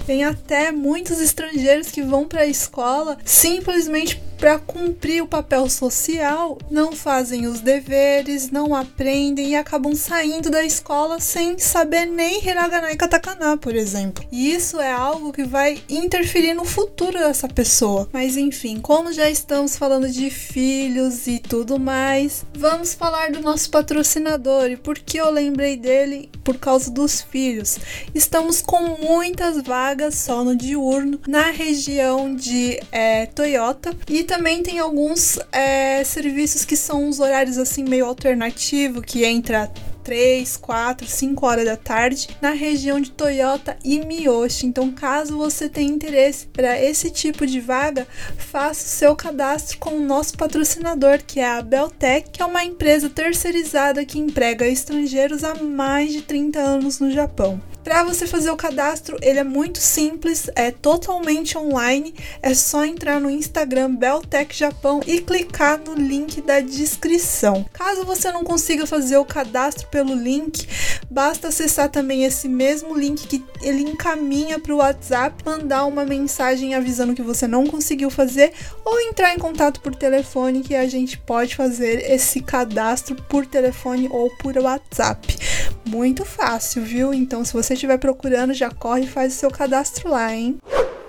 Tem 0.05 0.25
até 0.25 0.71
muitos 0.71 1.21
estrangeiros 1.21 1.91
que 1.91 2.01
vão 2.01 2.27
para 2.27 2.41
a 2.41 2.47
escola 2.47 3.17
simplesmente 3.23 4.21
para 4.43 4.59
cumprir 4.59 5.23
o 5.23 5.27
papel 5.27 5.69
social, 5.69 6.57
não 6.69 6.91
fazem 6.91 7.47
os 7.47 7.61
deveres, 7.61 8.51
não 8.51 8.75
aprendem 8.75 9.51
e 9.51 9.55
acabam 9.55 9.95
saindo 9.95 10.49
da 10.49 10.65
escola 10.65 11.17
sem 11.21 11.57
saber 11.57 12.05
nem 12.05 12.45
hiragana 12.45 12.91
e 12.91 12.97
katakana, 12.97 13.55
por 13.55 13.73
exemplo. 13.73 14.21
E 14.29 14.53
isso 14.53 14.81
é 14.81 14.91
algo 14.91 15.31
que 15.31 15.45
vai 15.45 15.81
interferir 15.87 16.53
no 16.53 16.65
futuro 16.65 17.17
dessa 17.17 17.47
pessoa. 17.47 18.09
Mas 18.11 18.35
enfim, 18.35 18.81
como 18.81 19.13
já 19.13 19.29
estamos 19.29 19.77
falando 19.77 20.09
de 20.09 20.29
filhos 20.29 21.25
e 21.25 21.39
tudo 21.39 21.79
mais, 21.79 22.45
vamos 22.53 22.93
falar 22.93 23.31
do 23.31 23.39
nosso 23.39 23.69
patrocinador 23.69 24.69
e 24.69 24.75
por 24.75 24.99
que 24.99 25.21
eu 25.21 25.31
lembrei 25.31 25.77
dele 25.77 26.29
por 26.43 26.57
causa 26.57 26.91
dos 26.91 27.21
filhos. 27.21 27.79
Estamos 28.13 28.61
com 28.61 28.97
muitas 29.01 29.63
vagas 29.63 30.15
só 30.15 30.43
no 30.43 30.53
diurno 30.53 31.17
na 31.25 31.49
região 31.49 32.35
de 32.35 32.77
é, 32.91 33.25
Toyota 33.27 33.95
e 34.09 34.32
também 34.33 34.63
tem 34.63 34.79
alguns 34.79 35.37
é, 35.51 36.03
serviços 36.03 36.65
que 36.65 36.75
são 36.75 37.07
uns 37.07 37.19
horários 37.19 37.59
assim 37.59 37.83
meio 37.83 38.07
alternativo, 38.07 38.99
que 38.99 39.23
entra 39.23 39.71
3, 40.03 40.57
4, 40.57 41.05
5 41.05 41.45
horas 41.45 41.65
da 41.65 41.77
tarde 41.77 42.27
na 42.41 42.49
região 42.49 42.99
de 42.99 43.11
Toyota 43.11 43.77
e 43.85 44.03
Miyoshi. 44.03 44.65
Então, 44.65 44.91
caso 44.91 45.37
você 45.37 45.69
tenha 45.69 45.93
interesse 45.93 46.47
para 46.47 46.81
esse 46.81 47.11
tipo 47.11 47.45
de 47.45 47.61
vaga, 47.61 48.07
faça 48.35 48.83
o 48.83 48.89
seu 48.89 49.15
cadastro 49.15 49.77
com 49.77 49.91
o 49.91 50.03
nosso 50.03 50.35
patrocinador, 50.35 51.19
que 51.23 51.39
é 51.39 51.47
a 51.47 51.61
Beltec, 51.61 52.31
que 52.31 52.41
é 52.41 52.45
uma 52.45 52.63
empresa 52.63 53.11
terceirizada 53.11 54.03
que 54.03 54.17
emprega 54.17 54.65
estrangeiros 54.65 55.43
há 55.43 55.53
mais 55.53 56.11
de 56.11 56.23
30 56.23 56.59
anos 56.59 56.99
no 56.99 57.11
Japão. 57.11 57.61
Para 57.83 58.01
você 58.03 58.25
fazer 58.25 58.49
o 58.49 58.55
cadastro, 58.55 59.17
ele 59.21 59.39
é 59.39 59.43
muito 59.43 59.79
simples, 59.79 60.49
é 60.55 60.71
totalmente 60.71 61.57
online. 61.57 62.15
É 62.41 62.53
só 62.53 62.85
entrar 62.85 63.19
no 63.19 63.29
Instagram 63.29 63.93
Beltec 63.95 64.55
Japão 64.57 65.01
e 65.05 65.19
clicar 65.19 65.81
no 65.85 65.93
link 65.93 66.41
da 66.41 66.61
descrição. 66.61 67.65
Caso 67.73 68.05
você 68.05 68.31
não 68.31 68.45
consiga 68.45 68.87
fazer 68.87 69.17
o 69.17 69.25
cadastro 69.25 69.87
pelo 69.87 70.15
link, 70.15 70.65
basta 71.11 71.49
acessar 71.49 71.89
também 71.89 72.23
esse 72.23 72.47
mesmo 72.47 72.97
link 72.97 73.27
que 73.27 73.43
ele 73.61 73.81
encaminha 73.81 74.59
para 74.59 74.73
o 74.73 74.77
WhatsApp, 74.77 75.43
mandar 75.45 75.85
uma 75.85 76.05
mensagem 76.05 76.75
avisando 76.75 77.13
que 77.13 77.21
você 77.21 77.47
não 77.47 77.67
conseguiu 77.67 78.09
fazer 78.09 78.53
ou 78.85 78.99
entrar 79.01 79.33
em 79.33 79.39
contato 79.39 79.81
por 79.81 79.93
telefone 79.93 80.61
que 80.61 80.75
a 80.75 80.87
gente 80.87 81.17
pode 81.17 81.55
fazer 81.55 82.09
esse 82.09 82.39
cadastro 82.39 83.15
por 83.27 83.45
telefone 83.45 84.07
ou 84.09 84.29
por 84.37 84.57
WhatsApp. 84.57 85.37
Muito 85.85 86.23
fácil, 86.23 86.83
viu? 86.83 87.13
Então, 87.13 87.43
se 87.43 87.53
você 87.53 87.72
estiver 87.73 87.97
procurando, 87.97 88.53
já 88.53 88.69
corre 88.69 89.01
e 89.01 89.07
faz 89.07 89.33
o 89.33 89.37
seu 89.37 89.51
cadastro 89.51 90.09
lá, 90.09 90.33
hein? 90.33 90.57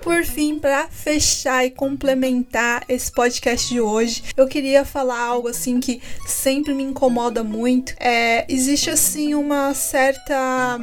Por 0.05 0.23
fim, 0.23 0.59
para 0.59 0.87
fechar 0.89 1.65
e 1.65 1.71
complementar 1.71 2.85
esse 2.91 3.11
podcast 3.11 3.67
de 3.67 3.81
hoje, 3.81 4.23
eu 4.37 4.47
queria 4.47 4.85
falar 4.85 5.19
algo 5.19 5.49
assim 5.49 5.81
que 5.81 5.99
sempre 6.27 6.75
me 6.75 6.83
incomoda 6.83 7.43
muito. 7.43 7.95
É, 7.99 8.45
existe 8.47 8.91
assim 8.91 9.35
uma 9.35 9.73
certa 9.73 10.79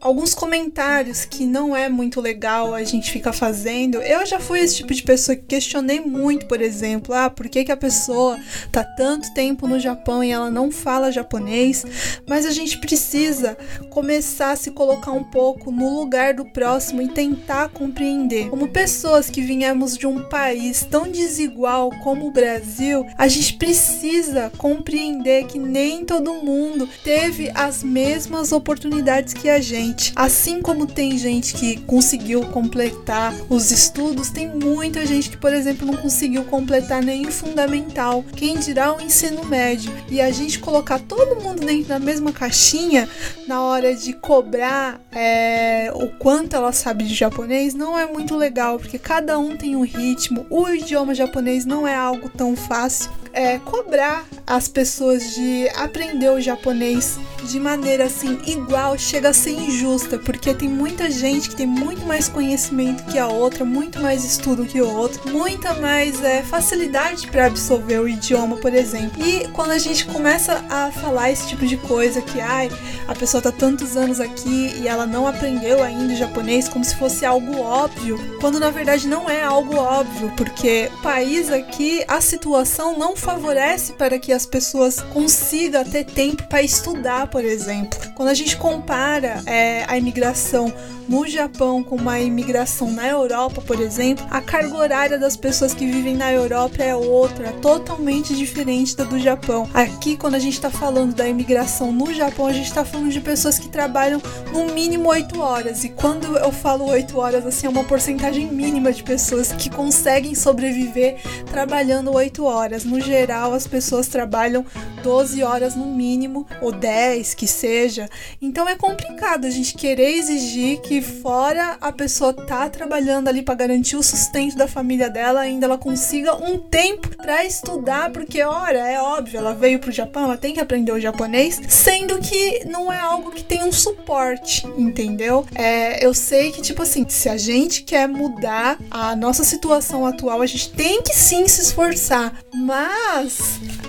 alguns 0.00 0.34
comentários 0.34 1.24
que 1.24 1.44
não 1.44 1.76
é 1.76 1.88
muito 1.88 2.20
legal 2.20 2.74
a 2.74 2.82
gente 2.84 3.10
fica 3.10 3.32
fazendo. 3.32 4.00
Eu 4.00 4.24
já 4.24 4.40
fui 4.40 4.60
esse 4.60 4.76
tipo 4.76 4.94
de 4.94 5.02
pessoa 5.02 5.36
que 5.36 5.42
questionei 5.42 6.00
muito, 6.00 6.46
por 6.46 6.60
exemplo, 6.60 7.14
ah, 7.14 7.28
por 7.28 7.48
que, 7.48 7.64
que 7.64 7.72
a 7.72 7.76
pessoa 7.76 8.38
tá 8.72 8.82
tanto 8.82 9.32
tempo 9.34 9.66
no 9.66 9.78
Japão 9.78 10.24
e 10.24 10.30
ela 10.30 10.50
não 10.50 10.70
fala 10.70 11.12
japonês? 11.12 11.84
Mas 12.26 12.46
a 12.46 12.50
gente 12.50 12.78
precisa 12.78 13.56
começar 13.90 14.52
a 14.52 14.56
se 14.56 14.70
colocar 14.70 15.12
um 15.12 15.24
pouco 15.24 15.70
no 15.70 16.00
lugar 16.00 16.32
do 16.34 16.46
próximo 16.46 17.02
e 17.02 17.08
tentar 17.08 17.68
compreender. 17.68 18.49
Como 18.50 18.66
pessoas 18.66 19.30
que 19.30 19.40
viemos 19.40 19.96
de 19.96 20.08
um 20.08 20.24
país 20.24 20.84
tão 20.90 21.08
desigual 21.08 21.88
como 22.02 22.26
o 22.26 22.32
Brasil, 22.32 23.06
a 23.16 23.28
gente 23.28 23.54
precisa 23.54 24.50
compreender 24.58 25.46
que 25.46 25.56
nem 25.56 26.04
todo 26.04 26.34
mundo 26.34 26.88
teve 27.04 27.52
as 27.54 27.84
mesmas 27.84 28.50
oportunidades 28.50 29.32
que 29.32 29.48
a 29.48 29.60
gente. 29.60 30.12
Assim 30.16 30.60
como 30.60 30.84
tem 30.84 31.16
gente 31.16 31.54
que 31.54 31.76
conseguiu 31.82 32.42
completar 32.46 33.32
os 33.48 33.70
estudos, 33.70 34.30
tem 34.30 34.48
muita 34.48 35.06
gente 35.06 35.30
que, 35.30 35.36
por 35.36 35.52
exemplo, 35.52 35.86
não 35.86 35.96
conseguiu 35.96 36.42
completar 36.42 37.04
nem 37.04 37.26
o 37.26 37.30
fundamental. 37.30 38.24
Quem 38.34 38.58
dirá 38.58 38.92
o 38.92 39.00
ensino 39.00 39.44
médio? 39.44 39.92
E 40.10 40.20
a 40.20 40.32
gente 40.32 40.58
colocar 40.58 40.98
todo 40.98 41.40
mundo 41.40 41.64
dentro 41.64 41.84
da 41.84 42.00
mesma 42.00 42.32
caixinha 42.32 43.08
na 43.46 43.62
hora 43.62 43.94
de 43.94 44.12
cobrar 44.12 45.00
é, 45.12 45.92
o 45.94 46.08
quanto 46.08 46.56
ela 46.56 46.72
sabe 46.72 47.04
de 47.04 47.14
japonês 47.14 47.74
não 47.74 47.96
é 47.96 48.06
muito 48.06 48.39
legal, 48.40 48.78
porque 48.78 48.98
cada 48.98 49.38
um 49.38 49.56
tem 49.56 49.76
um 49.76 49.84
ritmo. 49.84 50.46
O 50.50 50.68
idioma 50.68 51.14
japonês 51.14 51.64
não 51.64 51.86
é 51.86 51.94
algo 51.94 52.28
tão 52.28 52.56
fácil. 52.56 53.10
É, 53.32 53.58
cobrar 53.58 54.24
as 54.46 54.66
pessoas 54.66 55.34
de 55.34 55.68
aprender 55.76 56.30
o 56.30 56.40
japonês 56.40 57.18
de 57.44 57.58
maneira 57.58 58.04
assim 58.04 58.38
igual 58.46 58.98
chega 58.98 59.30
a 59.30 59.32
ser 59.32 59.52
injusta, 59.52 60.18
porque 60.18 60.52
tem 60.52 60.68
muita 60.68 61.10
gente 61.10 61.48
que 61.48 61.56
tem 61.56 61.66
muito 61.66 62.04
mais 62.04 62.28
conhecimento 62.28 63.04
que 63.04 63.18
a 63.18 63.28
outra, 63.28 63.64
muito 63.64 64.00
mais 64.00 64.24
estudo 64.24 64.66
que 64.66 64.80
o 64.80 64.88
outro, 64.88 65.30
muita 65.30 65.74
mais 65.74 66.22
é, 66.22 66.42
facilidade 66.42 67.28
para 67.28 67.46
absorver 67.46 68.00
o 68.00 68.08
idioma, 68.08 68.56
por 68.56 68.74
exemplo. 68.74 69.24
E 69.24 69.48
quando 69.48 69.70
a 69.70 69.78
gente 69.78 70.04
começa 70.06 70.64
a 70.68 70.90
falar 70.90 71.30
esse 71.30 71.46
tipo 71.46 71.66
de 71.66 71.76
coisa 71.76 72.20
que 72.20 72.40
ai, 72.40 72.70
a 73.06 73.14
pessoa 73.14 73.42
tá 73.42 73.52
tantos 73.52 73.96
anos 73.96 74.20
aqui 74.20 74.74
e 74.80 74.88
ela 74.88 75.06
não 75.06 75.26
aprendeu 75.26 75.82
ainda 75.82 76.14
japonês 76.14 76.68
como 76.68 76.84
se 76.84 76.96
fosse 76.96 77.24
algo 77.24 77.60
óbvio, 77.60 78.18
quando 78.40 78.58
na 78.58 78.70
verdade 78.70 79.08
não 79.08 79.28
é 79.28 79.42
algo 79.42 79.76
óbvio, 79.76 80.32
porque 80.36 80.90
o 80.94 81.02
país 81.02 81.50
aqui, 81.50 82.04
a 82.06 82.20
situação 82.20 82.98
não 82.98 83.16
favorece 83.20 83.92
para 83.92 84.18
que 84.18 84.32
as 84.32 84.46
pessoas 84.46 85.00
consigam 85.00 85.84
ter 85.84 86.04
tempo 86.04 86.42
para 86.48 86.62
estudar, 86.62 87.26
por 87.28 87.44
exemplo. 87.44 87.98
Quando 88.14 88.28
a 88.28 88.34
gente 88.34 88.56
compara 88.56 89.42
é, 89.46 89.84
a 89.86 89.96
imigração 89.96 90.72
no 91.08 91.26
Japão 91.26 91.82
com 91.82 91.96
uma 91.96 92.20
imigração 92.20 92.92
na 92.92 93.08
Europa, 93.08 93.60
por 93.60 93.80
exemplo, 93.80 94.24
a 94.30 94.40
carga 94.40 94.76
horária 94.76 95.18
das 95.18 95.36
pessoas 95.36 95.74
que 95.74 95.84
vivem 95.84 96.14
na 96.14 96.32
Europa 96.32 96.82
é 96.82 96.94
outra, 96.94 97.50
totalmente 97.60 98.32
diferente 98.34 98.96
da 98.96 99.02
do 99.10 99.18
Japão. 99.18 99.68
Aqui, 99.74 100.16
quando 100.16 100.36
a 100.36 100.38
gente 100.38 100.54
está 100.54 100.70
falando 100.70 101.12
da 101.12 101.28
imigração 101.28 101.90
no 101.90 102.14
Japão, 102.14 102.46
a 102.46 102.52
gente 102.52 102.68
está 102.68 102.84
falando 102.84 103.10
de 103.10 103.20
pessoas 103.20 103.58
que 103.58 103.68
trabalham 103.68 104.22
no 104.52 104.72
mínimo 104.72 105.08
8 105.08 105.40
horas. 105.40 105.82
E 105.82 105.88
quando 105.88 106.38
eu 106.38 106.52
falo 106.52 106.86
8 106.86 107.18
horas, 107.18 107.44
assim, 107.44 107.66
é 107.66 107.70
uma 107.70 107.82
porcentagem 107.82 108.46
mínima 108.46 108.92
de 108.92 109.02
pessoas 109.02 109.50
que 109.50 109.68
conseguem 109.68 110.36
sobreviver 110.36 111.16
trabalhando 111.50 112.12
8 112.12 112.44
horas. 112.44 112.84
No 112.84 113.00
geral, 113.10 113.52
as 113.52 113.66
pessoas 113.66 114.06
trabalham 114.06 114.64
12 115.02 115.42
horas 115.42 115.74
no 115.74 115.86
mínimo, 115.86 116.46
ou 116.60 116.70
10 116.70 117.34
que 117.34 117.46
seja. 117.46 118.08
Então 118.40 118.68
é 118.68 118.76
complicado 118.76 119.46
a 119.46 119.50
gente 119.50 119.74
querer 119.74 120.10
exigir 120.12 120.80
que 120.80 121.00
fora 121.02 121.76
a 121.80 121.90
pessoa 121.90 122.32
tá 122.32 122.68
trabalhando 122.70 123.28
ali 123.28 123.42
para 123.42 123.54
garantir 123.54 123.96
o 123.96 124.02
sustento 124.02 124.56
da 124.56 124.68
família 124.68 125.10
dela, 125.10 125.40
ainda 125.40 125.66
ela 125.66 125.78
consiga 125.78 126.34
um 126.36 126.58
tempo 126.58 127.16
para 127.16 127.44
estudar, 127.44 128.10
porque 128.10 128.42
ora, 128.42 128.78
é 128.78 129.00
óbvio, 129.00 129.38
ela 129.38 129.54
veio 129.54 129.78
pro 129.78 129.90
Japão, 129.90 130.24
ela 130.24 130.36
tem 130.36 130.54
que 130.54 130.60
aprender 130.60 130.92
o 130.92 131.00
japonês, 131.00 131.60
sendo 131.68 132.18
que 132.20 132.64
não 132.66 132.92
é 132.92 133.00
algo 133.00 133.32
que 133.32 133.42
tem 133.42 133.64
um 133.64 133.72
suporte, 133.72 134.66
entendeu? 134.76 135.44
É, 135.54 136.04
eu 136.04 136.14
sei 136.14 136.52
que 136.52 136.62
tipo 136.62 136.82
assim, 136.82 137.04
se 137.08 137.28
a 137.28 137.36
gente 137.36 137.82
quer 137.82 138.06
mudar 138.06 138.78
a 138.90 139.16
nossa 139.16 139.42
situação 139.42 140.06
atual, 140.06 140.42
a 140.42 140.46
gente 140.46 140.70
tem 140.72 141.02
que 141.02 141.14
sim 141.14 141.48
se 141.48 141.62
esforçar, 141.62 142.32
mas 142.54 142.99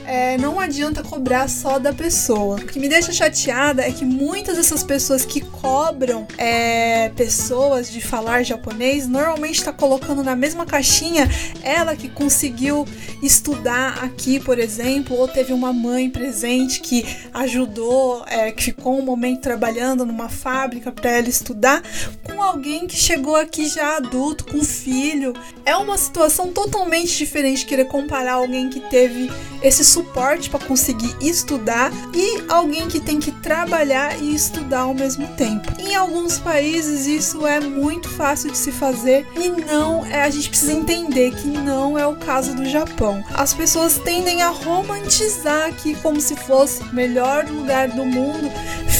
é, 0.05 0.37
não 0.37 0.59
adianta 0.59 1.03
cobrar 1.03 1.47
só 1.47 1.79
da 1.79 1.93
pessoa. 1.93 2.57
O 2.57 2.65
que 2.65 2.79
me 2.79 2.89
deixa 2.89 3.11
chateada 3.11 3.81
é 3.83 3.91
que 3.91 4.03
muitas 4.03 4.57
dessas 4.57 4.83
pessoas 4.83 5.23
que 5.23 5.41
cobram 5.41 6.27
é, 6.37 7.09
pessoas 7.15 7.91
de 7.91 8.01
falar 8.01 8.43
japonês 8.43 9.07
normalmente 9.07 9.59
está 9.59 9.71
colocando 9.71 10.23
na 10.23 10.35
mesma 10.35 10.65
caixinha 10.65 11.29
ela 11.63 11.95
que 11.95 12.09
conseguiu 12.09 12.85
estudar 13.21 14.03
aqui, 14.03 14.39
por 14.39 14.57
exemplo, 14.57 15.15
ou 15.15 15.27
teve 15.27 15.53
uma 15.53 15.71
mãe 15.71 16.09
presente 16.09 16.81
que 16.81 17.05
ajudou, 17.33 18.25
é, 18.27 18.51
que 18.51 18.63
ficou 18.63 18.97
um 18.97 19.03
momento 19.03 19.41
trabalhando 19.41 20.05
numa 20.05 20.29
fábrica 20.29 20.91
para 20.91 21.11
ela 21.11 21.29
estudar, 21.29 21.83
com 22.23 22.41
alguém 22.41 22.87
que 22.87 22.95
chegou 22.95 23.35
aqui 23.35 23.67
já 23.67 23.97
adulto, 23.97 24.45
com 24.45 24.63
filho. 24.63 25.33
É 25.65 25.75
uma 25.75 25.97
situação 25.97 26.51
totalmente 26.51 27.17
diferente 27.17 27.65
querer 27.65 27.85
comparar 27.85 28.33
alguém 28.33 28.69
que 28.69 28.79
teve 29.01 29.31
esse 29.63 29.83
suporte 29.83 30.49
para 30.49 30.65
conseguir 30.65 31.15
estudar 31.21 31.91
e 32.13 32.43
alguém 32.49 32.87
que 32.87 32.99
tem 32.99 33.19
que 33.19 33.31
trabalhar 33.31 34.19
e 34.21 34.33
estudar 34.33 34.81
ao 34.81 34.93
mesmo 34.93 35.27
tempo. 35.35 35.71
Em 35.79 35.95
alguns 35.95 36.37
países 36.37 37.05
isso 37.05 37.45
é 37.45 37.59
muito 37.59 38.09
fácil 38.09 38.51
de 38.51 38.57
se 38.57 38.71
fazer 38.71 39.27
e 39.35 39.49
não 39.49 40.05
é 40.05 40.23
a 40.23 40.29
gente 40.29 40.49
precisa 40.49 40.73
entender 40.73 41.33
que 41.35 41.47
não 41.47 41.97
é 41.97 42.05
o 42.05 42.15
caso 42.15 42.55
do 42.55 42.65
Japão. 42.65 43.23
As 43.33 43.53
pessoas 43.53 43.97
tendem 43.99 44.41
a 44.41 44.49
romantizar 44.49 45.69
aqui 45.69 45.95
como 45.95 46.19
se 46.19 46.35
fosse 46.35 46.81
o 46.83 46.93
melhor 46.93 47.45
lugar 47.45 47.87
do 47.89 48.05
mundo. 48.05 48.51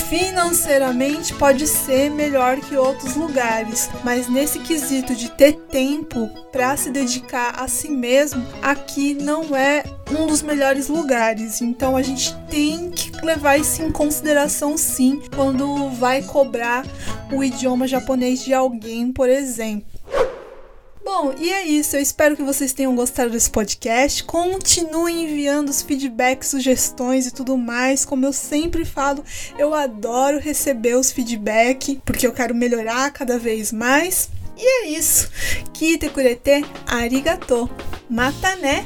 Financeiramente 0.09 1.33
pode 1.33 1.65
ser 1.65 2.11
melhor 2.11 2.57
que 2.57 2.75
outros 2.75 3.15
lugares, 3.15 3.89
mas 4.03 4.27
nesse 4.27 4.59
quesito 4.59 5.15
de 5.15 5.29
ter 5.31 5.53
tempo 5.53 6.29
para 6.51 6.75
se 6.75 6.91
dedicar 6.91 7.55
a 7.57 7.67
si 7.67 7.89
mesmo, 7.89 8.45
aqui 8.61 9.13
não 9.13 9.55
é 9.55 9.83
um 10.09 10.27
dos 10.27 10.41
melhores 10.41 10.87
lugares. 10.87 11.61
Então 11.61 11.95
a 11.95 12.01
gente 12.01 12.35
tem 12.49 12.89
que 12.91 13.11
levar 13.25 13.57
isso 13.57 13.81
em 13.81 13.91
consideração 13.91 14.77
sim 14.77 15.21
quando 15.35 15.89
vai 15.91 16.21
cobrar 16.21 16.85
o 17.31 17.43
idioma 17.43 17.87
japonês 17.87 18.43
de 18.43 18.53
alguém, 18.53 19.11
por 19.11 19.29
exemplo. 19.29 19.91
Bom, 21.03 21.33
e 21.37 21.51
é 21.51 21.65
isso. 21.65 21.95
Eu 21.95 22.01
espero 22.01 22.37
que 22.37 22.43
vocês 22.43 22.73
tenham 22.73 22.95
gostado 22.95 23.31
desse 23.31 23.49
podcast. 23.49 24.23
Continuem 24.23 25.23
enviando 25.23 25.69
os 25.69 25.81
feedbacks, 25.81 26.49
sugestões 26.49 27.25
e 27.25 27.31
tudo 27.31 27.57
mais. 27.57 28.05
Como 28.05 28.25
eu 28.25 28.31
sempre 28.31 28.85
falo, 28.85 29.23
eu 29.57 29.73
adoro 29.73 30.39
receber 30.39 30.95
os 30.95 31.11
feedbacks 31.11 31.97
porque 32.05 32.27
eu 32.27 32.33
quero 32.33 32.53
melhorar 32.53 33.11
cada 33.11 33.39
vez 33.39 33.71
mais. 33.71 34.29
E 34.55 34.63
é 34.63 34.89
isso. 34.89 35.29
Kite 35.73 36.07
kurete 36.09 36.63
arigato. 36.85 37.69
Mata 38.07 38.55
né? 38.57 38.85